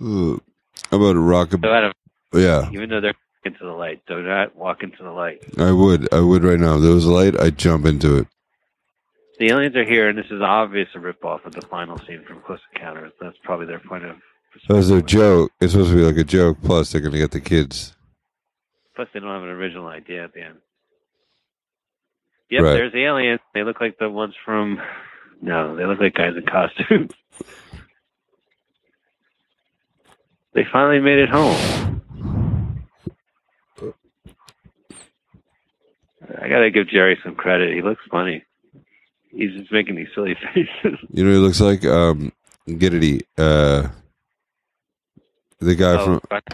[0.00, 0.43] Ugh.
[0.94, 1.60] How about a rocket?
[1.62, 1.92] So Adam,
[2.32, 3.14] Yeah, even though they're
[3.44, 5.42] into the light, do not walk into the light.
[5.58, 6.12] I would.
[6.14, 6.76] I would right now.
[6.76, 8.28] If there was a light, I'd jump into it.
[9.40, 12.40] The aliens are here, and this is obvious a ripoff of the final scene from
[12.42, 13.12] Close Encounters.
[13.20, 14.16] That's probably their point of.
[14.68, 15.50] That was their joke.
[15.60, 16.58] It's supposed to be like a joke.
[16.62, 17.92] Plus, they're going to get the kids.
[18.94, 20.58] Plus, they don't have an original idea at the end.
[22.50, 22.72] Yep, Right.
[22.74, 23.40] there's the aliens.
[23.52, 24.80] They look like the ones from.
[25.42, 27.10] No, they look like guys in costumes.
[30.54, 32.00] they finally made it home.
[36.42, 37.74] I gotta give Jerry some credit.
[37.74, 38.44] He looks funny.
[39.30, 40.98] He's just making these silly faces.
[41.10, 41.84] You know what he looks like?
[41.84, 42.32] Um,
[42.68, 43.88] Giggity, uh,
[45.60, 46.44] the guy Oh, from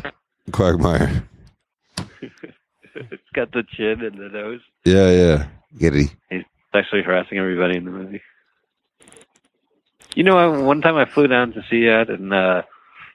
[0.52, 1.22] Quagmire.
[2.94, 4.60] it's got the chin and the nose.
[4.84, 5.46] Yeah, yeah.
[5.76, 6.10] Giggity.
[6.30, 6.42] He's
[6.74, 8.22] actually harassing everybody in the movie.
[10.16, 12.62] You know, one time I flew down to see it, and uh,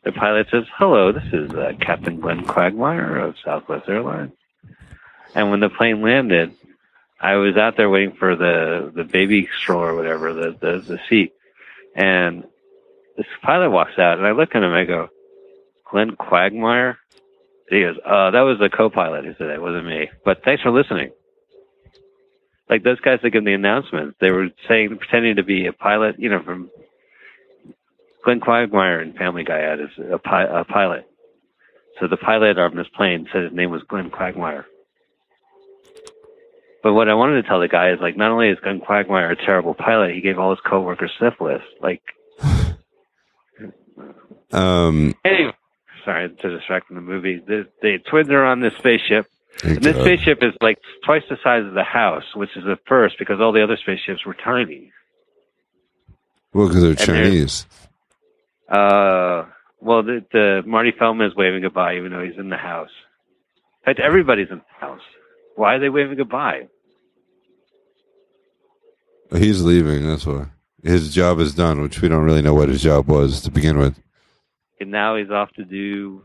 [0.06, 4.32] the pilot says, "Hello, this is uh, Captain Glenn Quagmire of Southwest Airlines."
[5.34, 6.54] And when the plane landed,
[7.20, 11.00] I was out there waiting for the the baby stroller or whatever, the the, the
[11.10, 11.34] seat,
[11.96, 12.44] and
[13.18, 15.10] this pilot walks out, and I look at him, and I go,
[15.92, 16.98] "Glenn Quagmire."
[17.70, 20.72] He goes, "Uh, that was the co-pilot." He said, "It wasn't me." But thanks for
[20.72, 21.12] listening
[22.70, 26.16] like those guys that give the announcements, they were saying, pretending to be a pilot,
[26.20, 26.70] you know, from
[28.26, 31.08] Glenn Quagmire and Family Guy had is a, pi- a pilot.
[32.00, 34.66] So the pilot on this plane said his name was Glenn Quagmire.
[36.84, 39.32] But what I wanted to tell the guy is like, not only is Glenn Quagmire
[39.32, 41.62] a terrible pilot, he gave all his coworkers syphilis.
[41.82, 42.02] Like,
[44.52, 45.54] Um, anyway,
[46.06, 47.42] sorry to distract from the movie.
[47.46, 49.26] The, the twins are on this spaceship.
[49.64, 50.02] And this God.
[50.04, 53.52] spaceship is like twice the size of the house, which is the first because all
[53.52, 54.92] the other spaceships were tiny.
[56.54, 57.66] well, because they're they're- Chinese.
[58.70, 59.46] Uh,
[59.80, 62.90] well, the, the Marty Feldman is waving goodbye, even though he's in the house.
[63.82, 65.02] In fact, everybody's in the house.
[65.56, 66.68] Why are they waving goodbye?
[69.32, 70.08] He's leaving.
[70.08, 70.48] That's why
[70.84, 73.78] his job is done, which we don't really know what his job was to begin
[73.78, 74.00] with.
[74.80, 76.22] And now he's off to do.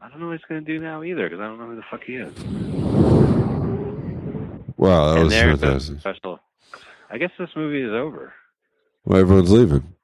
[0.00, 1.76] I don't know what he's going to do now either because I don't know who
[1.76, 2.34] the fuck he is.
[4.76, 6.00] Wow, that and was fantastic.
[6.00, 6.40] special.
[7.10, 8.34] I guess this movie is over.
[9.04, 9.94] Well, everyone's leaving.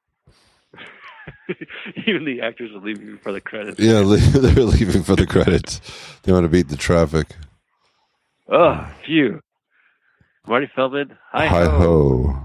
[2.07, 3.79] Even the actors are leaving for the credits.
[3.79, 5.79] Yeah, they're leaving for the credits.
[6.23, 7.27] They want to beat the traffic.
[8.49, 9.41] Oh, phew.
[10.47, 11.17] Marty Feldman.
[11.31, 12.35] Hi Hi ho.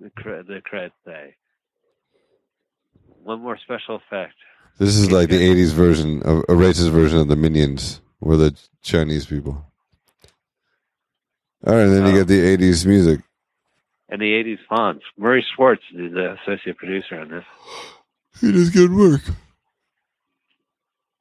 [0.00, 1.34] The, cre- the credits say.
[3.22, 4.34] One more special effect.
[4.78, 8.54] This is like the '80s version of a racist version of the Minions, where the
[8.82, 9.64] Chinese people.
[11.66, 12.18] All right, and then you Oh.
[12.18, 13.20] get the '80s music.
[14.08, 15.04] And the 80s fonts.
[15.18, 17.44] Murray Schwartz is the associate producer on this.
[18.40, 19.22] He does good work.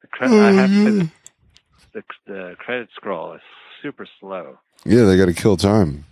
[0.02, 1.10] The, cre- I have Oh, to,
[1.94, 3.42] the, the credit scroll is
[3.82, 4.60] super slow.
[4.86, 6.06] Yeah, they got to kill time.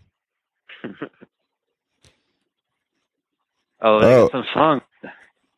[3.82, 4.30] Oh, they Oh.
[4.32, 4.82] some songs.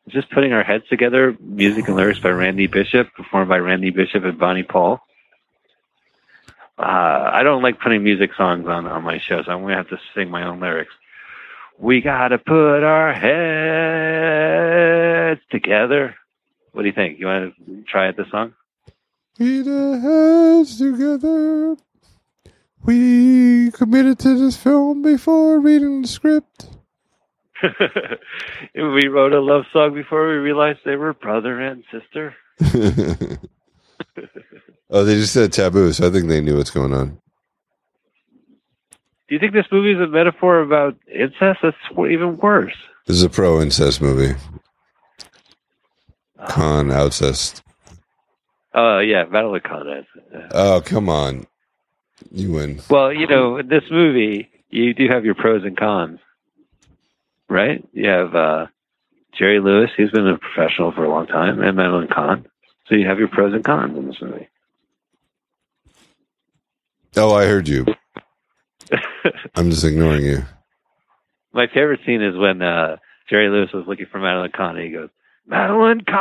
[0.08, 4.22] Just putting our heads together, music and lyrics by Randy Bishop, performed by Randy Bishop
[4.24, 5.00] and Bonnie Paul.
[6.78, 6.82] Uh,
[7.32, 9.88] I don't like putting music songs on, on my show, so I'm going to have
[9.88, 10.92] to sing my own lyrics.
[11.78, 13.40] We got to put our heads
[15.50, 16.14] together.
[16.72, 17.18] What do you think?
[17.18, 18.54] You want to try it this song?
[19.38, 21.76] Put our heads together.
[22.84, 26.68] We committed to this film before reading the script.
[28.74, 32.34] we wrote a love song before we realized they were brother and sister.
[34.90, 37.20] oh, they just said taboo, so I think they knew what's going on.
[39.28, 41.60] Do you think this movie is a metaphor about incest?
[41.62, 42.74] That's even worse.
[43.06, 44.34] This is a pro incest movie.
[46.48, 47.62] Con outcest.
[48.74, 49.88] Oh, yeah, Battle of Con.
[49.88, 50.02] Uh,
[50.52, 51.46] Oh, come on.
[52.30, 52.80] You win.
[52.90, 56.20] Well, you know, in this movie, you do have your pros and cons,
[57.48, 57.86] right?
[57.92, 58.66] You have uh,
[59.38, 62.46] Jerry Lewis, he's been a professional for a long time, and Madeline Kahn.
[62.88, 64.48] So you have your pros and cons in this movie.
[67.16, 67.86] Oh, I heard you.
[69.54, 70.44] I'm just ignoring you.
[71.52, 72.96] My favorite scene is when uh,
[73.30, 75.08] Jerry Lewis was looking for Madeline Kahn, and he goes,
[75.46, 76.16] Madeline Kahn!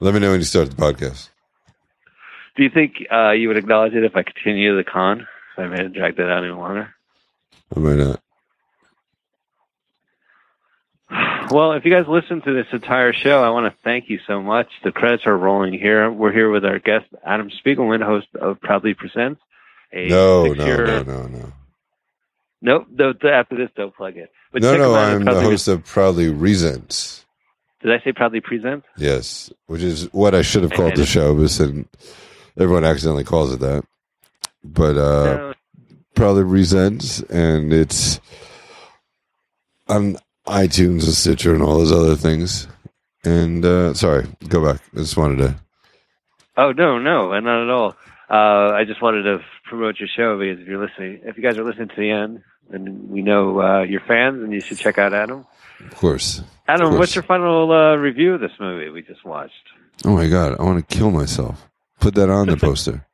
[0.00, 1.30] Let me know when you start the podcast.
[2.56, 5.26] Do you think uh, you would acknowledge it if I continue the con?
[5.56, 6.94] If I it drag that out any longer?
[7.74, 8.20] I might not.
[11.50, 14.42] Well, if you guys listen to this entire show, I want to thank you so
[14.42, 14.68] much.
[14.84, 16.10] The credits are rolling here.
[16.10, 19.40] We're here with our guest, Adam Spiegelman, host of Proudly Presents.
[19.92, 21.52] A No, no, no, no, no.
[22.60, 22.86] Nope.
[22.94, 24.30] Don't, after this, don't plug it.
[24.52, 27.24] But No, no, him out at I'm the host of Proudly Resents.
[27.80, 28.86] Did I say Proudly Presents?
[28.96, 31.60] Yes, which is what I should have called the show, but
[32.60, 33.84] everyone accidentally calls it that.
[34.64, 35.54] But uh, No.
[36.14, 38.20] Proudly Resents, and it's
[39.88, 40.16] on
[40.48, 42.66] iTunes and Stitcher and all those other things.
[43.24, 44.80] And uh, sorry, go back.
[44.94, 45.56] I just wanted to.
[46.56, 47.96] Oh no, no, and not at all.
[48.30, 51.58] Uh, I just wanted to promote your show because if you're listening, if you guys
[51.58, 54.98] are listening to the end, then we know uh, you're fans, and you should check
[54.98, 55.46] out Adam.
[55.80, 56.42] Of course.
[56.66, 56.98] Adam, course.
[56.98, 59.52] what's your final uh, review of this movie we just watched?
[60.04, 61.68] Oh my god, I want to kill myself.
[62.00, 63.06] Put that on the poster.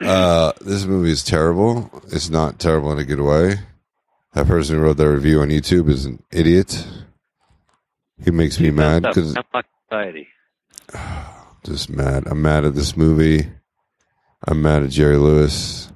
[0.00, 1.90] Uh, this movie is terrible.
[2.12, 3.56] It's not terrible in a good way.
[4.36, 6.86] That person who wrote that review on YouTube is an idiot.
[8.22, 9.34] He makes me mad because
[9.88, 10.28] society.
[11.64, 12.24] just mad.
[12.26, 13.48] I'm mad at this movie.
[14.46, 15.90] I'm mad at Jerry Lewis.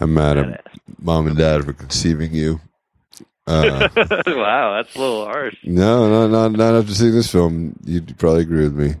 [0.00, 0.66] I'm mad at
[0.98, 2.60] mom and dad for conceiving you.
[3.46, 3.88] Uh,
[4.26, 5.54] wow, that's a little harsh.
[5.62, 7.78] no, no, not not after seeing this film.
[7.84, 8.94] You'd probably agree with me.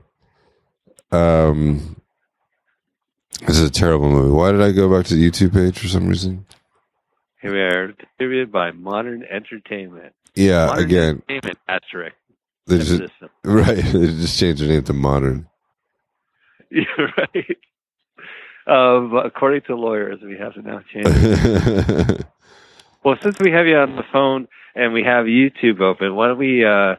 [1.10, 2.00] Um,
[3.40, 4.30] this is a terrible movie.
[4.30, 6.45] Why did I go back to the YouTube page for some reason?
[7.42, 10.14] Here we are, distributed by Modern Entertainment.
[10.34, 12.16] Yeah, Modern again, Entertainment asterisk.
[12.66, 13.02] they just
[13.44, 13.76] right.
[13.76, 15.48] They just changed the name to Modern.
[16.70, 17.56] You're right.
[18.66, 22.20] Um, according to lawyers, we have to now change.
[23.04, 26.38] Well, since we have you on the phone and we have YouTube open, why don't
[26.38, 26.64] we?
[26.64, 26.96] Uh,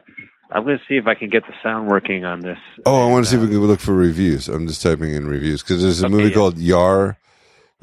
[0.50, 2.56] I'm going to see if I can get the sound working on this.
[2.86, 4.48] Oh, I want to see if we can look for reviews.
[4.48, 6.34] I'm just typing in reviews because there's a Okay, movie yeah.
[6.34, 7.18] called Yar,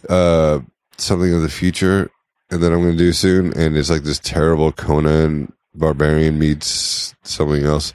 [0.09, 0.59] uh,
[0.97, 2.09] something of the future,
[2.49, 3.53] that I'm going to do soon.
[3.57, 7.93] And it's like this terrible Conan Barbarian meets something else.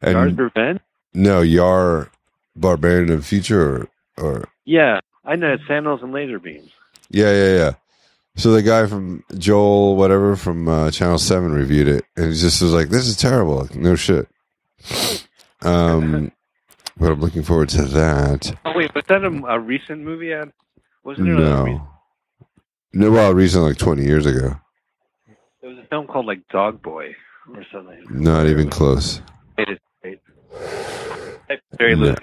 [0.00, 0.80] And Yar's Revenge?
[1.14, 2.10] no, Yar,
[2.56, 3.88] Barbarian of the future, or
[4.24, 5.52] or Yeah, I know.
[5.52, 6.70] It's Sandals and Laser Beams.
[7.10, 7.72] yeah, yeah, yeah.
[8.36, 12.62] So the guy from Joel, whatever from uh, Channel Seven, reviewed it, and he just
[12.62, 14.28] was like, "This is terrible." Like, no shit.
[15.62, 16.30] Um,
[16.96, 18.56] but I'm looking forward to that.
[18.64, 20.32] Oh wait, was that a, a recent movie?
[20.32, 20.52] Ad?
[21.02, 21.88] Wasn't there No.
[22.92, 24.56] No, well, recently, like 20 years ago.
[25.60, 27.14] There was a film called like Dog Boy
[27.54, 28.04] or something.
[28.10, 29.20] Not even close.
[29.58, 30.20] It is great.
[31.78, 32.14] Jerry No.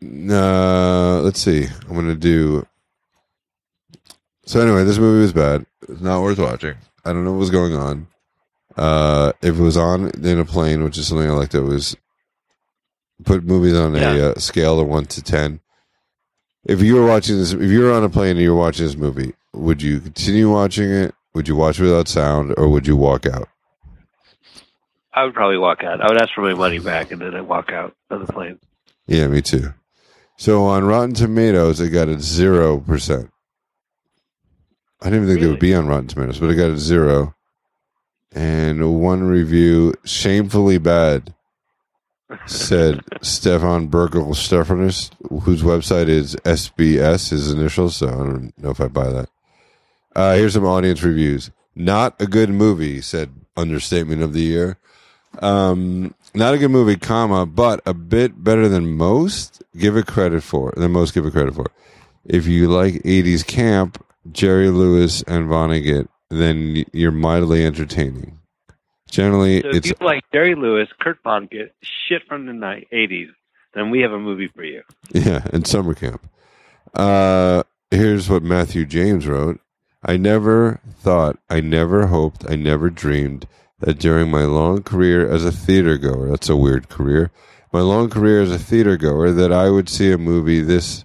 [0.00, 1.66] No, let's see.
[1.88, 2.66] I'm going to do.
[4.44, 5.64] So, anyway, this movie was bad.
[5.88, 6.74] It's not worth watching.
[7.04, 8.08] I don't know what was going on.
[8.76, 11.96] Uh, if it was on in a plane, which is something I like to was
[13.24, 15.60] put movies on a uh, scale of 1 to 10.
[16.64, 18.86] If you were watching this, if you were on a plane and you were watching
[18.86, 21.14] this movie, would you continue watching it?
[21.34, 23.48] Would you watch it without sound or would you walk out?
[25.14, 26.00] I would probably walk out.
[26.00, 28.58] I would ask for my money back and then I'd walk out of the plane.
[29.06, 29.74] Yeah, me too.
[30.36, 33.30] So on Rotten Tomatoes, it got a zero percent.
[35.00, 35.50] I didn't even think they Really?
[35.54, 37.34] would be on Rotten Tomatoes, but it got a zero.
[38.34, 41.34] And one review, shamefully bad,
[42.46, 45.10] said Stefan Berkel Stefanus,
[45.42, 47.96] whose website is SBS, his initials.
[47.96, 49.28] So I don't know if I buy that.
[50.14, 51.50] Uh, here's some audience reviews.
[51.74, 54.78] Not a good movie, said understatement of the year.
[55.40, 59.62] Um, not a good movie, comma, but a bit better than most.
[59.76, 61.14] Give it credit for than most.
[61.14, 61.70] Give it credit for.
[62.26, 68.38] If you like '80s camp, Jerry Lewis and Vonnegut, then you're mightily entertaining.
[69.10, 73.30] Generally, So if it's you like Jerry Lewis, Kurt Vonnegut, shit from the ni- 80s,
[73.74, 74.82] then we have a movie for you.
[75.12, 76.26] Yeah, and summer camp.
[76.94, 79.60] Uh, here's what Matthew James wrote.
[80.04, 83.46] I never thought, I never hoped, I never dreamed
[83.78, 87.30] that during my long career as a theater goer, that's a weird career,
[87.72, 91.04] my long career as a theater goer, that I would see a movie this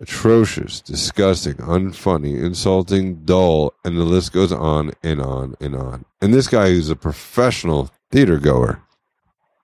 [0.00, 6.04] atrocious, disgusting, unfunny, insulting, dull, and the list goes on and on and on.
[6.20, 8.82] And this guy who's a professional theater goer.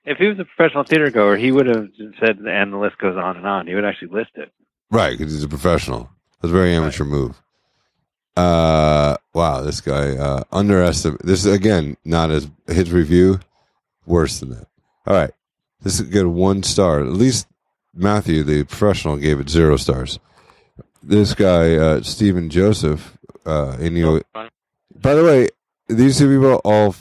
[0.04, 1.88] If he was a professional theater goer, he would have
[2.18, 3.66] said, and the list goes on and on.
[3.66, 4.50] He would actually list it.
[4.90, 6.10] Right, because he's a professional.
[6.40, 7.40] That's a very amateur move.
[8.36, 11.22] Uh, wow, this guy uh, underestimate.
[11.22, 13.40] This is again not as his review.
[14.06, 14.66] Worse than that.
[15.06, 15.32] All right,
[15.82, 16.26] this is a good.
[16.26, 17.00] One star.
[17.00, 17.46] At least
[17.94, 20.18] Matthew, the professional, gave it zero stars.
[21.02, 24.04] This guy, uh, Stephen Joseph, uh, and you
[24.34, 24.48] know,
[25.00, 25.48] by the way,
[25.88, 26.94] these two people all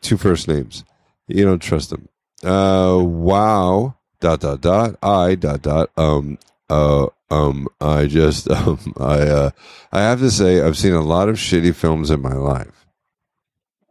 [0.00, 0.84] two first names.
[1.26, 2.08] You don't trust them.
[2.42, 3.96] Uh, wow.
[4.20, 4.96] Dot dot dot.
[5.02, 5.90] I dot dot.
[5.96, 6.38] Um.
[6.68, 7.06] Uh.
[7.30, 7.68] Um.
[7.80, 8.48] I just.
[8.50, 8.94] Um.
[8.98, 9.20] I.
[9.20, 9.50] Uh.
[9.92, 12.86] I have to say, I've seen a lot of shitty films in my life.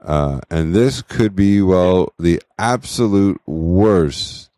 [0.02, 4.50] Uh, and this could be well the absolute worst.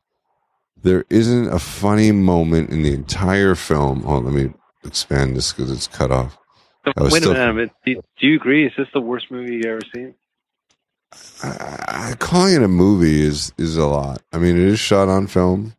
[0.82, 4.04] There isn't a funny moment in the entire film.
[4.06, 4.54] Oh, let me
[4.84, 6.38] expand this because it's cut off.
[6.98, 7.72] Wait still- a minute.
[7.86, 8.66] Do, do you agree?
[8.66, 10.16] Is this the worst movie you've ever seen?
[11.42, 14.22] I, I, calling it a movie is is a lot.
[14.32, 15.74] I mean, it is shot on film.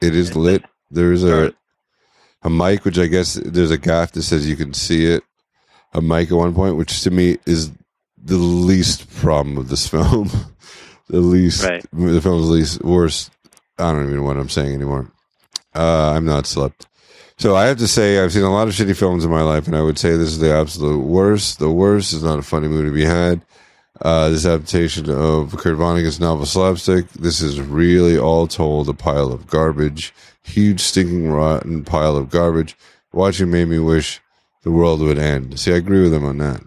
[0.00, 0.64] It is lit.
[0.90, 1.54] There is a
[2.44, 5.22] a mic, which I guess there's a gaff that says you can see it.
[5.92, 7.70] A mic at one point, which to me is
[8.22, 10.30] the least problem of this film.
[11.08, 11.84] the least, Right.
[11.92, 13.30] the film's least worst.
[13.78, 15.10] I don't even know what I'm saying anymore.
[15.74, 16.86] Uh, I'm not slept.
[17.38, 19.66] So I have to say, I've seen a lot of shitty films in my life,
[19.66, 21.58] and I would say this is the absolute worst.
[21.58, 23.44] The worst is not a funny movie to be had.
[24.00, 27.08] Uh, this adaptation of Kurt Vonnegut's novel Slapstick.
[27.12, 30.12] This is really all told a pile of garbage,
[30.44, 32.76] huge stinking rotten pile of garbage.
[33.12, 34.20] Watching made me wish
[34.62, 35.58] the world would end.
[35.58, 36.62] See, I agree with him on that.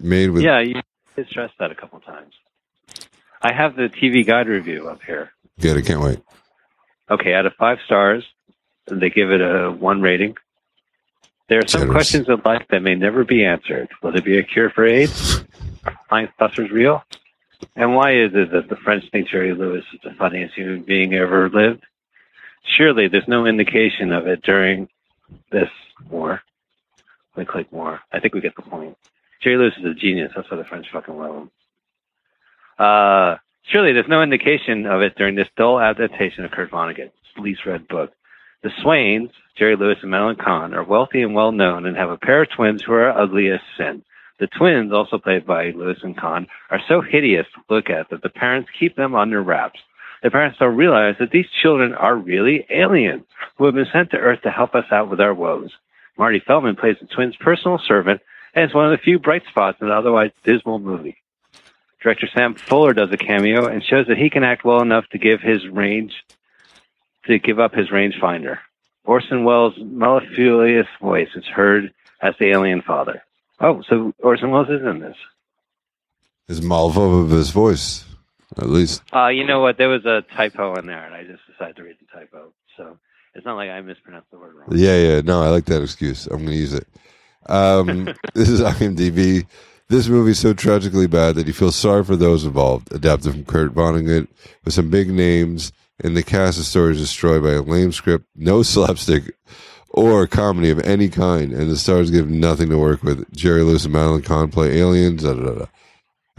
[0.00, 0.80] Made with yeah, you
[1.16, 2.32] did stress that a couple times.
[3.42, 5.32] I have the TV Guide review up here.
[5.60, 5.76] good.
[5.76, 6.20] I can't wait.
[7.10, 8.24] Okay, out of five stars,
[8.86, 10.36] they give it a one rating.
[11.48, 11.94] There are some Generous.
[11.94, 13.88] questions in life that may never be answered.
[14.02, 15.44] Will there be a cure for AIDS?
[15.84, 17.04] Are flying saucers real?
[17.76, 21.14] And why is it that the French think Jerry Lewis is the funniest human being
[21.14, 21.84] ever lived?
[22.64, 24.88] Surely there's no indication of it during
[25.50, 25.68] this
[26.10, 26.42] war.
[27.34, 28.00] Click, click more.
[28.12, 28.96] I think we get the point.
[29.42, 30.32] Jerry Lewis is a genius.
[30.34, 31.50] That's why the French fucking love him.
[32.78, 33.36] Uh,
[33.70, 37.88] surely there's no indication of it during this dull adaptation of Kurt Vonnegut's least read
[37.88, 38.12] book.
[38.62, 42.16] The Swains, Jerry Lewis and Madeline Kahn, are wealthy and well known and have a
[42.16, 44.04] pair of twins who are ugly as sin.
[44.38, 48.22] The twins, also played by Lewis and Kahn, are so hideous to look at that
[48.22, 49.80] the parents keep them under wraps.
[50.22, 53.24] The parents don't realize that these children are really aliens
[53.56, 55.70] who have been sent to Earth to help us out with our woes.
[56.16, 58.20] Marty Feldman plays the twins' personal servant
[58.54, 61.16] and is one of the few bright spots in an otherwise dismal movie.
[62.02, 65.18] Director Sam Fuller does a cameo and shows that he can act well enough to
[65.18, 66.12] give his range
[67.26, 68.58] to give up his rangefinder.
[69.04, 73.22] Orson Welles' mellifluous voice is heard as the alien father.
[73.60, 75.16] Oh, so Orson Welles is in this.
[76.48, 78.04] His malvo of his voice,
[78.58, 79.02] at least.
[79.14, 79.78] Uh, you know what?
[79.78, 82.52] There was a typo in there, and I just decided to read the typo.
[82.76, 82.98] So
[83.34, 84.68] it's not like I mispronounced the word wrong.
[84.72, 85.20] Yeah, yeah.
[85.20, 86.26] No, I like that excuse.
[86.26, 86.86] I'm going to use it.
[87.46, 88.04] Um,
[88.34, 89.46] this is IMDb.
[89.88, 92.92] This movie is so tragically bad that you feel sorry for those involved.
[92.92, 94.28] Adapted from Kurt Vonnegut
[94.64, 98.62] with some big names, and the cast of stories destroyed by a lame script, no
[98.62, 99.34] slapstick
[99.90, 103.30] or comedy of any kind, and the stars give nothing to work with.
[103.34, 105.22] Jerry Lewis and Madeline Kahn play aliens.
[105.22, 105.66] Da, da, da.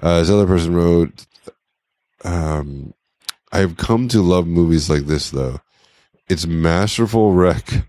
[0.02, 1.28] Uh, this other person wrote,
[2.24, 2.94] um,
[3.52, 5.60] "I've come to love movies like this, though.
[6.28, 7.86] It's masterful wreck."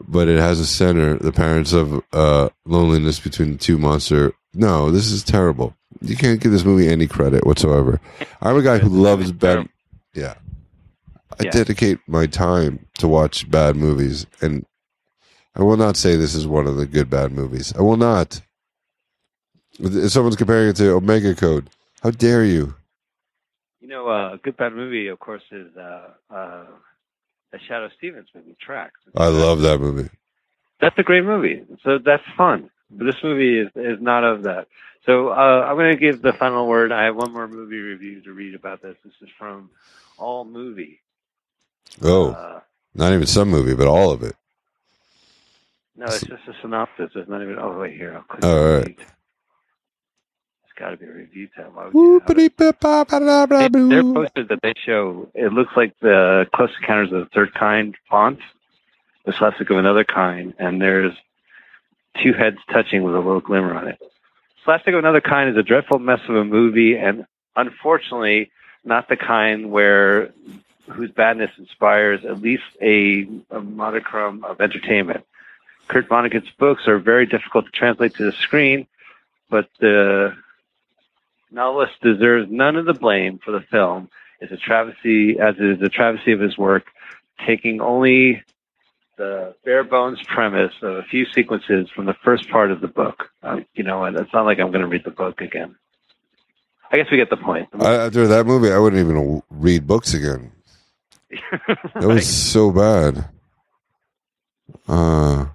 [0.00, 4.90] But it has a center, the parents of uh, loneliness between the two monster no,
[4.90, 5.74] this is terrible.
[6.00, 8.00] You can't give this movie any credit whatsoever.
[8.40, 9.68] I'm a guy who loves bad.
[10.14, 10.34] Yeah,
[11.38, 11.50] I Yeah.
[11.50, 14.64] dedicate my time to watch bad movies, and
[15.54, 17.72] I will not say this is one of the good bad movies.
[17.78, 18.40] I will not.
[19.78, 21.70] If someone's comparing it to Omega Code,
[22.02, 22.74] how dare you?
[23.88, 26.66] You know, uh, a good bad movie, of course, is uh, uh,
[27.50, 28.90] the Shadoe Stevens movie, Traxx.
[29.16, 30.10] I love that movie.
[30.78, 31.62] That's a great movie.
[31.82, 32.68] So that's fun.
[32.90, 34.66] But this movie is, is not of that.
[35.06, 36.92] So uh, I'm going to give the final word.
[36.92, 38.96] I have one more movie review to read about this.
[39.02, 39.70] This is from
[40.18, 41.00] All Movie.
[42.02, 42.60] Oh, Uh,
[42.94, 44.36] not even some movie, but all of it.
[45.96, 47.12] no, it's just a synopsis.
[47.14, 47.56] It's not even.
[47.58, 48.14] Oh, wait, here.
[48.14, 48.86] I'll click All right.
[48.88, 48.96] review.
[50.78, 51.74] Got to be a review tab.
[51.74, 52.20] Why would you?
[53.58, 55.28] They, they're posted that they show.
[55.34, 58.38] It looks like the Close Encounters of the Third Kind font,
[59.26, 61.12] the slapstick of another kind, and there's
[62.22, 63.98] two heads touching with a little glimmer on it.
[64.64, 67.26] Slapstick of another kind is a dreadful mess of a movie, and
[67.56, 68.50] unfortunately,
[68.84, 70.32] not the kind where
[70.88, 75.24] whose badness inspires at least a, a modicum of entertainment.
[75.88, 78.86] Kurt Vonnegut's books are very difficult to translate to the screen,
[79.50, 80.36] but the
[81.50, 84.08] novelist deserves none of the blame for the film.
[84.40, 86.84] It's a travesty, as it is a travesty of his work,
[87.46, 88.42] taking only
[89.16, 93.30] the bare bones premise of a few sequences from the first part of the book.
[93.42, 95.74] Uh, you know, and it's not like I'm going to read the book again.
[96.90, 97.68] I guess we get the point.
[97.78, 100.52] I, after that movie, I wouldn't even read books again.
[102.00, 103.28] It was so bad.
[104.86, 105.46] Uh,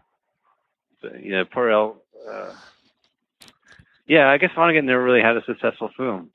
[1.19, 2.01] yeah, poor El.
[2.29, 2.53] Uh,
[4.07, 6.29] yeah, I guess Vonnegut never really had a successful film.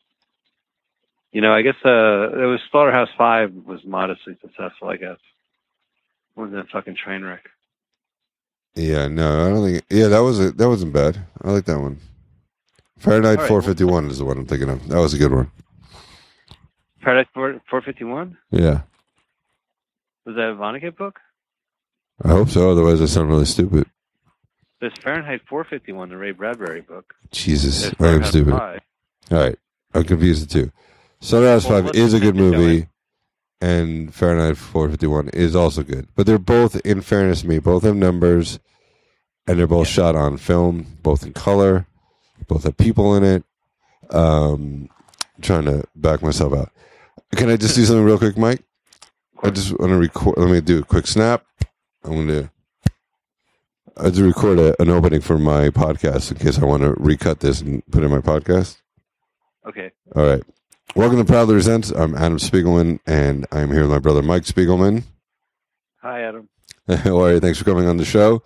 [1.32, 4.88] You know, I guess uh, it was Slaughterhouse Five was modestly successful.
[4.88, 5.18] I guess
[6.36, 7.44] wasn't a fucking train wreck.
[8.74, 9.84] yeah, no, I don't think.
[9.90, 11.18] Yeah, that was a, that wasn't bad.
[11.42, 11.98] I like that one.
[12.98, 13.48] Fahrenheit right.
[13.48, 14.88] 451 is the one I'm thinking of.
[14.88, 15.50] That was a good one.
[17.70, 18.82] Four Fifty One Yeah,
[20.26, 21.20] was that a Vonnegut book?
[22.22, 22.70] I hope so.
[22.70, 23.86] Otherwise, I sound really stupid.
[24.80, 27.14] There's Fahrenheit 451, the Ray Bradbury book.
[27.32, 28.52] Jesus, I am stupid.
[28.52, 28.80] Five.
[29.30, 29.58] All right,
[29.92, 30.72] I'm confused the two.
[31.20, 32.86] Sunrise Well, Five is a good movie,
[33.60, 36.06] and Fahrenheit 451 is also good.
[36.14, 38.60] But they're both, in fairness to me, both have numbers,
[39.48, 41.86] and they're both shot on film, both in color,
[42.46, 43.44] both have people in it.
[44.10, 44.88] Um,
[45.36, 46.70] I'm trying to back myself out.
[47.34, 48.62] Can I just do something real quick, Mike?
[49.42, 50.38] I just want to record.
[50.38, 51.44] Let me do a quick snap.
[52.04, 52.50] I'm going to.
[53.98, 56.92] I have to record a, an opening for my podcast in case I want to
[56.98, 58.80] recut this and put it in my podcast.
[59.66, 59.90] Okay.
[60.14, 60.42] All right.
[60.94, 61.90] Welcome to Proudly Resents.
[61.90, 65.02] I'm Adam Spiegelman, and I'm here with my brother Mike Spiegelman.
[66.00, 66.48] Hi, Adam.
[66.88, 67.40] How are you?
[67.40, 68.44] Thanks for coming on the show.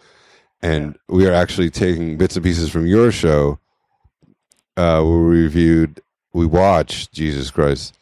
[0.62, 1.14] And yeah.
[1.16, 3.58] we are actually taking bits and pieces from your show.
[4.78, 6.00] Uh, we reviewed,
[6.32, 7.94] we watched, Jesus Christ,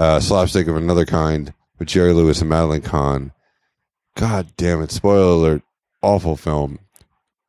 [0.00, 3.32] uh, Slapstick of Another Kind with Jerry Lewis and Madeline Kahn.
[4.16, 4.90] God damn it.
[4.90, 5.62] Spoiler alert.
[6.02, 6.78] Awful film.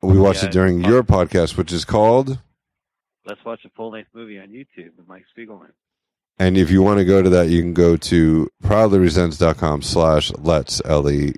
[0.02, 2.40] We watched yeah, it during your podcast, which is called
[3.26, 5.72] Let's Watch a Full Length Movie on YouTube with Mike Spiegelman.
[6.40, 10.82] And if you want to go to that, you can go to proudlyresents.com slash let's
[10.86, 11.34] L E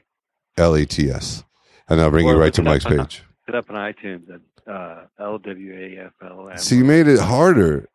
[0.58, 1.44] L E T S.
[1.90, 3.24] And that'll bring or you right to Mike's page.
[3.46, 6.52] Put up on iTunes at uh, L W A F L.
[6.58, 7.90] So you made it harder.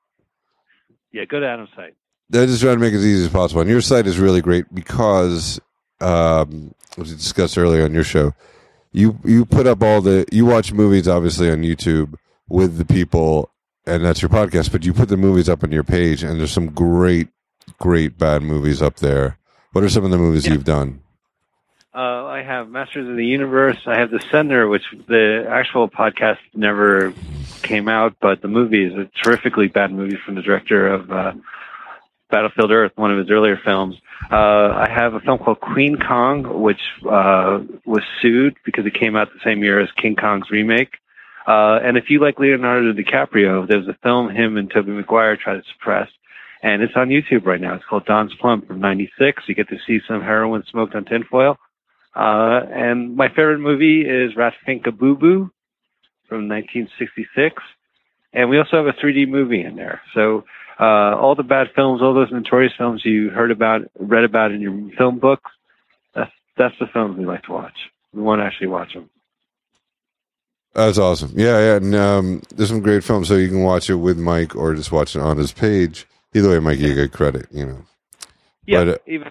[1.13, 1.95] Yeah, go to Adam's site.
[2.35, 3.61] I just try to make it as easy as possible.
[3.61, 5.61] And your site is really great because,
[6.01, 8.35] um, as we discussed earlier on your show,
[8.93, 12.15] you you put up all the you watch movies obviously on YouTube
[12.49, 13.51] with the people
[13.87, 16.51] and that's your podcast, but you put the movies up on your page, and there's
[16.51, 17.29] some great,
[17.79, 19.39] great bad movies up there.
[19.73, 20.55] What are some of the movies yeah.
[20.55, 21.01] you've done?
[21.95, 23.79] Uh, I have Masters of the Universe.
[23.87, 27.15] I have The Sender, which the actual podcast never
[27.63, 31.33] came out, but the movie is a terrifically bad movie from the director of uh,
[32.31, 33.97] Battlefield Earth, one of his earlier films.
[34.31, 39.15] Uh, I have a film called Queen Kong, which uh, was sued because it came
[39.17, 40.95] out the same year as King Kong's remake.
[41.47, 45.55] Uh, and if you like Leonardo DiCaprio, there's a film him and Tobey Maguire try
[45.55, 46.09] to suppress,
[46.63, 47.75] and it's on YouTube right now.
[47.75, 49.45] It's called Don's Plum from '96.
[49.47, 51.57] You get to see some heroin smoked on tinfoil.
[52.17, 55.51] Uh, and my favorite movie is Rat Pfink a Boo Boo
[56.29, 57.63] from 1966.
[58.33, 60.01] And we also have a 3D movie in there.
[60.15, 60.45] So
[60.79, 64.61] uh, all the bad films, all those notorious films you heard about, read about in
[64.61, 65.51] your film books,
[66.15, 67.77] that's that's the films we like to watch.
[68.13, 69.11] We want to actually watch them.
[70.75, 71.33] That's awesome.
[71.35, 71.77] Yeah, yeah.
[71.77, 74.93] And um, there's some great films, so you can watch it with Mike or just
[74.93, 76.07] watch it on his page.
[76.35, 77.47] Either way, Mike, you get credit.
[77.51, 77.83] You know.
[78.67, 78.85] Yeah.
[78.85, 79.31] But, uh, even.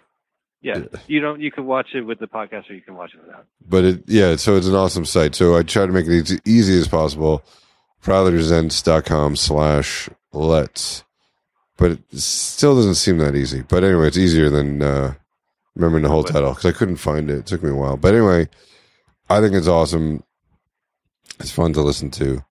[0.61, 1.39] Yeah, yeah, you don't.
[1.41, 3.45] You can watch it with the podcast, or you can watch it without.
[3.69, 4.35] But it, yeah.
[4.35, 5.35] So it's an awesome site.
[5.35, 7.43] So I try to make it as easy as possible.
[8.01, 11.04] ProudlyResents.com slash let's.
[11.77, 13.61] But it still doesn't seem that easy.
[13.61, 15.15] But anyway, it's easier than uh,
[15.75, 17.39] remembering the whole title because I couldn't find it.
[17.39, 17.97] It took me a while.
[17.97, 18.47] But anyway,
[19.29, 20.23] I think it's awesome.
[21.39, 22.43] It's fun to listen to.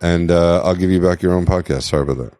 [0.00, 1.82] And uh, I'll give you back your own podcast.
[1.82, 2.34] Sorry about that.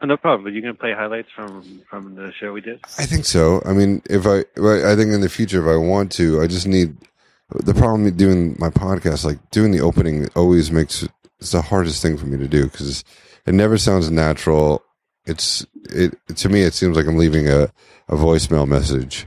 [0.00, 0.46] Oh, no problem.
[0.46, 2.80] Are you going to play highlights from from the show we did?
[2.98, 3.62] I think so.
[3.64, 6.66] I mean, if I, I think in the future, if I want to, I just
[6.66, 6.96] need.
[7.50, 11.06] The problem with doing my podcast, like doing the opening, always makes
[11.38, 13.04] it's the hardest thing for me to do because
[13.46, 14.82] it never sounds natural.
[15.26, 17.72] It's it to me, it seems like I'm leaving a
[18.08, 19.26] a voicemail message,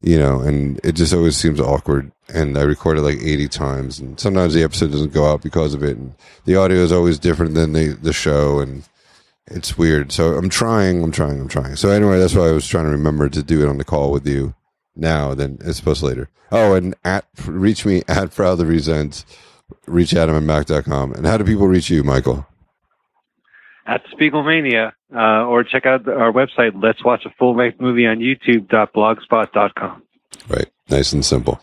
[0.00, 2.12] you know, and it just always seems awkward.
[2.28, 5.82] And I recorded like 80 times, and sometimes the episode doesn't go out because of
[5.82, 5.96] it.
[5.96, 6.14] And
[6.44, 8.82] the audio is always different than the, the show, and
[9.46, 10.10] it's weird.
[10.10, 11.76] So I'm trying, I'm trying, I'm trying.
[11.76, 14.10] So anyway, that's why I was trying to remember to do it on the call
[14.10, 14.54] with you
[14.96, 16.28] now than it's supposed to later.
[16.50, 19.24] Oh, and at reach me at Proud the Resents,
[19.86, 21.12] reach Adam at Mac.com.
[21.12, 22.46] And how do people reach you, Michael?
[23.86, 28.18] At Spiegelmania, uh, or check out our website, Let's Watch a Full Length Movie on
[28.18, 30.02] YouTube.blogspot.com.
[30.48, 30.66] Right.
[30.88, 31.60] Nice and simple.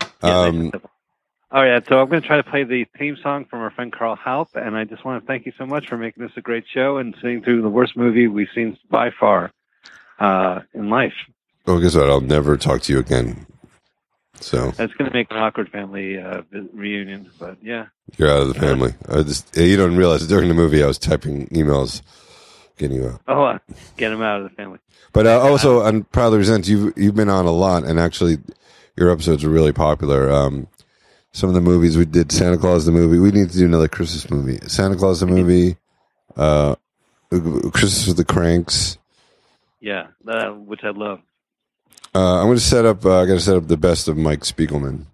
[0.00, 0.90] Yeah, um, nice and simple.
[1.54, 3.92] All right, so I'm going to try to play the theme song from our friend
[3.92, 6.40] Carl Halp, and I just want to thank you so much for making this a
[6.40, 9.52] great show and sitting through the worst movie we've seen by far
[10.18, 11.12] uh, in life.
[11.64, 12.10] Well, guess what?
[12.10, 13.46] I'll never talk to you again.
[14.44, 16.42] So that's going to make an awkward family uh,
[16.74, 17.86] reunion, but yeah,
[18.18, 18.92] you're out of the family.
[19.08, 22.02] I just you don't realize during the movie I was typing emails
[22.76, 23.22] getting you out.
[23.26, 23.58] Oh, uh,
[23.96, 24.80] get him out of the family.
[25.14, 28.36] But uh, also, I'm proud to resent you've you've been on a lot, and actually,
[28.98, 30.30] your episodes are really popular.
[30.30, 30.68] Um,
[31.32, 33.18] some of the movies we did, Santa Claus the movie.
[33.18, 34.58] We need to do another Christmas movie.
[34.68, 35.78] Santa Claus the movie,
[36.36, 36.74] uh,
[37.30, 38.98] Christmas with the Cranks.
[39.80, 41.20] Yeah, uh, which I love.
[42.14, 43.04] Uh, I'm going to set up.
[43.04, 45.06] Uh, I got to set up the best of Mike Spiegelman,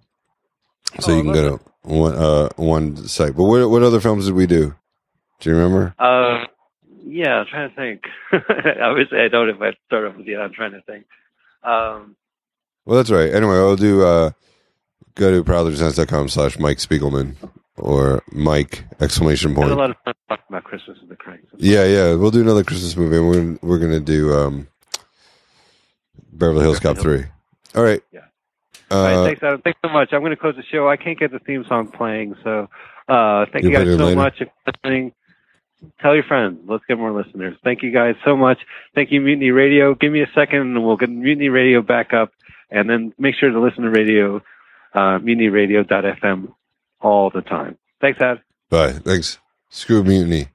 [1.00, 3.36] so oh, you can go to one uh, one site.
[3.36, 4.74] But what what other films did we do?
[5.40, 5.94] Do you remember?
[5.98, 6.44] Uh,
[7.04, 8.02] yeah, I'm trying to think.
[8.82, 9.48] Obviously, I don't.
[9.48, 11.06] If I start off with you, I'm trying to think.
[11.62, 12.16] Um,
[12.84, 13.32] well, that's right.
[13.32, 14.02] Anyway, I'll do.
[14.02, 14.30] Uh,
[15.14, 17.36] go to proudlyresents.com slash Mike Spiegelman
[17.76, 19.70] or Mike exclamation point.
[19.70, 21.46] a lot of fun talking about Christmas and the Cranks.
[21.56, 22.14] Yeah, yeah.
[22.14, 23.16] We'll do another Christmas movie.
[23.16, 24.68] And we're we're gonna do um,
[26.32, 27.24] Beverly Hills Cop three.
[27.74, 28.02] All right.
[28.12, 28.20] Yeah.
[28.90, 29.62] Uh, All right, thanks, Adam.
[29.62, 30.12] Thanks so much.
[30.12, 30.88] I'm going to close the show.
[30.88, 32.68] I can't get the theme song playing, so
[33.08, 34.16] uh, thank you guys so later.
[34.16, 35.12] much for listening.
[36.00, 36.58] Tell your friends.
[36.66, 37.56] Let's get more listeners.
[37.62, 38.58] Thank you guys so much.
[38.94, 39.94] Thank you, Mutiny Radio.
[39.94, 42.32] Give me a second, and we'll get Mutiny Radio back up,
[42.70, 44.36] and then make sure to listen to radio,
[44.92, 46.52] uh, mutinyradio.fm
[47.00, 47.78] all the time.
[48.00, 48.42] Thanks, Ad.
[48.68, 48.92] Bye.
[48.92, 49.38] Thanks.
[49.68, 50.48] Screw Mutiny.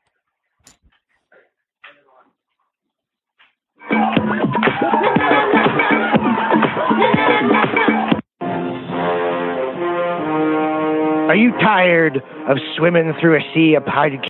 [11.35, 14.23] Are you tired of swimming through a sea of podcasts?